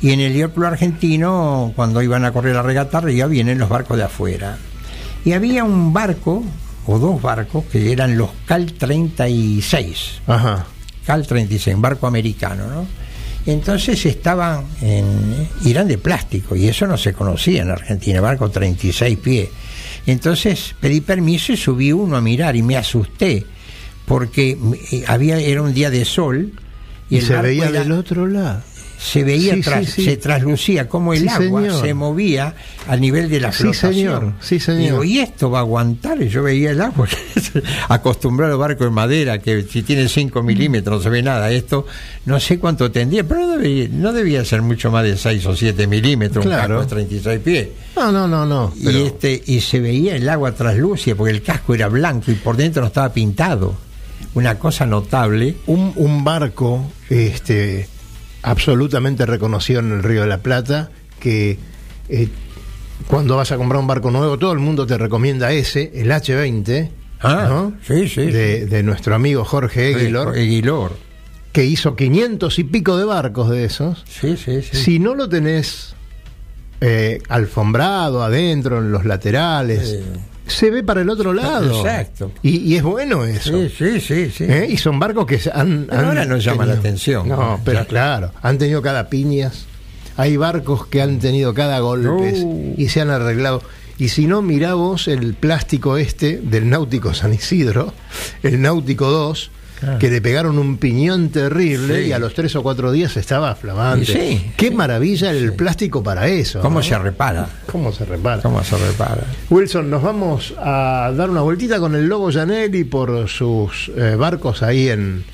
y 0.00 0.10
en 0.12 0.20
el 0.20 0.32
Liverpool 0.32 0.64
argentino, 0.64 1.72
cuando 1.76 2.00
iban 2.00 2.24
a 2.24 2.32
correr 2.32 2.54
la 2.54 2.62
regata 2.62 2.98
a 2.98 3.00
Río, 3.02 3.28
vienen 3.28 3.58
los 3.58 3.68
barcos 3.68 3.98
de 3.98 4.04
afuera. 4.04 4.56
Y 5.26 5.32
había 5.32 5.64
un 5.64 5.92
barco, 5.92 6.42
o 6.86 6.98
dos 6.98 7.20
barcos, 7.22 7.64
que 7.66 7.92
eran 7.92 8.16
los 8.16 8.30
Cal 8.46 8.72
36, 8.72 10.20
Ajá. 10.26 10.66
Cal 11.06 11.26
36, 11.26 11.74
un 11.76 11.82
barco 11.82 12.06
americano, 12.06 12.66
¿no? 12.68 12.86
Entonces 13.46 14.04
estaban 14.06 14.64
en. 14.82 15.48
eran 15.64 15.88
de 15.88 15.96
plástico, 15.98 16.54
y 16.56 16.68
eso 16.68 16.86
no 16.86 16.98
se 16.98 17.12
conocía 17.14 17.62
en 17.62 17.70
Argentina, 17.70 18.20
barco 18.20 18.50
36 18.50 19.18
pies. 19.18 19.48
Entonces 20.06 20.74
pedí 20.80 21.00
permiso 21.00 21.52
y 21.52 21.56
subí 21.56 21.92
uno 21.92 22.16
a 22.16 22.20
mirar 22.20 22.54
y 22.56 22.62
me 22.62 22.76
asusté, 22.76 23.46
porque 24.06 24.58
eh, 24.92 25.04
había, 25.06 25.38
era 25.38 25.62
un 25.62 25.72
día 25.72 25.90
de 25.90 26.04
sol 26.04 26.52
Y, 27.08 27.16
el 27.18 27.22
se 27.26 27.32
barco 27.32 27.48
veía 27.48 27.68
era- 27.68 27.80
del 27.82 27.92
otro 27.92 28.26
lado. 28.26 28.62
Se 29.02 29.24
veía, 29.24 29.54
Sí, 29.54 29.60
tras- 29.62 29.86
sí, 29.86 29.92
sí. 29.92 30.04
se 30.04 30.16
traslucía 30.18 30.86
como 30.86 31.14
el 31.14 31.26
agua 31.26 31.62
señor. 31.62 31.80
se 31.86 31.94
movía 31.94 32.54
al 32.86 33.00
nivel 33.00 33.30
de 33.30 33.40
la 33.40 33.50
flotación. 33.50 33.94
señor. 33.94 34.32
Sí, 34.42 34.60
señor. 34.60 34.82
Digo, 34.82 35.04
¿y 35.04 35.20
esto 35.20 35.50
va 35.50 35.58
a 35.58 35.62
aguantar? 35.62 36.20
Y 36.22 36.28
yo 36.28 36.42
veía 36.42 36.70
el 36.72 36.82
agua, 36.82 37.08
acostumbrado 37.88 38.54
a 38.54 38.56
barcos 38.56 38.86
de 38.86 38.90
madera, 38.90 39.38
que 39.38 39.62
si 39.62 39.82
tiene 39.82 40.08
5 40.08 40.42
milímetros 40.42 40.98
no 40.98 41.02
se 41.02 41.08
ve 41.10 41.22
nada. 41.22 41.50
Esto 41.50 41.86
no 42.26 42.38
sé 42.40 42.58
cuánto 42.58 42.90
tendría, 42.90 43.24
pero 43.26 43.40
no 43.46 43.56
debía, 43.58 43.88
no 43.90 44.12
debía 44.12 44.44
ser 44.44 44.62
mucho 44.62 44.90
más 44.90 45.04
de 45.04 45.16
6 45.16 45.46
o 45.46 45.56
7 45.56 45.86
milímetros, 45.86 46.44
Claro. 46.44 46.74
un 46.80 46.80
casco 46.82 46.94
de 46.96 47.04
36 47.06 47.40
pies. 47.40 47.68
No, 47.96 48.12
no, 48.12 48.28
no, 48.28 48.44
no. 48.46 48.72
pero- 48.84 48.98
Y, 48.98 49.02
este, 49.06 49.42
y 49.46 49.60
se 49.60 49.80
veía 49.80 50.14
el 50.16 50.28
agua 50.28 50.52
traslúcida, 50.52 51.14
porque 51.14 51.32
el 51.32 51.42
casco 51.42 51.74
era 51.74 51.88
blanco 51.88 52.30
y 52.30 52.34
por 52.34 52.56
dentro 52.56 52.82
no 52.82 52.88
estaba 52.88 53.12
pintado. 53.12 53.74
Una 54.34 54.58
cosa 54.58 54.84
notable. 54.86 55.56
un, 55.66 55.92
un 55.96 56.22
barco 56.22 56.84
este, 57.08 57.88
absolutamente 58.42 59.26
reconocido 59.26 59.80
en 59.80 59.92
el 59.92 60.02
Río 60.02 60.22
de 60.22 60.26
la 60.26 60.38
Plata, 60.38 60.90
que 61.18 61.58
eh, 62.08 62.28
cuando 63.06 63.36
vas 63.36 63.52
a 63.52 63.56
comprar 63.56 63.80
un 63.80 63.86
barco 63.86 64.10
nuevo, 64.10 64.38
todo 64.38 64.52
el 64.52 64.58
mundo 64.58 64.86
te 64.86 64.96
recomienda 64.98 65.52
ese, 65.52 65.90
el 65.94 66.10
H20, 66.10 66.90
Ah, 67.22 67.46
¿no? 67.50 67.74
sí, 67.86 68.08
sí, 68.08 68.22
De, 68.26 68.64
de 68.64 68.82
nuestro 68.82 69.14
amigo 69.14 69.44
Jorge 69.44 69.90
Eguilor, 69.90 70.38
Eguilor. 70.38 70.96
que 71.52 71.64
hizo 71.66 71.94
500 71.94 72.58
y 72.58 72.64
pico 72.64 72.96
de 72.96 73.04
barcos 73.04 73.50
de 73.50 73.64
esos. 73.64 74.02
Sí, 74.08 74.38
sí, 74.38 74.62
sí. 74.62 74.74
Si 74.76 74.98
no 74.98 75.14
lo 75.14 75.28
tenés 75.28 75.94
eh, 76.80 77.20
alfombrado 77.28 78.22
adentro, 78.22 78.78
en 78.78 78.90
los 78.90 79.04
laterales. 79.04 79.98
Se 80.50 80.70
ve 80.70 80.82
para 80.82 81.00
el 81.00 81.10
otro 81.10 81.32
lado. 81.32 81.80
Exacto. 81.80 82.32
Y, 82.42 82.58
y 82.58 82.76
es 82.76 82.82
bueno 82.82 83.24
eso. 83.24 83.52
Sí, 83.52 83.72
sí, 83.76 84.00
sí, 84.00 84.30
sí. 84.30 84.44
¿Eh? 84.44 84.66
Y 84.70 84.76
son 84.76 84.98
barcos 84.98 85.26
que 85.26 85.40
han. 85.52 85.88
Ahora 85.90 86.24
no 86.24 86.36
llama 86.36 86.66
la 86.66 86.74
atención. 86.74 87.28
No, 87.28 87.60
pero 87.64 87.86
claro, 87.86 88.32
han 88.42 88.58
tenido 88.58 88.82
cada 88.82 89.08
piñas. 89.08 89.66
Hay 90.16 90.36
barcos 90.36 90.86
que 90.86 91.00
han 91.00 91.18
tenido 91.18 91.54
cada 91.54 91.78
golpes 91.80 92.44
y 92.76 92.88
se 92.88 93.00
han 93.00 93.10
arreglado. 93.10 93.62
Y 93.98 94.08
si 94.08 94.26
no, 94.26 94.42
mirá 94.42 94.74
vos 94.74 95.08
el 95.08 95.34
plástico 95.34 95.96
este 95.96 96.38
del 96.38 96.70
Náutico 96.70 97.12
San 97.14 97.34
Isidro, 97.34 97.92
el 98.42 98.60
Náutico 98.60 99.10
2, 99.10 99.50
Claro. 99.80 99.98
que 99.98 100.10
le 100.10 100.20
pegaron 100.20 100.58
un 100.58 100.76
piñón 100.76 101.30
terrible 101.30 102.02
Sí. 102.02 102.08
y 102.08 102.12
a 102.12 102.18
los 102.18 102.34
tres 102.34 102.54
o 102.54 102.62
cuatro 102.62 102.92
días 102.92 103.16
estaba 103.16 103.54
flamante. 103.54 104.04
Sí, 104.04 104.52
Qué 104.56 104.68
sí, 104.68 104.74
maravilla 104.74 105.30
el 105.30 105.54
plástico 105.54 106.02
para 106.02 106.28
eso. 106.28 106.60
¿Cómo 106.60 106.80
¿no? 106.80 106.82
se 106.84 106.98
repara? 106.98 107.48
¿Cómo 107.66 107.90
se 107.90 108.04
repara? 108.04 108.42
¿Cómo 108.42 108.62
se 108.62 108.76
repara? 108.76 109.24
Wilson, 109.48 109.88
nos 109.88 110.02
vamos 110.02 110.52
a 110.58 111.10
dar 111.16 111.30
una 111.30 111.40
vueltita 111.40 111.80
con 111.80 111.94
el 111.94 112.06
Lobo 112.08 112.30
Janelli 112.30 112.84
por 112.84 113.26
sus 113.28 113.90
eh, 113.96 114.16
barcos 114.16 114.62
ahí 114.62 114.88
en, 114.90 115.24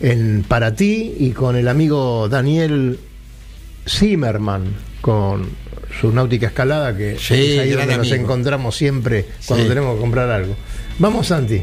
en 0.00 0.44
Paratí 0.46 1.16
y 1.18 1.30
con 1.32 1.56
el 1.56 1.66
amigo 1.66 2.28
Daniel 2.28 3.00
Zimmerman 3.84 4.64
con 5.00 5.48
su 6.00 6.12
náutica 6.12 6.46
escalada 6.48 6.96
que 6.96 7.16
Sí, 7.18 7.34
es 7.34 7.58
ahí 7.58 7.70
donde 7.70 7.96
nos 7.96 8.12
encontramos 8.12 8.76
siempre 8.76 9.26
cuando 9.46 9.64
Sí. 9.64 9.68
tenemos 9.68 9.94
que 9.96 10.00
comprar 10.00 10.30
algo. 10.30 10.54
Vamos, 11.00 11.26
Santi. 11.26 11.62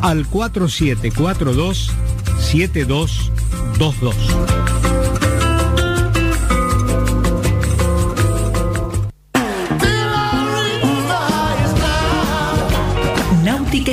al 0.00 0.26
4742 0.26 1.90
7222. 2.38 4.59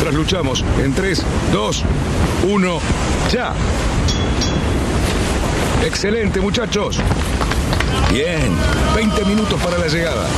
Trasluchamos 0.00 0.64
en 0.82 0.94
3, 0.94 1.22
2, 1.52 1.84
1, 2.48 2.80
ya. 3.32 3.52
Excelente, 5.84 6.40
muchachos. 6.40 6.98
Bien, 8.12 8.50
20 8.94 9.24
minutos 9.24 9.60
para 9.60 9.78
la 9.78 9.88
llegada. 9.88 10.28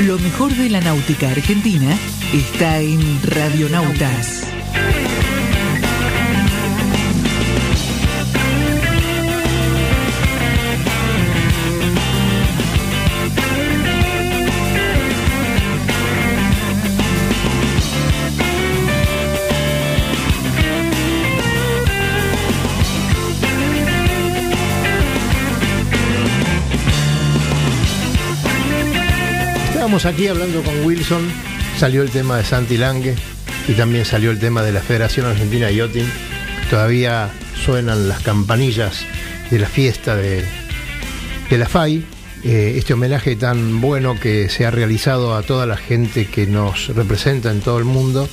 Lo 0.00 0.18
mejor 0.18 0.52
de 0.54 0.70
la 0.70 0.80
náutica 0.80 1.30
argentina 1.30 1.96
está 2.32 2.80
en 2.80 3.00
Radionautas. 3.22 4.49
Estábamos 29.90 30.14
aquí 30.14 30.28
hablando 30.28 30.62
con 30.62 30.86
Wilson, 30.86 31.28
salió 31.76 32.02
el 32.02 32.10
tema 32.10 32.36
de 32.36 32.44
Santi 32.44 32.76
Lange 32.76 33.16
y 33.66 33.72
también 33.72 34.04
salió 34.04 34.30
el 34.30 34.38
tema 34.38 34.62
de 34.62 34.70
la 34.70 34.80
Federación 34.80 35.26
Argentina 35.26 35.66
de 35.66 35.74
Yachting. 35.74 36.08
Todavía 36.70 37.28
suenan 37.64 38.08
las 38.08 38.20
campanillas 38.20 39.04
de 39.50 39.58
la 39.58 39.66
fiesta 39.66 40.14
de, 40.14 40.44
de 41.50 41.58
la 41.58 41.66
FAI. 41.66 42.04
Eh, 42.44 42.74
este 42.76 42.94
homenaje 42.94 43.34
tan 43.34 43.80
bueno 43.80 44.14
que 44.14 44.48
se 44.48 44.64
ha 44.64 44.70
realizado 44.70 45.34
a 45.34 45.42
toda 45.42 45.66
la 45.66 45.76
gente 45.76 46.26
que 46.26 46.46
nos 46.46 46.94
representa 46.94 47.50
en 47.50 47.60
todo 47.60 47.80
el 47.80 47.84
mundo. 47.84 48.28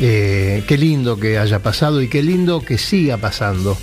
Eh, 0.00 0.64
qué 0.66 0.78
lindo 0.78 1.20
que 1.20 1.38
haya 1.38 1.58
pasado 1.58 2.00
y 2.00 2.08
qué 2.08 2.22
lindo 2.22 2.62
que 2.62 2.78
siga 2.78 3.18
pasando. 3.18 3.76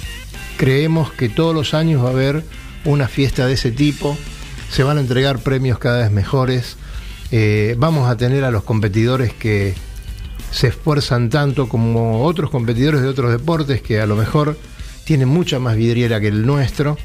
Creemos 0.57 1.13
que 1.13 1.29
todos 1.29 1.53
los 1.53 1.75
años 1.75 2.03
va 2.03 2.07
a 2.07 2.13
haber 2.13 2.43
una 2.85 3.07
fiesta 3.07 3.45
de 3.45 3.53
ese 3.53 3.69
tipo, 3.69 4.17
se 4.69 4.83
van 4.83 4.97
a 4.97 5.01
entregar 5.01 5.39
premios 5.39 5.79
cada 5.79 5.99
vez 5.99 6.11
mejores, 6.11 6.77
eh, 7.31 7.75
vamos 7.77 8.09
a 8.09 8.17
tener 8.17 8.43
a 8.43 8.51
los 8.51 8.63
competidores 8.63 9.33
que 9.33 9.73
se 10.51 10.67
esfuerzan 10.67 11.29
tanto 11.29 11.67
como 11.67 12.23
otros 12.23 12.49
competidores 12.49 13.01
de 13.01 13.07
otros 13.07 13.31
deportes 13.31 13.81
que 13.81 13.99
a 13.99 14.05
lo 14.05 14.15
mejor 14.15 14.57
tienen 15.03 15.27
mucha 15.27 15.59
más 15.59 15.75
vidriera 15.75 16.19
que 16.21 16.29
el 16.29 16.45
nuestro, 16.45 16.97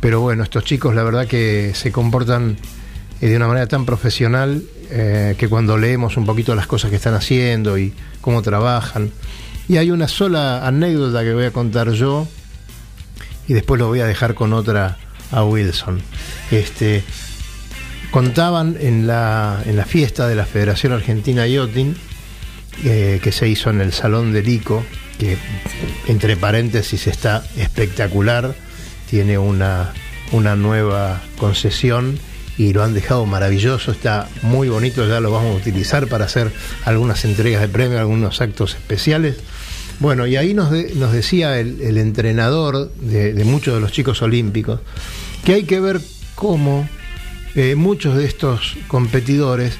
pero 0.00 0.20
bueno, 0.20 0.42
estos 0.42 0.64
chicos 0.64 0.94
la 0.94 1.02
verdad 1.02 1.26
que 1.26 1.72
se 1.74 1.92
comportan 1.92 2.56
eh, 3.20 3.28
de 3.28 3.36
una 3.36 3.46
manera 3.46 3.66
tan 3.66 3.86
profesional 3.86 4.62
eh, 4.90 5.34
que 5.38 5.48
cuando 5.48 5.78
leemos 5.78 6.16
un 6.16 6.26
poquito 6.26 6.54
las 6.54 6.66
cosas 6.66 6.90
que 6.90 6.96
están 6.96 7.14
haciendo 7.14 7.78
y 7.78 7.94
cómo 8.20 8.42
trabajan, 8.42 9.10
y 9.68 9.76
hay 9.76 9.90
una 9.90 10.08
sola 10.08 10.66
anécdota 10.66 11.22
que 11.22 11.32
voy 11.32 11.44
a 11.44 11.50
contar 11.50 11.92
yo 11.92 12.26
y 13.46 13.54
después 13.54 13.78
lo 13.78 13.88
voy 13.88 14.00
a 14.00 14.06
dejar 14.06 14.34
con 14.34 14.52
otra 14.52 14.98
a 15.34 15.44
Wilson. 15.44 16.00
Este, 16.50 17.02
contaban 18.10 18.76
en 18.80 19.06
la, 19.06 19.62
en 19.66 19.76
la 19.76 19.84
fiesta 19.84 20.28
de 20.28 20.34
la 20.34 20.46
Federación 20.46 20.92
Argentina 20.92 21.46
Yachting, 21.46 21.94
eh, 22.84 23.20
que 23.22 23.32
se 23.32 23.48
hizo 23.48 23.70
en 23.70 23.80
el 23.80 23.92
Salón 23.92 24.32
del 24.32 24.48
ICO, 24.48 24.84
que 25.18 25.36
entre 26.06 26.36
paréntesis 26.36 27.06
está 27.06 27.44
espectacular, 27.56 28.54
tiene 29.10 29.38
una, 29.38 29.92
una 30.32 30.56
nueva 30.56 31.22
concesión 31.38 32.18
y 32.56 32.72
lo 32.72 32.84
han 32.84 32.94
dejado 32.94 33.26
maravilloso, 33.26 33.90
está 33.90 34.28
muy 34.42 34.68
bonito, 34.68 35.06
ya 35.08 35.20
lo 35.20 35.30
vamos 35.32 35.54
a 35.54 35.56
utilizar 35.56 36.06
para 36.06 36.24
hacer 36.26 36.52
algunas 36.84 37.24
entregas 37.24 37.60
de 37.62 37.68
premios, 37.68 38.00
algunos 38.00 38.40
actos 38.40 38.74
especiales. 38.74 39.36
Bueno, 40.00 40.26
y 40.26 40.36
ahí 40.36 40.54
nos, 40.54 40.70
de- 40.70 40.92
nos 40.94 41.12
decía 41.12 41.58
el, 41.58 41.98
entrenador 41.98 42.92
de 42.94 43.44
muchos 43.44 43.74
de 43.74 43.80
los 43.80 43.92
chicos 43.92 44.22
olímpicos 44.22 44.80
que 45.44 45.54
hay 45.54 45.64
que 45.64 45.80
ver 45.80 46.00
cómo 46.34 46.88
eh, 47.54 47.74
muchos 47.74 48.16
de 48.16 48.24
estos 48.24 48.76
competidores 48.88 49.76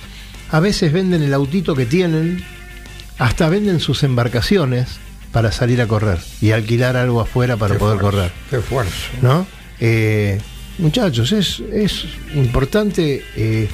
a 0.51 0.61
veces 0.61 0.93
venden 0.93 1.23
el 1.23 1.35
autito 1.35 1.75
que 1.75 1.87
tienen, 1.87 2.45
hasta 3.19 3.49
venden 3.49 3.81
sus 3.81 4.03
embarcaciones 4.03 4.99
para 5.33 5.51
salir 5.51 5.81
a 5.81 5.89
correr 5.89 6.19
y 6.41 6.53
alquilar 6.53 6.97
algo 6.97 7.21
afuera 7.21 7.57
para 7.57 7.75
Qué 7.75 7.79
poder 7.81 7.99
correr. 7.99 8.33
Qué 8.51 8.57
esfuerzo. 8.57 8.93
¿no? 9.23 9.47
Eh, 9.81 10.39
muchachos, 10.79 11.33
es, 11.33 11.61
es 11.73 12.05
importante. 12.35 13.25
eh, 13.37 13.69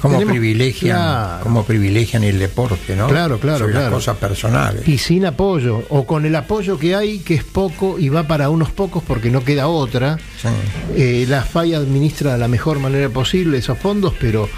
Cómo 0.00 0.14
tenemos- 0.18 0.32
privilegian, 0.32 0.96
Claro. 0.96 1.64
privilegian 1.64 2.24
el 2.24 2.38
deporte, 2.38 2.94
¿no? 2.96 3.06
Claro, 3.08 3.38
claro, 3.40 3.58
Sobre 3.60 3.72
las 3.74 3.82
claro. 3.84 3.96
cosas 3.96 4.16
personales. 4.18 4.86
Y 4.86 4.98
sin 4.98 5.24
apoyo, 5.26 5.82
o 5.88 6.06
con 6.06 6.24
el 6.26 6.34
apoyo 6.36 6.78
que 6.78 6.94
hay, 6.94 7.18
que 7.20 7.34
es 7.34 7.44
poco 7.44 7.98
y 7.98 8.08
va 8.08 8.24
para 8.24 8.50
unos 8.50 8.70
pocos 8.70 9.02
porque 9.06 9.30
no 9.30 9.42
queda 9.44 9.68
otra. 9.68 10.18
Sí. 10.40 10.48
Eh, 10.96 11.26
la 11.28 11.42
FAI 11.42 11.74
administra 11.74 12.32
de 12.32 12.38
la 12.38 12.48
mejor 12.48 12.78
manera 12.78 13.08
posible 13.08 13.58
esos 13.58 13.78
fondos, 13.78 14.12
pero 14.20 14.48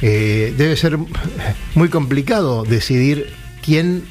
eh, 0.00 0.54
debe 0.56 0.76
ser 0.76 0.96
muy 1.74 1.88
complicado 1.88 2.64
decidir 2.64 3.30
quién 3.64 4.04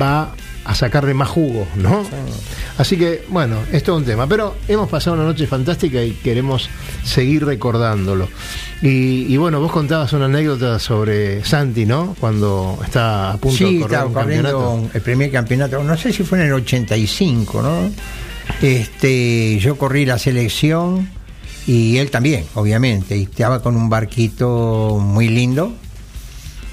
va 0.00 0.34
a 0.64 0.74
sacarle 0.74 1.14
más 1.14 1.28
jugo, 1.28 1.66
¿no? 1.76 2.04
Así 2.78 2.96
que, 2.96 3.24
bueno, 3.28 3.56
esto 3.72 3.92
es 3.92 3.98
un 3.98 4.04
tema. 4.04 4.26
Pero 4.26 4.56
hemos 4.68 4.88
pasado 4.88 5.14
una 5.16 5.24
noche 5.24 5.46
fantástica 5.46 6.02
y 6.02 6.12
queremos 6.12 6.68
seguir 7.02 7.44
recordándolo. 7.44 8.28
Y, 8.82 9.26
y 9.32 9.36
bueno, 9.36 9.60
vos 9.60 9.72
contabas 9.72 10.12
una 10.12 10.26
anécdota 10.26 10.78
sobre 10.78 11.44
Santi, 11.44 11.86
¿no? 11.86 12.14
Cuando 12.20 12.78
está 12.84 13.32
a 13.32 13.36
punto 13.38 13.56
Sí, 13.56 13.64
de 13.64 13.80
correr 13.80 13.92
estaba 13.92 14.06
un 14.06 14.14
corriendo 14.14 14.48
campeonato. 14.60 14.90
el 14.96 15.02
primer 15.02 15.30
campeonato, 15.30 15.82
no 15.84 15.96
sé 15.96 16.12
si 16.12 16.22
fue 16.24 16.38
en 16.40 16.46
el 16.46 16.52
85, 16.54 17.62
¿no? 17.62 17.90
Este, 18.62 19.58
yo 19.58 19.76
corrí 19.78 20.04
la 20.06 20.18
selección 20.18 21.08
y 21.66 21.98
él 21.98 22.10
también, 22.10 22.44
obviamente, 22.54 23.16
y 23.16 23.22
estaba 23.24 23.62
con 23.62 23.76
un 23.76 23.88
barquito 23.88 24.98
muy 25.00 25.28
lindo, 25.28 25.72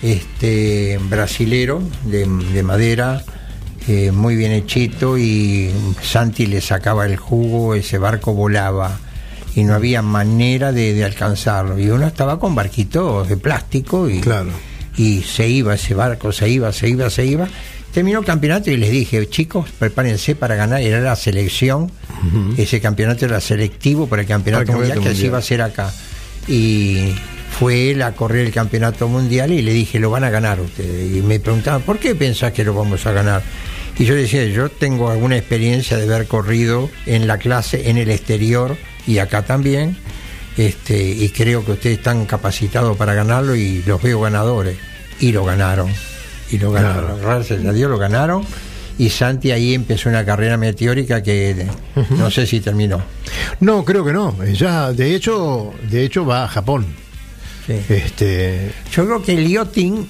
este, 0.02 1.00
brasilero, 1.10 1.82
de, 2.06 2.26
de 2.26 2.64
madera, 2.64 3.24
eh, 3.88 4.12
muy 4.12 4.36
bien 4.36 4.52
hechito, 4.52 5.18
y 5.18 5.72
Santi 6.02 6.46
le 6.46 6.62
sacaba 6.62 7.06
el 7.06 7.18
jugo, 7.18 7.74
ese 7.76 7.98
barco 7.98 8.34
volaba 8.34 9.00
y 9.56 9.64
no 9.64 9.74
había 9.74 10.02
manera 10.02 10.72
de, 10.72 10.94
de 10.94 11.04
alcanzarlo. 11.06 11.80
Y 11.80 11.90
uno 11.90 12.06
estaba 12.08 12.40
con 12.40 12.54
barquitos 12.54 13.28
de 13.28 13.38
plástico 13.38 14.10
y, 14.10 14.20
Claro. 14.22 14.50
y 14.98 15.22
se 15.24 15.48
iba 15.50 15.74
ese 15.76 15.94
barco, 15.96 16.32
se 16.32 16.50
iba, 16.50 16.72
se 16.72 16.90
iba, 16.90 17.10
se 17.10 17.26
iba. 17.26 17.48
Terminó 17.94 18.20
el 18.20 18.26
campeonato 18.26 18.70
y 18.70 18.78
les 18.78 18.92
dije, 18.92 19.28
chicos, 19.30 19.70
prepárense 19.80 20.36
para 20.36 20.56
ganar. 20.56 20.82
Era 20.82 21.00
la 21.00 21.16
selección, 21.16 21.90
ese 22.58 22.80
campeonato 22.80 23.26
era 23.26 23.42
selectivo 23.42 24.06
para 24.08 24.22
el 24.22 24.28
campeonato, 24.28 24.66
Para 24.68 24.78
mundial, 24.80 25.00
que 25.00 25.16
se 25.16 25.26
iba 25.26 25.38
a 25.38 25.40
hacer 25.40 25.62
acá. 25.64 25.92
Y 26.48 27.14
fue 27.58 27.92
él 27.92 28.02
a 28.04 28.12
correr 28.12 28.46
el 28.46 28.54
campeonato 28.54 29.08
mundial 29.08 29.52
y 29.52 29.64
le 29.64 29.74
dije, 29.74 29.98
lo 30.00 30.12
van 30.12 30.24
a 30.26 30.30
ganar 30.30 30.60
ustedes. 30.60 31.16
Y 31.16 31.22
me 31.22 31.40
preguntaban, 31.40 31.82
¿por 31.82 31.98
qué 31.98 32.14
pensás 32.14 32.52
que 32.54 32.64
lo 32.64 32.76
vamos 32.76 33.06
a 33.08 33.12
ganar? 33.14 33.42
Y 34.00 34.06
yo 34.06 34.14
decía, 34.14 34.46
yo 34.46 34.70
tengo 34.70 35.10
alguna 35.10 35.38
experiencia 35.38 35.98
de 35.98 36.04
haber 36.04 36.28
corrido 36.28 36.90
en 37.06 37.28
la 37.28 37.38
clase, 37.38 37.90
en 37.90 37.98
el 37.98 38.12
exterior 38.12 38.78
y 39.08 39.18
acá 39.18 39.44
también. 39.44 39.98
Este, 40.56 40.98
y 41.00 41.30
creo 41.30 41.64
que 41.66 41.74
ustedes 41.74 41.98
están 41.98 42.26
capacitados 42.26 42.98
para 42.98 43.14
ganarlo 43.14 43.56
y 43.56 43.84
los 43.84 44.02
veo 44.02 44.22
ganadores. 44.22 44.78
Y 45.20 45.32
lo 45.32 45.46
ganaron. 45.46 45.92
Y 46.52 46.58
lo 46.60 46.72
ganaron. 46.72 47.20
Gracias 47.22 47.66
a 47.66 47.74
Dios 47.74 47.90
lo 47.90 47.98
ganaron. 47.98 48.44
Y 49.00 49.10
Santi 49.10 49.52
ahí 49.52 49.74
empezó 49.76 50.10
una 50.10 50.26
carrera 50.26 50.58
meteórica 50.58 51.22
que 51.22 51.68
no 52.12 52.32
sé 52.32 52.48
si 52.48 52.60
terminó. 52.62 53.02
No, 53.60 53.86
creo 53.86 54.04
que 54.04 54.14
no. 54.14 54.36
Ya, 54.46 54.92
de 54.92 55.14
hecho, 55.16 55.74
de 55.90 56.04
hecho 56.04 56.26
va 56.26 56.46
a 56.46 56.48
Japón. 56.48 56.86
Sí. 57.68 57.74
Este, 57.90 58.72
Yo 58.92 59.06
creo 59.06 59.22
que 59.22 59.34
el 59.34 59.48
yachting, 59.48 60.08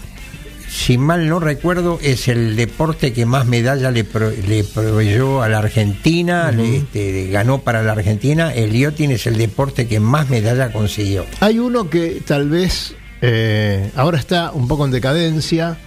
si 0.69 0.97
mal 0.97 1.27
no 1.29 1.39
recuerdo, 1.39 1.97
es 2.01 2.27
el 2.27 2.55
deporte 2.55 3.13
que 3.13 3.25
más 3.25 3.45
medallas 3.45 3.93
le, 3.93 4.03
pro- 4.03 4.31
le 4.31 4.63
proveyó 4.63 5.41
a 5.41 5.49
la 5.49 5.59
Argentina, 5.59 6.51
le, 6.51 6.77
este, 6.77 7.27
ganó 7.29 7.59
para 7.59 7.83
la 7.83 7.93
Argentina. 7.93 8.53
El 8.53 8.73
yachting 8.73 9.11
es 9.11 9.27
el 9.27 9.37
deporte 9.37 9.87
que 9.87 9.99
más 9.99 10.29
medallas 10.29 10.71
consiguió. 10.71 11.25
Hay 11.39 11.59
uno 11.59 11.89
que 11.89 12.21
tal 12.25 12.49
vez 12.49 12.95
eh, 13.21 13.91
ahora 13.95 14.17
está 14.19 14.51
un 14.51 14.67
poco 14.67 14.85
en 14.85 14.91
decadencia, 14.91 15.77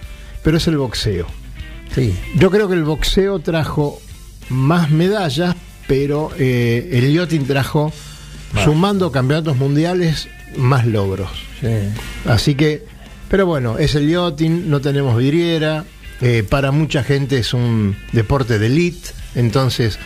pero 0.43 0.57
es 0.57 0.67
el 0.67 0.77
boxeo. 0.77 1.27
Sí. 1.93 2.15
Yo 2.35 2.49
creo 2.51 2.67
que 2.67 2.75
el 2.75 2.83
boxeo 2.83 3.39
trajo 3.39 4.01
más 4.49 4.89
medallas, 4.89 5.55
pero 5.87 6.31
eh, 6.39 6.89
el 6.93 7.13
yachting 7.13 7.45
trajo, 7.45 7.93
sumando 8.63 9.11
campeonatos 9.11 9.57
mundiales, 9.57 10.27
más 10.57 10.85
logros. 10.87 11.29
sí. 11.61 11.67
Así 12.25 12.55
que 12.55 12.85
Pero 13.31 13.45
bueno, 13.47 13.77
es 13.79 13.95
el 13.95 14.07
yachting, 14.09 14.69
no 14.69 14.79
tenemos 14.81 15.17
vidriera. 15.17 15.85
eh, 16.23 16.43
para 16.47 16.71
mucha 16.71 17.03
gente 17.03 17.39
es 17.39 17.51
un 17.53 17.95
deporte 18.11 18.59
de 18.59 18.67
elite, 18.67 19.09
entonces 19.33 19.97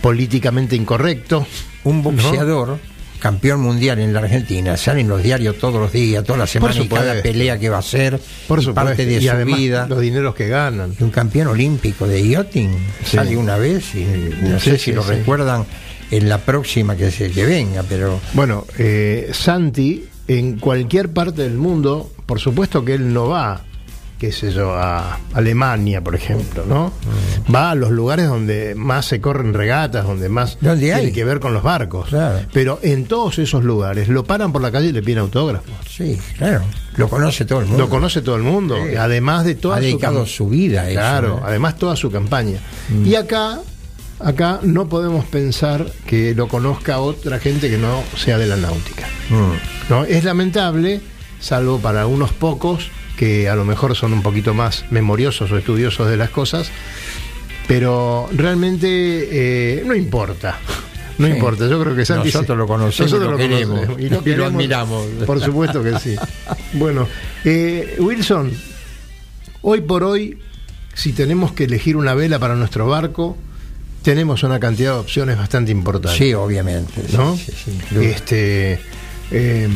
políticamente 0.00 0.74
incorrecto. 0.74 1.46
Un 1.84 2.02
boxeador, 2.02 2.78
campeón 3.20 3.60
mundial 3.60 4.00
en 4.00 4.12
la 4.12 4.18
Argentina, 4.20 4.76
sale 4.76 5.02
en 5.02 5.08
los 5.08 5.22
diarios 5.22 5.56
todos 5.58 5.80
los 5.80 5.92
días, 5.92 6.24
todas 6.24 6.38
las 6.40 6.50
semanas, 6.50 6.76
y 6.78 6.88
cada 6.88 7.22
pelea 7.22 7.58
que 7.60 7.68
va 7.68 7.76
a 7.76 7.80
hacer, 7.80 8.18
Por 8.48 8.60
supuesto. 8.60 8.74
parte 8.74 9.06
de 9.06 9.18
y 9.18 9.24
su 9.24 9.30
además 9.30 9.58
vida. 9.58 9.86
los 9.88 10.00
dineros 10.00 10.34
que 10.34 10.48
ganan. 10.48 10.96
Y 10.98 11.04
un 11.04 11.10
campeón 11.10 11.46
olímpico 11.48 12.08
de 12.08 12.26
yachting 12.28 12.70
Sí. 13.04 13.16
sale 13.16 13.36
una 13.36 13.56
vez 13.56 13.94
y 13.94 14.04
no 14.42 14.58
Sí, 14.58 14.70
sé 14.70 14.78
sí, 14.78 14.84
si 14.86 14.92
lo 14.92 15.02
recuerdan 15.04 15.64
en 16.10 16.28
la 16.28 16.38
próxima 16.38 16.96
que 16.96 17.10
se 17.12 17.30
que 17.30 17.44
venga, 17.46 17.84
pero 17.88 18.20
Bueno, 18.32 18.66
eh, 18.78 19.30
Santi, 19.32 20.04
en 20.28 20.58
cualquier 20.58 21.12
parte 21.12 21.42
del 21.42 21.54
mundo, 21.56 22.10
por 22.26 22.40
supuesto 22.40 22.84
que 22.84 22.94
él 22.94 23.12
no 23.12 23.28
va, 23.28 23.60
qué 24.18 24.32
sé 24.32 24.50
yo, 24.50 24.74
a 24.74 25.18
Alemania, 25.34 26.02
por 26.02 26.14
ejemplo, 26.14 26.64
¿no? 26.66 26.92
Mm. 27.48 27.54
Va 27.54 27.70
a 27.70 27.74
los 27.74 27.90
lugares 27.90 28.26
donde 28.28 28.74
más 28.74 29.04
se 29.06 29.20
corren 29.20 29.52
regatas, 29.54 30.04
donde 30.06 30.28
más 30.28 30.56
¿Dónde 30.60 30.86
tiene 30.86 30.94
hay? 31.00 31.12
que 31.12 31.24
ver 31.24 31.38
con 31.38 31.52
los 31.54 31.62
barcos. 31.62 32.08
Claro. 32.08 32.40
Pero 32.52 32.78
en 32.82 33.04
todos 33.04 33.38
esos 33.38 33.62
lugares 33.62 34.08
lo 34.08 34.24
paran 34.24 34.52
por 34.52 34.62
la 34.62 34.72
calle 34.72 34.88
y 34.88 34.92
le 34.92 35.02
piden 35.02 35.18
autógrafos. 35.18 35.70
sí, 35.88 36.18
claro, 36.38 36.62
lo 36.96 37.08
conoce 37.08 37.44
todo 37.44 37.60
el 37.60 37.66
mundo. 37.66 37.84
Lo 37.84 37.88
conoce 37.90 38.22
todo 38.22 38.36
el 38.36 38.42
mundo, 38.42 38.76
Sí. 38.90 38.96
además 38.96 39.44
de 39.44 39.54
toda 39.54 39.76
ha 39.76 39.78
su 39.80 39.84
dedicado 39.84 40.26
su 40.26 40.48
vida 40.48 40.80
a 40.82 40.90
eso. 40.90 40.98
Claro, 40.98 41.28
¿no? 41.28 41.36
Mm. 41.42 41.44
además 41.44 41.76
toda 41.76 41.94
su 41.94 42.10
campaña. 42.10 42.58
Y 43.04 43.14
acá, 43.16 43.60
acá 44.20 44.60
no 44.62 44.88
podemos 44.88 45.24
pensar 45.26 45.86
que 46.06 46.34
lo 46.34 46.48
conozca 46.48 46.98
otra 47.00 47.38
gente 47.38 47.68
que 47.70 47.78
no 47.78 48.02
sea 48.16 48.38
de 48.38 48.46
la 48.46 48.56
náutica. 48.56 49.06
Mm. 49.30 49.90
¿no? 49.90 50.04
Es 50.04 50.24
lamentable, 50.24 51.00
salvo 51.40 51.78
para 51.78 52.06
unos 52.06 52.32
pocos 52.32 52.90
que 53.16 53.48
a 53.48 53.56
lo 53.56 53.64
mejor 53.64 53.94
son 53.96 54.12
un 54.12 54.22
poquito 54.22 54.52
más 54.54 54.84
memoriosos 54.90 55.50
o 55.50 55.56
estudiosos 55.58 56.08
de 56.08 56.16
las 56.16 56.30
cosas, 56.30 56.70
pero 57.66 58.28
realmente 58.32 58.86
eh, 59.80 59.82
no 59.86 59.94
importa. 59.94 60.58
No 61.18 61.26
Sí. 61.28 61.32
importa, 61.32 61.66
yo 61.66 61.80
creo 61.80 61.96
que 61.96 62.04
Santi 62.04 62.28
Nosotros 62.28 62.58
lo 62.58 62.66
conocemos, 62.66 63.10
nosotros 63.10 63.32
lo 63.32 63.38
queremos, 63.38 63.80
y 63.98 64.10
lo 64.10 64.22
queremos, 64.22 64.52
admiramos. 64.52 65.06
Por 65.24 65.40
supuesto 65.40 65.82
que 65.82 65.98
sí. 65.98 66.14
Bueno, 66.74 67.08
eh, 67.42 67.96
Wilson, 68.00 68.52
hoy 69.62 69.80
por 69.80 70.04
hoy, 70.04 70.38
si 70.92 71.14
tenemos 71.14 71.52
que 71.52 71.64
elegir 71.64 71.96
una 71.96 72.12
vela 72.12 72.38
para 72.38 72.54
nuestro 72.54 72.86
barco, 72.86 73.34
tenemos 74.06 74.44
una 74.44 74.60
cantidad 74.60 74.92
de 74.92 74.98
opciones 75.00 75.36
bastante 75.36 75.72
importantes. 75.72 76.16
Sí, 76.16 76.32
obviamente. 76.32 77.02
¿no? 77.12 77.36
sí, 77.36 77.52
sí, 77.64 77.76
este, 78.02 78.78
eh, 79.32 79.68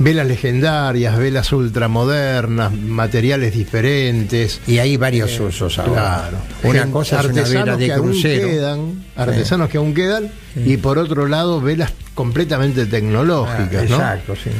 velas 0.00 0.26
legendarias, 0.26 1.16
velas 1.16 1.52
ultramodernas, 1.52 2.72
materiales 2.72 3.54
diferentes. 3.54 4.60
y 4.66 4.78
hay 4.78 4.96
varios 4.96 5.38
usos 5.38 5.78
ahora. 5.78 5.92
Claro. 5.92 6.38
Una 6.64 6.80
Gen- 6.80 6.90
cosa 6.90 7.20
es 7.20 7.26
una 7.26 7.42
vela 7.44 7.76
de 7.76 7.86
que 7.86 7.92
aún 7.92 8.08
crucero. 8.10 8.48
quedan, 8.48 9.04
artesanos 9.14 9.68
que 9.70 9.76
aún 9.78 9.94
quedan, 9.94 10.28
y 10.56 10.76
por 10.78 10.98
otro 10.98 11.28
lado, 11.28 11.60
velas 11.60 11.92
completamente 12.14 12.82
Ah, 12.82 12.86
tecnológicas, 12.90 13.88
¿no? 13.88 13.94
Exacto, 13.96 14.34
sí. 14.34 14.50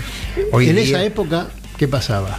Hoy 0.53 0.69
en 0.69 0.77
día- 0.77 0.85
esa 0.85 1.03
época, 1.05 1.49
¿qué 1.77 1.89
pasaba? 1.89 2.39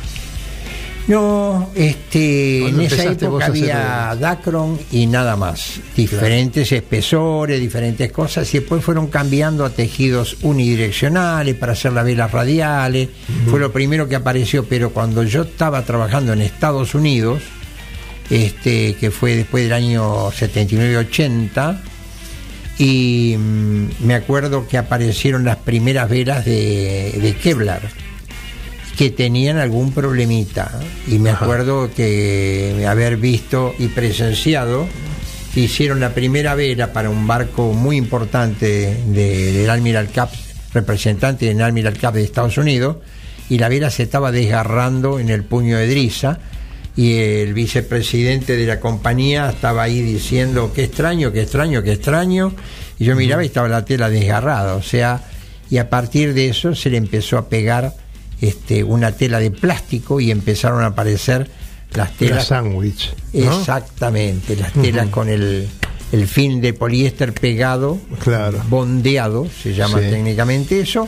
No, 1.09 1.71
este, 1.73 2.59
¿Cuándo 2.61 2.81
en 2.81 2.85
esa 2.85 3.03
época 3.05 3.47
había? 3.47 4.15
Dacron 4.19 4.77
y 4.91 5.07
nada 5.07 5.35
más. 5.35 5.79
Diferentes 5.95 6.71
espesores, 6.71 7.59
diferentes 7.59 8.11
cosas, 8.11 8.53
y 8.53 8.59
después 8.59 8.83
fueron 8.83 9.07
cambiando 9.07 9.65
a 9.65 9.71
tejidos 9.71 10.37
unidireccionales 10.43 11.55
para 11.55 11.71
hacer 11.71 11.93
las 11.93 12.05
velas 12.05 12.31
radiales. 12.31 13.09
Fue 13.49 13.59
lo 13.59 13.71
primero 13.71 14.07
que 14.07 14.15
apareció, 14.15 14.65
pero 14.65 14.91
cuando 14.91 15.23
yo 15.23 15.41
estaba 15.41 15.83
trabajando 15.83 16.31
en 16.31 16.41
Estados 16.41 16.93
Unidos, 16.93 17.41
este, 18.29 18.93
que 18.93 19.09
fue 19.09 19.35
después 19.35 19.63
del 19.63 19.73
año 19.73 20.29
79-80, 20.29 21.81
y 22.77 23.35
mm, 23.35 24.05
me 24.05 24.13
acuerdo 24.13 24.67
que 24.67 24.77
aparecieron 24.77 25.43
las 25.43 25.57
primeras 25.57 26.07
velas 26.07 26.45
de, 26.45 27.17
de 27.19 27.33
Kevlar 27.33 28.08
que 28.99 29.11
tenían 29.11 29.57
algún 29.57 29.93
problemita. 29.93 30.77
Y 31.07 31.19
me 31.19 31.29
acuerdo 31.29 31.89
que 31.95 32.85
haber 32.85 33.15
visto 33.15 33.73
y 33.79 33.87
presenciado 33.87 34.89
que 35.53 35.61
hicieron 35.61 36.01
la 36.01 36.13
primera 36.13 36.53
vela 36.53 36.91
para 36.91 37.09
un 37.09 37.25
barco 37.25 37.71
muy 37.71 37.95
importante 37.95 38.97
de- 39.07 39.53
del 39.53 39.69
Admiral 39.69 40.09
Cup, 40.13 40.27
representante 40.73 41.45
del 41.45 41.61
Admiral 41.61 41.97
Cup 41.97 42.11
de 42.11 42.23
Estados 42.25 42.57
Unidos, 42.57 42.97
y 43.49 43.57
la 43.57 43.69
vela 43.69 43.89
se 43.89 44.03
estaba 44.03 44.33
desgarrando 44.33 45.17
en 45.17 45.29
el 45.29 45.45
puño 45.45 45.77
de 45.77 45.87
Drisa 45.87 46.37
y 46.97 47.19
el 47.19 47.53
vicepresidente 47.53 48.57
de 48.57 48.65
la 48.65 48.81
compañía 48.81 49.49
estaba 49.49 49.83
ahí 49.83 50.01
diciendo 50.01 50.73
qué 50.75 50.83
extraño, 50.83 51.31
qué 51.31 51.43
extraño, 51.43 51.83
qué 51.83 51.93
extraño, 51.93 52.53
y 52.99 53.05
yo 53.05 53.15
miraba 53.15 53.43
y 53.43 53.47
estaba 53.47 53.69
la 53.69 53.85
tela 53.85 54.09
desgarrada, 54.09 54.75
o 54.75 54.83
sea, 54.83 55.21
y 55.69 55.77
a 55.77 55.89
partir 55.89 56.33
de 56.33 56.49
eso 56.49 56.75
se 56.75 56.89
le 56.89 56.97
empezó 56.97 57.37
a 57.37 57.47
pegar 57.47 57.93
este, 58.41 58.83
una 58.83 59.11
tela 59.11 59.39
de 59.39 59.51
plástico 59.51 60.19
y 60.19 60.31
empezaron 60.31 60.83
a 60.83 60.87
aparecer 60.87 61.49
las 61.93 62.09
La 62.11 62.15
telas 62.17 62.45
sándwich. 62.47 63.13
¿no? 63.33 63.59
Exactamente, 63.59 64.55
las 64.55 64.73
telas 64.73 65.07
con 65.09 65.27
el, 65.29 65.67
el 66.11 66.27
fin 66.27 66.61
de 66.61 66.73
poliéster 66.73 67.33
pegado, 67.33 67.99
Claro. 68.23 68.61
bondeado, 68.69 69.47
se 69.63 69.73
llama 69.73 69.99
Sí. 69.99 70.05
técnicamente 70.09 70.79
eso, 70.81 71.07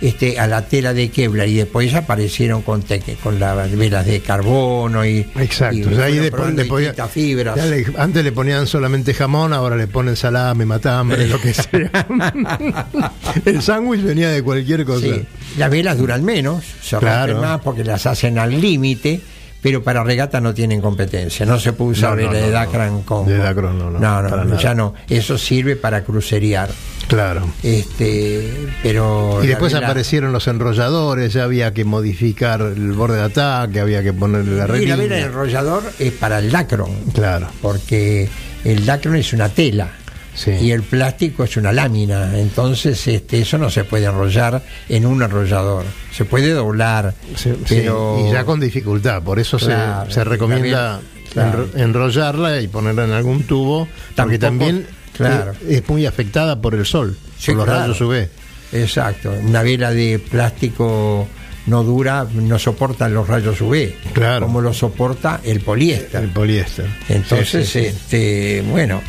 este, 0.00 0.38
a 0.38 0.46
la 0.46 0.62
tela 0.66 0.92
de 0.92 1.10
Kevlar 1.10 1.48
y 1.48 1.54
después 1.54 1.94
aparecieron 1.94 2.62
con, 2.62 2.82
te- 2.82 3.00
con 3.22 3.40
las 3.40 3.74
velas 3.76 4.04
de 4.06 4.20
carbono 4.20 5.04
y, 5.06 5.26
Exacto. 5.36 5.76
y 5.76 5.84
O 5.84 5.96
sea, 5.96 6.04
ahí 6.04 6.14
fueron 6.18 6.24
le 6.24 6.30
pon- 6.30 6.36
probando 6.38 6.62
le 6.62 6.68
podía- 6.68 6.88
distintas 6.88 7.10
fibras. 7.12 7.56
le- 7.66 7.86
antes 7.98 8.24
le 8.24 8.32
ponían 8.32 8.66
solamente 8.66 9.14
jamón, 9.14 9.52
ahora 9.52 9.76
le 9.76 9.86
ponen 9.86 10.16
salame, 10.16 10.66
matambre, 10.66 11.26
lo 11.26 11.40
que 11.40 11.54
sea. 11.54 11.90
El 13.44 13.62
sándwich 13.62 14.02
venía 14.02 14.30
de 14.30 14.42
cualquier 14.42 14.84
cosa. 14.84 15.06
Sí, 15.06 15.22
las 15.58 15.70
velas 15.70 15.98
duran 15.98 16.24
menos, 16.24 16.64
se 16.82 16.96
Claro. 16.98 17.40
más 17.40 17.60
porque 17.60 17.84
las 17.84 18.06
hacen 18.06 18.38
al 18.38 18.60
límite, 18.60 19.20
pero 19.62 19.82
para 19.82 20.04
regata 20.04 20.40
no 20.40 20.54
tienen 20.54 20.80
competencia. 20.80 21.44
No 21.46 21.58
se 21.58 21.72
puede 21.72 21.92
usar 21.92 22.10
No, 22.10 22.16
no, 22.16 22.28
vela 22.28 22.30
no, 22.32 22.36
de 22.38 22.46
no. 22.46 22.50
Dacron 22.52 23.02
con. 23.02 23.26
De 23.26 23.36
Dacron 23.38 23.78
no, 23.78 23.90
no, 23.90 23.98
para 24.00 24.44
nada. 24.44 24.60
ya 24.60 24.74
no. 24.74 24.94
Eso 25.08 25.36
sirve 25.38 25.76
para 25.76 26.04
crucerear. 26.04 26.70
Claro. 27.08 27.46
Este, 27.62 28.68
pero. 28.82 29.40
Y 29.42 29.46
después 29.46 29.72
vela- 29.72 29.86
aparecieron 29.86 30.32
los 30.32 30.46
enrolladores, 30.48 31.32
ya 31.32 31.44
había 31.44 31.72
que 31.74 31.84
modificar 31.84 32.60
el 32.60 32.92
borde 32.92 33.16
de 33.18 33.22
ataque, 33.24 33.80
había 33.80 34.02
que 34.02 34.12
ponerle 34.12 34.56
la 34.56 34.78
Y 34.78 34.86
la 34.86 34.96
vela 34.96 35.18
enrollador 35.18 35.82
es 35.98 36.12
para 36.12 36.38
el 36.38 36.50
Dacron, 36.50 36.90
Claro. 37.12 37.48
porque 37.62 38.28
el 38.64 38.84
Dacron 38.84 39.16
es 39.16 39.32
una 39.32 39.48
tela. 39.48 39.90
Sí. 40.36 40.50
Y 40.50 40.70
el 40.70 40.82
plástico 40.82 41.44
es 41.44 41.56
una 41.56 41.72
lámina, 41.72 42.38
entonces 42.38 43.08
este, 43.08 43.40
eso 43.40 43.56
no 43.56 43.70
se 43.70 43.84
puede 43.84 44.04
enrollar 44.04 44.62
en 44.88 45.06
un 45.06 45.22
enrollador. 45.22 45.84
Se 46.12 46.24
puede 46.26 46.50
doblar, 46.50 47.14
Sí, 47.34 47.52
sí, 47.64 47.64
pero 47.66 48.22
y 48.28 48.32
ya 48.32 48.44
con 48.44 48.60
dificultad, 48.60 49.22
por 49.22 49.38
eso 49.38 49.58
se- 49.58 49.66
Claro, 49.66 50.10
se, 50.10 50.22
recomienda 50.24 51.00
también, 51.00 51.30
claro. 51.32 51.66
enro- 51.72 51.80
enrollarla 51.80 52.60
y 52.60 52.68
ponerla 52.68 53.04
en 53.06 53.12
algún 53.12 53.44
tubo, 53.44 53.88
porque 54.14 54.38
Tampoco- 54.38 54.38
también 54.40 54.86
claro. 55.16 55.52
eh, 55.62 55.76
es 55.82 55.88
muy 55.88 56.04
afectada 56.04 56.60
por 56.60 56.74
el 56.74 56.84
sol, 56.84 57.16
Sí, 57.38 57.46
por 57.52 57.56
los 57.56 57.64
claro. 57.64 57.80
rayos 57.80 58.00
UV. 58.02 58.28
Exacto, 58.72 59.32
una 59.42 59.62
vela 59.62 59.90
de 59.90 60.18
plástico 60.18 61.26
no 61.66 61.82
dura, 61.82 62.26
no 62.32 62.58
soporta 62.58 63.08
los 63.08 63.26
rayos 63.26 63.60
UV, 63.60 63.94
Claro. 64.12 64.46
como 64.46 64.60
lo 64.60 64.72
soporta 64.74 65.40
el 65.42 65.60
poliéster. 65.60 66.22
El 66.24 66.28
poliéster. 66.30 66.86
Entonces, 67.08 67.68
Sí, 67.68 67.80
sí, 67.80 67.80
sí. 67.80 67.86
este, 67.86 68.62
bueno, 68.70 69.00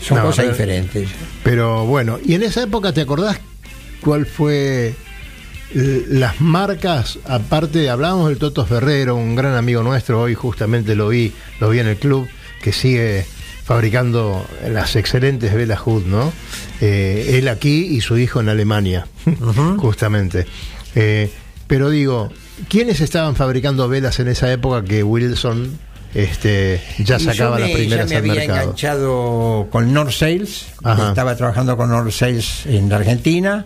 son 0.00 0.18
No, 0.18 0.24
cosas 0.24 0.44
pero- 0.44 0.52
diferentes. 0.52 1.08
Pero 1.42 1.86
bueno, 1.86 2.18
y 2.24 2.34
en 2.34 2.42
esa 2.42 2.62
época, 2.62 2.92
¿te 2.92 3.00
acordás 3.02 3.38
cuál 4.00 4.26
fue 4.26 4.94
las 5.74 6.40
marcas? 6.40 7.18
Aparte, 7.24 7.90
hablábamos 7.90 8.28
del 8.28 8.38
Toto 8.38 8.64
Ferrero, 8.66 9.16
un 9.16 9.34
gran 9.36 9.54
amigo 9.54 9.82
nuestro, 9.82 10.20
hoy 10.22 10.34
justamente 10.34 10.94
lo 10.94 11.08
vi, 11.08 11.32
lo 11.60 11.70
vi 11.70 11.80
en 11.80 11.88
el 11.88 11.96
club, 11.96 12.26
que 12.62 12.72
sigue 12.72 13.26
fabricando 13.64 14.46
las 14.68 14.94
excelentes 14.96 15.52
velas 15.54 15.80
Hood, 15.80 16.04
¿no? 16.06 16.32
Eh, 16.80 17.34
él 17.38 17.48
aquí 17.48 17.86
y 17.86 18.00
su 18.00 18.16
hijo 18.16 18.40
en 18.40 18.48
Alemania, 18.48 19.06
justamente. 19.78 20.46
Eh, 20.94 21.30
pero 21.66 21.90
digo, 21.90 22.30
¿quiénes 22.68 23.00
estaban 23.00 23.34
fabricando 23.34 23.88
velas 23.88 24.20
en 24.20 24.28
esa 24.28 24.52
época 24.52 24.84
que 24.84 25.02
Wilson 25.02 25.78
este, 26.16 26.80
ya 26.98 27.18
sacaba 27.18 27.56
yo 27.56 27.60
las 27.60 27.68
me- 27.68 27.74
primeras 27.74 28.08
ya 28.10 28.10
me 28.10 28.16
al 28.16 28.30
había 28.30 28.34
mercado? 28.46 28.60
enganchado 28.62 29.68
con 29.70 29.92
North 29.92 30.12
Sales, 30.12 30.66
estaba 31.08 31.36
trabajando 31.36 31.76
con 31.76 31.90
North 31.90 32.10
Sales 32.12 32.64
en 32.66 32.92
Argentina 32.92 33.64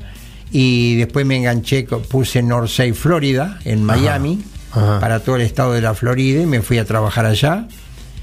y 0.51 0.97
después 0.97 1.25
me 1.27 1.37
enganché, 1.37 1.85
puse 1.85 2.43
North 2.43 2.69
Sales 2.69 2.99
Florida 2.99 3.59
en 3.65 3.85
Miami 3.85 4.43
Ajá. 4.73 4.99
para 5.01 5.21
todo 5.21 5.37
el 5.37 5.43
estado 5.43 5.75
de 5.75 5.81
la 5.81 5.95
Florida 5.95 6.43
y 6.43 6.47
me 6.47 6.61
fui 6.63 6.79
a 6.79 6.85
trabajar 6.85 7.25
allá. 7.27 7.69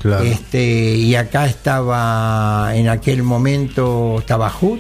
Claro. 0.01 0.23
Este, 0.25 0.95
y 0.95 1.15
acá 1.15 1.45
estaba, 1.47 2.71
en 2.75 2.87
aquel 2.89 3.23
momento 3.23 4.17
estaba 4.19 4.49
Hood 4.49 4.79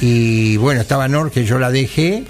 y 0.00 0.56
bueno, 0.58 0.80
estaba 0.82 1.08
North 1.08 1.32
que 1.32 1.44
yo 1.44 1.58
la 1.58 1.70
dejé 1.70 2.24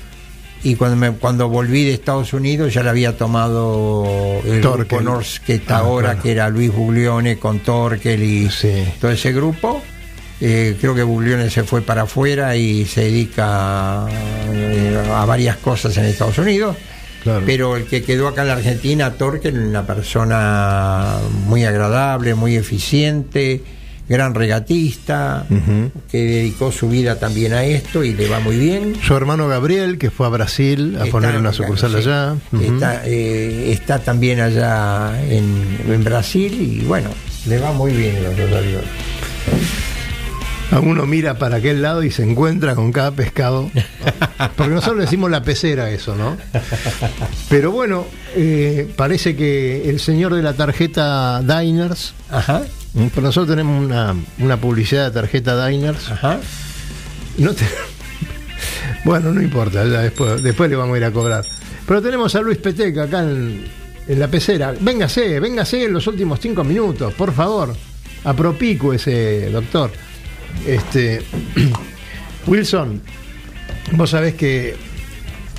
y 0.63 0.75
cuando 0.75 0.97
me, 0.97 1.11
cuando 1.13 1.49
volví 1.49 1.85
de 1.85 1.95
Estados 1.95 2.33
Unidos 2.33 2.75
ya 2.75 2.83
le 2.83 2.91
había 2.91 3.17
tomado 3.17 4.05
el 4.45 4.61
Torkel. 4.61 4.87
grupo 4.87 5.01
Norsk 5.01 5.43
que 5.45 5.55
está 5.55 5.77
Ah, 5.77 5.81
ahora, 5.81 6.09
claro. 6.11 6.23
que 6.23 6.33
era 6.33 6.49
Luis 6.51 6.73
Buglione 6.73 7.39
con 7.39 7.61
Torkel 7.61 8.23
y 8.23 8.51
Sí. 8.51 8.85
todo 9.01 9.11
ese 9.11 9.33
grupo. 9.33 9.83
Eh, 10.43 10.77
creo 10.81 10.95
que 10.95 11.03
Buglione 11.03 11.51
se 11.51 11.65
fue 11.65 11.83
para 11.83 12.03
afuera 12.03 12.57
y 12.57 12.85
se 12.87 13.03
dedica 13.03 14.07
eh, 14.51 15.11
a 15.15 15.25
varias 15.27 15.57
cosas 15.59 15.97
en 15.99 16.05
Estados 16.07 16.39
Unidos. 16.39 16.77
Claro. 17.23 17.43
Pero 17.45 17.77
el 17.77 17.85
que 17.85 18.03
quedó 18.03 18.29
acá 18.29 18.43
en 18.43 18.49
la 18.49 18.55
Argentina, 18.55 19.13
Torkel, 19.13 19.59
una 19.59 19.87
persona 19.87 21.17
muy 21.47 21.65
agradable, 21.65 22.35
muy 22.35 22.57
eficiente, 22.57 23.61
gran 24.11 24.35
regatista, 24.35 25.47
que 26.11 26.19
dedicó 26.19 26.73
su 26.73 26.89
vida 26.91 27.19
también 27.21 27.53
a 27.55 27.63
esto 27.65 28.03
y 28.05 28.13
le 28.13 28.29
va 28.29 28.41
muy 28.41 28.59
bien. 28.59 28.97
Su 29.07 29.15
hermano 29.15 29.47
Gabriel, 29.47 29.97
que 29.99 30.11
fue 30.11 30.27
a 30.27 30.31
Brasil 30.31 30.97
a 30.97 31.05
Está- 31.05 31.11
poner 31.13 31.37
una 31.39 31.53
sucursal 31.53 31.93
sí, 31.93 31.97
allá. 31.99 32.35
Está, 32.61 33.03
eh, 33.07 33.71
está 33.73 34.01
también 34.01 34.41
allá 34.41 35.13
en, 35.31 35.79
en 35.89 36.03
Brasil 36.05 36.61
y 36.61 36.85
bueno, 36.85 37.09
le 37.47 37.59
va 37.61 37.73
muy 37.73 37.93
bien 37.93 38.23
los 38.23 38.37
dos 38.37 38.53
aviones. 38.53 38.91
A 40.73 40.79
uno 40.79 41.05
mira 41.05 41.37
para 41.37 41.57
aquel 41.57 41.83
lado 41.83 42.05
y 42.05 42.11
se 42.13 42.23
encuentra 42.23 42.75
con 42.77 42.93
cada 42.93 43.11
pescado. 43.13 43.71
Porque 44.57 44.73
nosotros 44.75 45.01
decimos 45.01 45.31
la 45.31 45.43
pecera 45.43 45.91
eso, 45.91 46.15
¿no? 46.17 46.37
Pero 47.49 47.73
bueno, 47.73 48.07
eh, 48.37 48.89
parece 48.97 49.35
que 49.37 49.89
el 49.91 49.99
señor 50.01 50.35
de 50.35 50.43
la 50.43 50.53
tarjeta 50.55 51.43
Diners, 51.43 52.15
Ajá, 52.31 52.63
pero 52.93 53.23
nosotros 53.23 53.49
tenemos 53.49 53.85
una, 53.85 54.15
una 54.39 54.57
publicidad 54.61 55.07
de 55.07 55.11
tarjeta 55.21 55.67
Diners. 55.67 56.11
ajá. 56.11 56.41
No 57.39 57.53
te- 57.55 57.65
Bueno, 59.05 59.33
no 59.33 59.41
importa, 59.41 59.85
ya 59.85 60.03
después, 60.03 60.43
después 60.43 60.69
le 60.69 60.77
vamos 60.77 60.95
a 60.95 60.99
ir 60.99 61.05
a 61.05 61.11
cobrar. 61.13 61.45
Pero 61.87 62.03
tenemos 62.03 62.35
a 62.35 62.41
Luis 62.43 62.59
Peteca 62.59 63.05
acá 63.05 63.21
en, 63.23 63.65
en 64.07 64.19
la 64.21 64.29
pecera. 64.29 64.75
Véngase, 64.79 65.41
véngase 65.41 65.85
en 65.85 65.93
los 65.95 66.07
últimos 66.07 66.39
cinco 66.41 66.63
minutos, 66.65 67.15
por 67.15 67.33
favor. 67.33 67.75
A 68.25 68.35
propico 68.35 68.93
ese 68.93 69.49
doctor. 69.51 69.91
Este 70.67 71.23
Wilson, 72.47 73.01
vos 73.93 74.11
sabés 74.11 74.35
que 74.35 74.77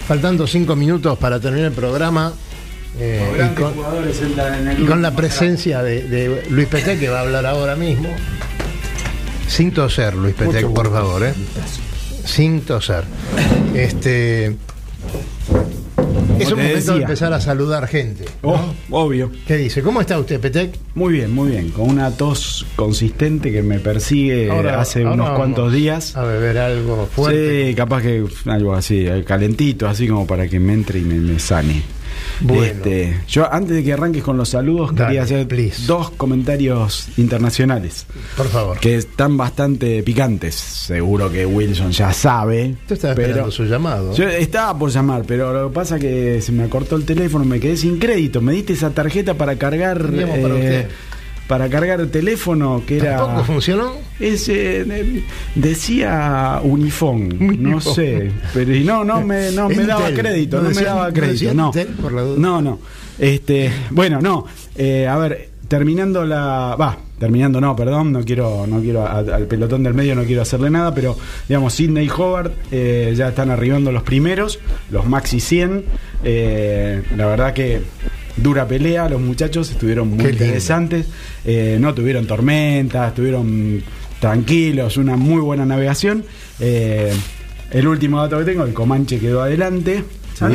faltando 0.08 0.46
cinco 0.46 0.76
minutos 0.76 1.18
para 1.18 1.40
terminar 1.40 1.68
el 1.68 1.74
programa. 1.74 2.34
Eh, 3.00 3.50
y 3.52 3.56
con, 3.56 3.74
y 4.80 4.86
con 4.86 5.02
la 5.02 5.16
presencia 5.16 5.82
de, 5.84 6.04
de 6.08 6.44
Luis 6.50 6.68
Petec, 6.68 7.00
que 7.00 7.10
va 7.10 7.20
a 7.20 7.22
hablar 7.22 7.46
ahora 7.46 7.76
mismo. 7.76 8.10
Sin 9.48 9.72
toser, 9.72 10.16
Luis 10.16 10.34
Petec, 10.36 10.68
por 10.68 10.92
favor, 10.92 11.24
¿eh? 11.24 11.34
Sin 12.26 12.62
toser. 12.62 13.04
Este. 13.76 14.56
Es 16.39 16.52
un 16.52 16.58
momento 16.60 16.94
de 16.96 17.02
empezar 17.02 17.32
a 17.34 17.39
saludar 17.42 17.88
gente. 17.88 18.26
¿no? 18.42 18.74
Oh, 18.89 19.04
obvio. 19.04 19.32
¿Qué 19.46 19.58
dice? 19.58 19.84
¿Cómo 19.84 20.02
está 20.02 20.18
usted, 20.20 20.39
Petec? 20.39 20.76
Muy 20.96 21.14
bien, 21.14 21.32
muy 21.32 21.52
bien. 21.52 21.70
Con 21.70 21.89
una 21.89 22.10
tos 22.12 22.66
consistente 22.76 23.52
que 23.52 23.62
me 23.62 23.80
persigue 23.80 24.50
Ahora- 24.50 24.82
hace 24.82 25.00
ahora 25.04 25.14
unos 25.14 25.30
cuantos 25.38 25.72
días. 25.72 26.16
A 26.18 26.24
beber 26.24 26.58
algo 26.58 27.08
fuerte. 27.14 27.68
Sí, 27.70 27.76
capaz 27.76 28.02
que 28.02 28.24
algo 28.48 28.74
así, 28.74 29.06
eh, 29.06 29.24
calentito, 29.24 29.88
así 29.88 30.08
como 30.08 30.26
para 30.26 30.48
que 30.48 30.60
me 30.60 30.74
entre 30.74 31.00
y 31.00 31.04
me, 31.04 31.16
me 31.16 31.38
sane. 31.39 31.84
Bueno. 32.41 32.64
Este, 32.64 33.20
yo 33.28 33.51
antes 33.51 33.76
de 33.76 33.84
que 33.84 33.93
arranques 33.93 34.24
con 34.24 34.38
los 34.38 34.49
saludos, 34.49 34.93
Dale, 34.95 35.07
quería 35.09 35.24
hacer 35.24 35.47
please. 35.47 35.86
dos 35.86 36.09
comentarios 36.12 37.07
internacionales 37.18 38.05
Por 38.36 38.47
favor. 38.47 38.80
que 38.80 38.95
están 38.95 39.38
bastante 39.38 40.01
picantes. 40.03 40.55
Seguro 40.55 41.32
que 41.32 41.45
Wilson 41.45 41.91
ya 41.91 42.12
sabe. 42.14 42.76
Usted 42.82 42.95
estaba 42.95 43.14
esperando 43.14 43.51
su 43.51 43.66
llamado. 43.66 44.16
Yo 44.16 44.28
estaba 44.28 44.78
por 44.78 44.89
llamar, 44.89 45.24
pero 45.28 45.53
lo 45.53 45.70
que 45.70 45.74
pasa 45.76 45.95
es 45.97 46.01
que 46.01 46.41
se 46.41 46.51
me 46.51 46.68
cortó 46.70 46.95
el 46.95 47.05
teléfono, 47.05 47.45
me 47.45 47.59
quedé 47.59 47.78
sin 47.78 47.99
crédito. 47.99 48.41
Me 48.41 48.53
diste 48.53 48.74
esa 48.74 48.89
tarjeta 48.91 49.36
para 49.36 49.55
cargar 49.57 50.01
Teníamos 50.03 50.39
para 50.39 50.55
usted. 50.55 50.88
Para 51.52 51.68
cargar 51.68 51.99
el 51.99 52.10
teléfono 52.10 52.82
que 52.88 52.95
era 52.95 53.18
¿Tampoco 53.18 53.43
funcionó? 53.43 53.95
ese 54.22 54.82
eh, 54.84 55.24
decía 55.54 56.62
Unifón, 56.64 57.28
no 57.62 57.82
sé, 57.82 58.32
pero 58.54 58.74
y 58.74 58.86
no 58.86 59.04
no 59.04 59.22
me 59.22 59.52
no 59.52 59.68
me 59.68 59.84
daba 59.86 60.10
crédito, 60.12 60.62
No 60.62 60.70
no, 60.70 60.76
me 60.76 60.82
daba 60.82 61.12
crédito, 61.12 61.54
no. 61.54 61.66
Intel, 61.68 61.88
por 62.02 62.14
la 62.14 62.22
duda. 62.22 62.39
No, 62.39 62.62
no. 62.62 62.80
Este, 63.20 63.70
bueno, 63.89 64.22
no. 64.22 64.45
Eh, 64.78 65.06
a 65.10 65.18
ver, 65.18 65.49
terminando 65.68 66.24
la 66.26 66.78
va, 66.80 66.97
terminando 67.20 67.60
no, 67.60 67.76
perdón, 67.76 68.14
no 68.14 68.24
quiero 68.24 68.66
no 68.66 68.80
quiero 68.80 69.06
a- 69.06 69.20
al 69.20 69.45
pelotón 69.47 69.84
del 69.84 69.93
medio 69.93 70.16
no 70.16 70.24
quiero 70.24 70.41
hacerle 70.43 70.70
nada, 70.70 70.95
pero 70.95 71.18
digamos 71.49 71.74
Sidney 71.74 72.06
y 72.06 72.10
Hobart 72.10 72.54
eh, 72.72 73.14
ya 73.14 73.28
están 73.28 73.49
arribando 73.52 73.91
los 73.91 74.04
primeros, 74.04 74.58
los 74.89 75.06
Maxi 75.06 75.41
100. 75.41 75.84
eh, 76.24 77.02
la 77.18 77.26
verdad 77.26 77.54
que 77.54 77.82
dura 78.42 78.68
pelea, 78.68 79.08
los 79.10 79.22
muchachos 79.22 79.70
estuvieron 79.72 80.10
muy 80.10 80.24
Qué 80.26 80.32
interesantes, 80.32 81.06
eh, 81.46 81.78
no 81.80 81.94
tuvieron 81.94 82.26
tormentas, 82.28 83.10
estuvieron 83.10 83.82
tranquilos, 84.20 84.98
una 84.98 85.16
muy 85.18 85.42
buena 85.42 85.66
navegación. 85.66 86.24
Eh, 86.60 87.12
el 87.72 87.88
último 87.88 88.20
dato 88.22 88.38
que 88.39 88.46
tengo, 88.46 88.64
el 88.66 88.74
Comanche 88.74 89.20
quedó 89.20 89.42
adelante. 89.42 90.04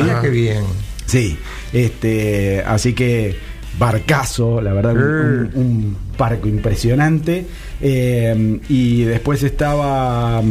Mira 0.03 0.21
qué 0.21 0.29
bien. 0.29 0.63
Sí, 1.05 1.37
este, 1.73 2.61
así 2.65 2.93
que 2.93 3.35
barcazo, 3.79 4.59
la 4.61 4.73
verdad, 4.73 4.93
un, 4.93 5.01
un- 5.01 5.51
un 5.55 5.97
barco 6.17 6.47
impresionante. 6.47 7.45
Eh, 7.81 8.59
y 8.69 9.03
después 9.03 9.43
estaba 9.43 10.41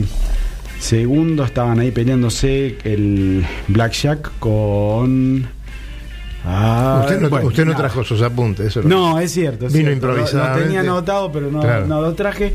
segundo, 0.78 1.44
estaban 1.44 1.80
ahí 1.80 1.90
peleándose 1.90 2.76
el 2.84 3.44
Blackjack 3.68 4.30
con. 4.38 5.48
Ah, 6.48 7.00
usted 7.02 7.20
no, 7.20 7.28
bueno, 7.28 7.48
usted 7.48 7.64
no 7.64 7.74
trajo 7.74 8.04
sus 8.04 8.22
apuntes. 8.22 8.66
Eso 8.68 8.82
No, 8.82 9.18
es 9.18 9.32
cierto. 9.32 9.66
es 9.66 9.72
Vino 9.72 9.86
cierto. 9.88 10.06
Lo- 10.06 10.16
Lo, 10.16 10.62
tenía 10.62 10.80
anotado, 10.80 11.32
pero 11.32 11.50
no, 11.50 11.60
Claro. 11.60 11.86
no 11.88 12.00
lo 12.00 12.14
traje. 12.14 12.54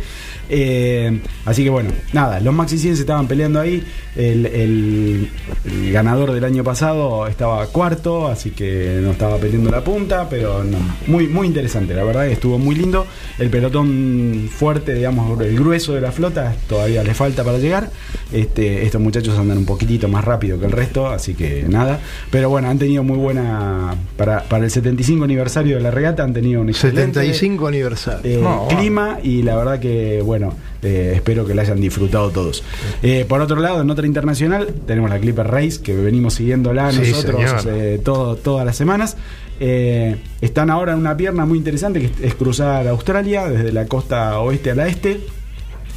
Eh, 0.49 1.21
así 1.45 1.63
que 1.63 1.69
bueno, 1.69 1.89
nada, 2.13 2.39
los 2.39 2.53
Maxi 2.53 2.77
100 2.77 2.95
se 2.95 3.01
estaban 3.01 3.27
peleando 3.27 3.59
ahí. 3.59 3.83
El, 4.15 4.45
el- 4.45 5.29
el 5.65 5.91
ganador 5.91 6.31
del 6.31 6.43
año 6.45 6.63
pasado 6.63 7.27
estaba 7.27 7.65
cuarto, 7.67 8.27
así 8.27 8.51
que 8.51 8.99
no 9.01 9.11
estaba 9.11 9.37
peleando 9.37 9.69
la 9.71 9.83
punta, 9.83 10.27
pero 10.29 10.63
no, 10.63 10.77
muy, 11.07 11.27
muy 11.27 11.47
interesante, 11.47 11.93
la 11.93 12.03
verdad 12.03 12.25
que 12.27 12.33
estuvo 12.33 12.57
muy 12.57 12.75
lindo. 12.75 13.05
El 13.39 13.49
pelotón 13.49 14.49
fuerte, 14.53 14.93
digamos, 14.93 15.39
el 15.41 15.55
grueso 15.57 15.93
de 15.93 16.01
la 16.01 16.11
flota, 16.11 16.53
todavía 16.67 17.03
le 17.03 17.13
falta 17.13 17.43
para 17.43 17.57
llegar. 17.57 17.89
Este, 18.31 18.85
estos 18.85 19.01
muchachos 19.01 19.37
andan 19.37 19.57
un 19.57 19.65
poquitito 19.65 20.07
más 20.07 20.23
rápido 20.23 20.57
que 20.59 20.65
el 20.65 20.71
resto, 20.71 21.07
así 21.07 21.33
que 21.33 21.65
nada. 21.67 21.99
Pero 22.29 22.49
bueno, 22.49 22.69
han 22.69 22.79
tenido 22.79 23.03
muy 23.03 23.17
buena. 23.17 23.80
Para, 24.17 24.43
para 24.43 24.65
el 24.65 24.71
75 24.71 25.23
aniversario 25.23 25.77
de 25.77 25.81
la 25.83 25.91
regata, 25.91 26.23
han 26.23 26.33
tenido 26.33 26.61
un 26.61 26.69
excelente. 26.69 27.01
75 27.21 27.67
aniversario. 27.67 28.21
Eh, 28.39 28.41
No, 28.41 28.67
clima 28.67 29.19
y 29.23 29.41
la 29.43 29.55
verdad 29.55 29.79
que 29.79 30.21
bueno 30.23 30.53
eh, 30.83 31.13
espero 31.15 31.45
que 31.45 31.53
la 31.53 31.61
hayan 31.61 31.79
disfrutado 31.79 32.29
todos 32.31 32.63
Eh, 33.03 33.25
por 33.27 33.39
otro 33.41 33.59
lado 33.59 33.81
en 33.81 33.89
otra 33.89 34.05
internacional 34.07 34.67
tenemos 34.87 35.09
la 35.09 35.19
Clipper 35.19 35.47
Race 35.47 35.81
que 35.81 35.95
venimos 35.95 36.33
siguiéndola 36.35 36.91
Sí, 36.91 36.99
nosotros 37.11 37.65
eh, 37.67 37.99
todo, 38.03 38.35
todas 38.35 38.65
las 38.65 38.75
semanas 38.75 39.17
Eh, 39.63 40.15
están 40.41 40.71
ahora 40.71 40.93
en 40.93 40.97
una 40.99 41.15
pierna 41.15 41.45
muy 41.45 41.57
interesante 41.59 41.99
que 41.99 42.05
es- 42.07 42.19
es 42.21 42.35
cruzar 42.35 42.87
Australia 42.87 43.47
desde 43.47 43.71
la 43.71 43.85
costa 43.85 44.39
oeste 44.39 44.71
a 44.71 44.75
la 44.75 44.87
este 44.87 45.19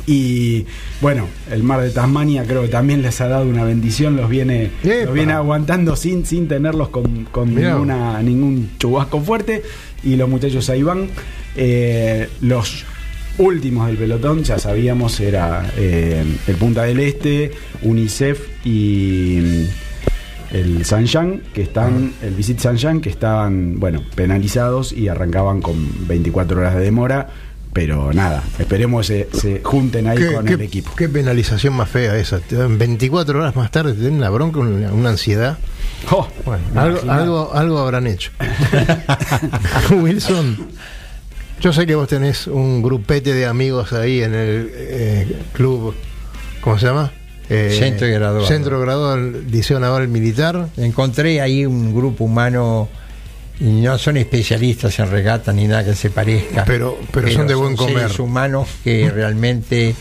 y 0.07 0.67
bueno, 1.01 1.29
el 1.51 1.63
mar 1.63 1.81
de 1.81 1.91
Tasmania 1.91 2.45
creo 2.47 2.63
que 2.63 2.69
también 2.69 3.03
les 3.03 3.21
ha 3.21 3.29
dado 3.29 3.49
una 3.49 3.65
bendición, 3.65 4.17
los 4.17 4.29
viene, 4.29 4.71
los 4.83 5.15
viene 5.15 5.33
aguantando 5.33 5.97
sin, 5.97 6.27
sin 6.27 6.49
tenerlos 6.49 6.91
con, 6.91 7.25
con 7.31 7.55
ninguna, 7.55 8.23
ningún 8.23 8.71
chubasco 8.79 9.21
fuerte. 9.21 9.63
Y 10.03 10.17
los 10.17 10.29
muchachos 10.29 10.69
ahí 10.69 10.83
van. 10.83 11.09
Eh, 11.57 12.29
los 12.43 12.85
últimos 13.39 13.87
del 13.87 13.97
pelotón, 13.97 14.45
ya 14.45 14.59
sabíamos, 14.59 15.21
era 15.21 15.71
eh, 15.77 16.23
el 16.47 16.55
Punta 16.57 16.83
del 16.83 17.01
Este, 17.01 17.53
UNICEF 17.83 18.67
y 18.67 19.39
mm, 19.41 20.55
el 20.57 20.85
Sanjan, 20.85 21.43
que 21.53 21.63
están, 21.63 22.13
el 22.23 22.35
Visit 22.35 22.59
Sanjan, 22.59 23.01
que 23.01 23.11
estaban, 23.11 23.81
bueno, 23.81 24.03
penalizados 24.15 24.93
y 24.93 25.09
arrancaban 25.09 25.61
con 25.61 26.07
24 26.07 26.59
horas 26.59 26.77
de 26.77 26.83
demora. 26.83 27.29
Pero 27.75 28.13
nada, 28.15 28.43
esperemos 28.59 29.07
se, 29.09 29.29
se 29.35 29.61
junten 29.63 30.07
ahí 30.07 30.17
¿Qué, 30.17 30.33
con 30.33 30.45
qué- 30.47 30.55
el 30.55 30.61
equipo. 30.63 30.93
qué 30.97 31.09
penalización 31.09 31.75
más 31.75 31.91
fea 31.91 32.17
esa. 32.17 32.39
Te 32.41 32.55
dan 32.57 32.79
24 32.79 33.39
horas 33.41 33.55
más 33.57 33.71
tarde 33.71 33.93
te 33.93 33.99
tienen 34.01 34.19
una 34.19 34.31
bronca, 34.31 34.61
una, 34.61 34.93
una 34.93 35.11
ansiedad. 35.11 35.59
Oh, 36.11 36.27
Bueno, 36.47 36.63
algo, 36.77 37.11
algo, 37.11 37.53
algo 37.53 37.79
habrán 37.81 38.07
hecho. 38.07 38.31
Wilson, 39.91 40.57
yo 41.61 41.73
sé 41.73 41.87
que 41.87 41.95
vos 41.95 42.09
tenés 42.09 42.47
un 42.47 42.83
grupete 42.83 43.33
de 43.35 43.47
amigos 43.47 43.93
ahí 43.93 44.23
en 44.23 44.35
el 44.35 44.71
eh, 44.73 45.37
club, 45.53 45.95
¿cómo 46.61 46.79
se 46.79 46.87
llama? 46.87 47.13
Eh, 47.51 47.75
Centro 47.79 48.07
Graduado. 48.09 48.47
Centro 48.47 48.81
Graduado 48.81 49.17
del 49.17 49.51
Liceo 49.51 49.79
Naval 49.81 50.09
Militar. 50.09 50.69
Encontré 50.77 51.41
ahí 51.41 51.67
un 51.67 51.95
grupo 51.95 52.25
humano 52.25 52.89
y 53.61 53.65
no 53.83 53.97
son 53.99 54.17
especialistas 54.17 54.99
en 54.99 55.11
regata 55.11 55.53
ni 55.53 55.67
nada 55.67 55.85
que 55.85 55.95
se 55.95 56.11
parezca. 56.11 56.65
Pero- 56.65 56.99
pero 57.13 57.31
son 57.31 57.47
de 57.47 57.55
buen 57.55 57.77
comer. 57.77 57.99
seres 57.99 58.19
humanos 58.19 58.69
que 58.83 59.11
realmente 59.11 59.95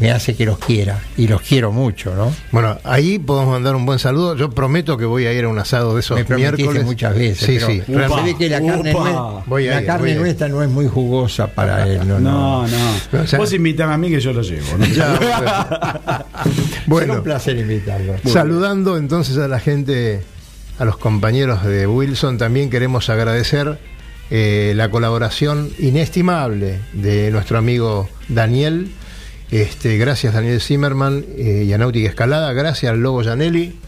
me 0.00 0.10
hace 0.10 0.34
que 0.34 0.44
los 0.46 0.58
quiera 0.58 0.98
y 1.16 1.28
los 1.28 1.42
quiero 1.42 1.70
mucho, 1.70 2.12
¿no? 2.16 2.32
Bueno, 2.50 2.76
ahí 2.82 3.20
podemos 3.20 3.50
mandar 3.52 3.76
un 3.76 3.86
buen 3.86 4.00
saludo. 4.00 4.34
Yo 4.36 4.50
prometo 4.50 4.96
que 4.96 5.04
voy 5.04 5.26
a 5.26 5.32
ir 5.32 5.44
a 5.44 5.48
un 5.48 5.58
asado 5.58 5.94
de 5.94 6.00
esos 6.00 6.16
Me 6.28 6.36
miércoles. 6.36 6.84
muchas 6.84 7.14
veces. 7.14 7.38
Sí, 7.46 7.82
pero 7.86 8.08
sí. 8.08 8.14
se 8.16 8.22
ve 8.24 8.36
que 8.36 8.48
la 8.48 8.60
carne, 8.64 8.92
la 8.92 9.80
ir, 9.80 9.86
carne 9.86 10.14
nuestra 10.16 10.48
no 10.48 10.60
es 10.62 10.68
muy 10.70 10.88
jugosa 10.88 11.46
para 11.48 11.86
él. 11.86 12.00
No, 12.08 12.18
No, 12.18 12.66
no. 12.66 12.68
no. 13.12 13.22
O 13.22 13.26
sea- 13.26 13.38
Vos 13.38 13.52
invítame 13.52 13.94
a 13.94 13.96
mí 13.98 14.08
que 14.10 14.18
yo 14.20 14.32
lo 14.32 14.42
llevo. 14.42 14.76
¿no? 14.78 14.86
Ya, 14.86 15.16
Será 15.18 16.26
bueno, 16.86 17.14
un 17.14 17.22
placer 17.22 17.56
invitarlo. 17.58 18.14
saludando 18.26 18.96
entonces 18.96 19.36
a 19.38 19.46
la 19.46 19.60
gente, 19.60 20.22
a 20.78 20.84
los 20.84 20.96
compañeros 20.96 21.64
de 21.64 21.86
Wilson, 21.86 22.38
también 22.38 22.70
queremos 22.70 23.08
agradecer 23.10 23.78
eh, 24.30 24.72
la 24.76 24.90
colaboración 24.90 25.70
inestimable 25.78 26.80
de 26.92 27.30
nuestro 27.30 27.58
amigo 27.58 28.08
Daniel. 28.28 28.90
Este, 29.50 29.98
gracias 29.98 30.32
Daniel 30.32 30.60
Zimmerman 30.60 31.24
eh, 31.36 31.64
y 31.66 31.72
a 31.72 31.78
Náutica 31.78 32.08
Escalada, 32.08 32.52
gracias 32.52 32.92
al 32.92 33.00
Lobo 33.00 33.22
Janelli 33.22 33.78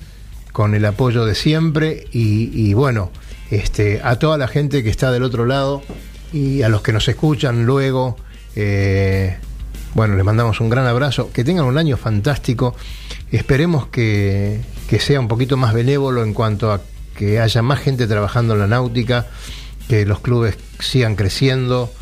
con 0.53 0.74
el 0.74 0.85
apoyo 0.85 1.24
de 1.24 1.35
siempre 1.35 2.07
y, 2.12 2.74
bueno, 2.74 3.11
este, 3.51 4.01
a 4.05 4.16
toda 4.18 4.39
la 4.39 4.47
gente 4.47 4.85
que 4.85 4.91
está 4.91 5.11
del 5.11 5.24
otro 5.24 5.47
lado 5.47 5.82
y 6.32 6.62
a 6.62 6.68
los 6.68 6.82
que 6.82 6.93
nos 6.93 7.09
escuchan 7.09 7.66
luego. 7.66 8.16
eh, 8.55 9.37
bueno, 9.95 10.16
les 10.16 10.24
mandamos 10.24 10.61
un 10.61 10.68
gran 10.68 10.87
abrazo. 10.87 11.30
Que 11.32 11.45
tengan 11.45 11.66
un 11.66 11.78
año 11.78 11.97
fantástico. 11.97 12.74
Esperemos 13.30 13.87
que, 13.87 14.61
que 14.89 15.01
sea 15.01 15.20
un 15.20 15.28
poquito 15.28 15.57
más 15.57 15.72
benévolo 15.74 16.22
en 16.22 16.35
cuanto 16.35 16.72
a 16.72 16.80
que 17.16 17.41
haya 17.41 17.62
más 17.62 17.80
gente 17.80 18.07
trabajando 18.07 18.55
en 18.55 18.61
la 18.61 18.66
náutica, 18.66 19.26
que 19.89 20.05
los 20.05 20.20
clubes 20.20 20.57
sigan 20.80 21.16
creciendo, 21.16 21.93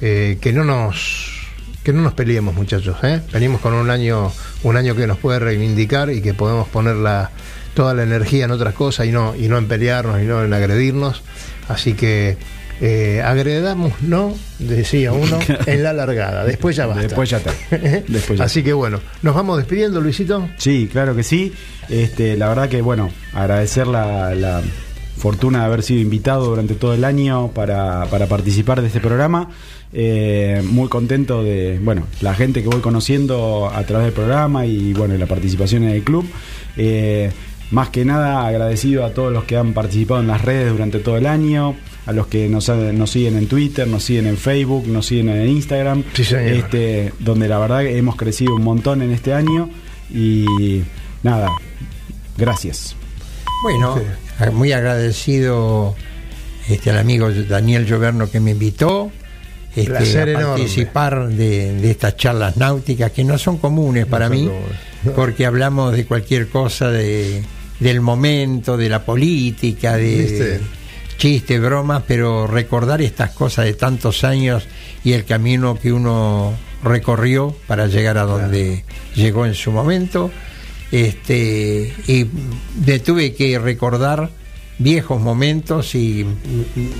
eh, 0.00 0.38
que 0.40 0.52
no 0.52 0.64
nos 0.64 1.36
que 1.84 1.92
no 1.92 2.02
nos 2.02 2.12
peleemos 2.12 2.54
muchachos, 2.54 2.98
¿eh? 3.02 3.22
venimos 3.32 3.60
con 3.60 3.72
un 3.72 3.88
año 3.88 4.30
un 4.62 4.76
año 4.76 4.94
que 4.94 5.06
nos 5.06 5.18
puede 5.18 5.38
reivindicar 5.38 6.10
y 6.10 6.20
que 6.20 6.34
podemos 6.34 6.68
poner 6.68 6.96
la, 6.96 7.30
toda 7.74 7.94
la 7.94 8.02
energía 8.02 8.44
en 8.44 8.50
otras 8.50 8.74
cosas 8.74 9.06
y 9.06 9.12
no 9.12 9.34
y 9.34 9.48
no 9.48 9.56
en 9.56 9.68
pelearnos 9.68 10.20
y 10.20 10.24
no 10.24 10.44
en 10.44 10.52
agredirnos, 10.52 11.22
así 11.68 11.94
que 11.94 12.36
eh, 12.80 13.22
agredamos 13.24 13.92
no 14.02 14.34
decía 14.58 15.12
uno 15.12 15.38
en 15.66 15.82
la 15.82 15.92
largada, 15.92 16.44
después 16.44 16.76
ya 16.76 16.86
basta. 16.86 17.02
Después 17.02 17.30
ya 17.30 17.38
está. 17.38 17.52
Después 18.08 18.38
ya 18.38 18.44
Así 18.44 18.62
que 18.62 18.72
bueno, 18.72 19.00
nos 19.22 19.34
vamos 19.34 19.58
despidiendo, 19.58 20.00
Luisito. 20.00 20.48
Sí, 20.58 20.88
claro 20.90 21.14
que 21.16 21.22
sí. 21.22 21.52
Este, 21.88 22.36
la 22.36 22.48
verdad 22.48 22.68
que, 22.68 22.82
bueno, 22.82 23.10
agradecer 23.32 23.86
la, 23.86 24.34
la 24.34 24.62
fortuna 25.18 25.60
de 25.60 25.64
haber 25.66 25.82
sido 25.82 26.00
invitado 26.00 26.46
durante 26.46 26.74
todo 26.74 26.94
el 26.94 27.04
año 27.04 27.48
para, 27.48 28.06
para 28.06 28.26
participar 28.26 28.80
de 28.80 28.86
este 28.86 29.00
programa. 29.00 29.50
Eh, 29.92 30.62
muy 30.64 30.88
contento 30.88 31.42
de, 31.42 31.78
bueno, 31.82 32.04
la 32.20 32.34
gente 32.34 32.62
que 32.62 32.68
voy 32.68 32.80
conociendo 32.80 33.70
a 33.72 33.82
través 33.84 34.06
del 34.06 34.14
programa 34.14 34.66
y, 34.66 34.92
bueno, 34.92 35.16
la 35.16 35.26
participación 35.26 35.84
en 35.84 35.90
el 35.90 36.02
club. 36.02 36.26
Eh, 36.76 37.30
más 37.70 37.90
que 37.90 38.04
nada 38.04 38.46
agradecido 38.46 39.04
a 39.04 39.10
todos 39.10 39.32
los 39.32 39.44
que 39.44 39.56
han 39.56 39.74
participado 39.74 40.20
en 40.20 40.26
las 40.28 40.42
redes 40.42 40.72
durante 40.72 41.00
todo 41.00 41.18
el 41.18 41.26
año, 41.26 41.76
a 42.08 42.12
los 42.12 42.26
que 42.26 42.48
nos, 42.48 42.68
han- 42.70 42.96
nos 42.96 43.10
siguen 43.10 43.36
en 43.36 43.46
Twitter, 43.48 43.86
nos 43.86 44.02
siguen 44.02 44.26
en 44.26 44.36
Facebook, 44.38 44.86
nos 44.88 45.04
siguen 45.06 45.28
en 45.28 45.46
Instagram, 45.48 46.04
Sí, 46.14 46.24
señor. 46.24 46.52
este, 46.52 47.12
donde 47.18 47.48
la 47.48 47.58
verdad 47.58 47.80
que 47.82 47.98
hemos 47.98 48.16
crecido 48.16 48.54
un 48.54 48.62
montón 48.64 49.02
en 49.02 49.10
este 49.12 49.34
año 49.34 49.68
y 50.12 50.82
nada, 51.22 51.50
gracias. 52.36 52.96
Bueno, 53.62 54.00
muy 54.52 54.72
agradecido 54.72 55.94
este, 56.68 56.90
al 56.90 56.98
amigo 56.98 57.30
Daniel 57.30 57.84
Lloverno 57.86 58.30
que 58.30 58.40
me 58.40 58.52
invitó 58.52 59.10
este, 59.76 59.96
a 59.96 60.22
enorme. 60.22 60.34
participar 60.44 61.28
de, 61.28 61.74
de 61.74 61.90
estas 61.90 62.16
charlas 62.16 62.56
náuticas 62.56 63.12
que 63.12 63.24
no 63.24 63.36
son 63.38 63.58
comunes 63.58 64.06
para 64.06 64.28
son 64.28 64.36
mí, 64.36 64.46
comunes, 64.46 64.78
porque 65.14 65.44
hablamos 65.44 65.92
de 65.94 66.06
cualquier 66.06 66.48
cosa, 66.48 66.90
de, 66.90 67.42
del 67.80 68.00
momento, 68.00 68.76
de 68.76 68.88
la 68.88 69.04
política, 69.04 69.96
de 69.96 70.16
¿Viste? 70.16 70.60
Chistes, 71.18 71.60
bromas, 71.60 72.04
pero 72.06 72.46
recordar 72.46 73.02
estas 73.02 73.30
cosas 73.32 73.66
de 73.66 73.74
tantos 73.74 74.24
años 74.24 74.66
y 75.04 75.12
el 75.12 75.24
camino 75.24 75.78
que 75.78 75.92
uno 75.92 76.54
recorrió 76.82 77.54
para 77.66 77.86
llegar 77.88 78.16
a 78.18 78.22
donde 78.22 78.84
llegó 79.14 79.44
en 79.44 79.54
su 79.54 79.70
momento. 79.72 80.30
Este, 80.90 81.92
y 82.06 82.26
me 82.86 82.98
tuve 83.00 83.34
que 83.34 83.58
recordar 83.58 84.30
viejos 84.78 85.20
momentos 85.20 85.94
y 85.94 86.24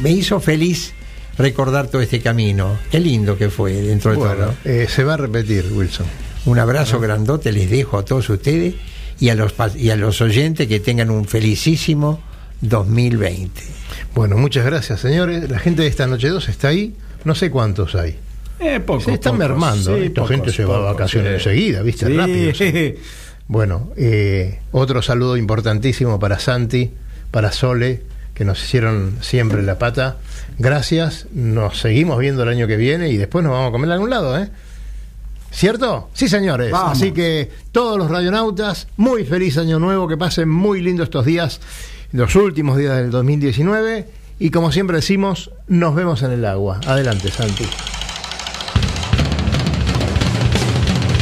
me 0.03 0.11
hizo 0.11 0.41
feliz 0.41 0.93
recordar 1.39 1.87
todo 1.87 2.03
este 2.03 2.21
camino. 2.21 2.77
Qué 2.91 3.01
lindo 3.01 3.39
que 3.39 3.49
fue 3.49 3.73
dentro 3.73 4.11
de 4.11 4.17
Bueno, 4.19 4.35
todo. 4.35 4.55
eh, 4.65 4.87
se 4.89 5.05
va 5.05 5.15
a 5.15 5.17
repetir, 5.17 5.65
Wilson. 5.73 6.07
Un 6.47 6.59
abrazo 6.59 7.01
grandote 7.01 7.53
les 7.53 7.71
dejo 7.71 7.99
a 7.99 8.05
todos 8.05 8.29
ustedes 8.31 8.75
y 9.21 9.29
a 9.31 9.35
los 9.35 9.55
y 9.77 9.91
a 9.91 9.97
los 9.97 10.21
oyentes 10.21 10.67
que 10.67 10.81
tengan 10.81 11.11
un 11.11 11.25
felicísimo 11.25 12.21
2020. 12.61 13.61
Bueno, 14.15 14.37
muchas 14.37 14.65
gracias, 14.65 15.01
señores. 15.01 15.49
La 15.51 15.59
gente 15.59 15.83
de 15.83 15.89
esta 15.89 16.07
noche 16.07 16.29
2 16.29 16.49
está 16.49 16.69
ahí. 16.69 16.95
No 17.25 17.35
sé 17.35 17.51
cuántos 17.51 17.95
hay. 17.95 18.17
Eh, 18.61 18.81
pocos, 18.81 19.05
Se 19.05 19.13
están 19.13 19.35
pocos, 19.35 19.49
mermando. 19.49 19.97
sí, 19.97 20.05
Esta 20.05 20.23
pocos, 20.23 20.31
gente 20.31 20.53
se 20.53 20.65
va 20.65 20.77
a 20.77 20.81
vacaciones 20.93 21.35
enseguida, 21.35 21.83
¿viste? 21.83 22.07
Sí. 22.07 22.17
Rápido. 22.17 22.55
sí. 22.55 22.95
Bueno, 23.47 23.91
eh, 23.97 24.59
otro 24.73 25.01
saludo 25.01 25.37
importantísimo 25.37 26.19
para 26.21 26.39
Santi, 26.39 26.91
para 27.31 27.51
Sole, 27.53 28.03
que 28.35 28.45
nos 28.45 28.63
hicieron 28.63 29.17
siempre 29.23 29.63
la 29.63 29.79
pata. 29.79 30.17
Gracias. 30.59 31.27
Nos 31.33 31.79
seguimos 31.79 32.19
viendo 32.19 32.43
el 32.43 32.49
año 32.51 32.67
que 32.67 32.77
viene 32.77 33.09
y 33.09 33.17
después 33.17 33.43
nos 33.45 33.53
vamos 33.53 33.69
a 33.69 33.73
comer 33.73 33.91
a 33.91 33.95
algún 33.95 34.11
lado, 34.11 34.39
¿eh? 34.39 34.49
¿Cierto? 35.51 36.11
Sí, 36.13 36.29
señores. 36.29 36.71
Vamos. 36.71 36.99
Así 36.99 37.13
que 37.13 37.51
todos 37.73 37.97
los 37.97 38.11
radionautas, 38.11 38.87
muy 38.99 39.25
feliz 39.25 39.57
año 39.57 39.79
nuevo, 39.79 40.07
que 40.07 40.17
pasen 40.19 40.49
muy 40.51 40.83
lindo 40.83 41.03
estos 41.03 41.25
días, 41.25 41.61
los 42.13 42.35
últimos 42.37 42.77
días 42.79 42.97
del 42.97 43.11
2019. 43.11 44.07
Y 44.39 44.51
como 44.51 44.71
siempre 44.73 44.97
decimos, 44.97 45.51
nos 45.67 45.95
vemos 45.95 46.23
en 46.23 46.31
el 46.33 46.45
agua. 46.45 46.81
Adelante, 46.87 47.31
Santi. 47.31 47.65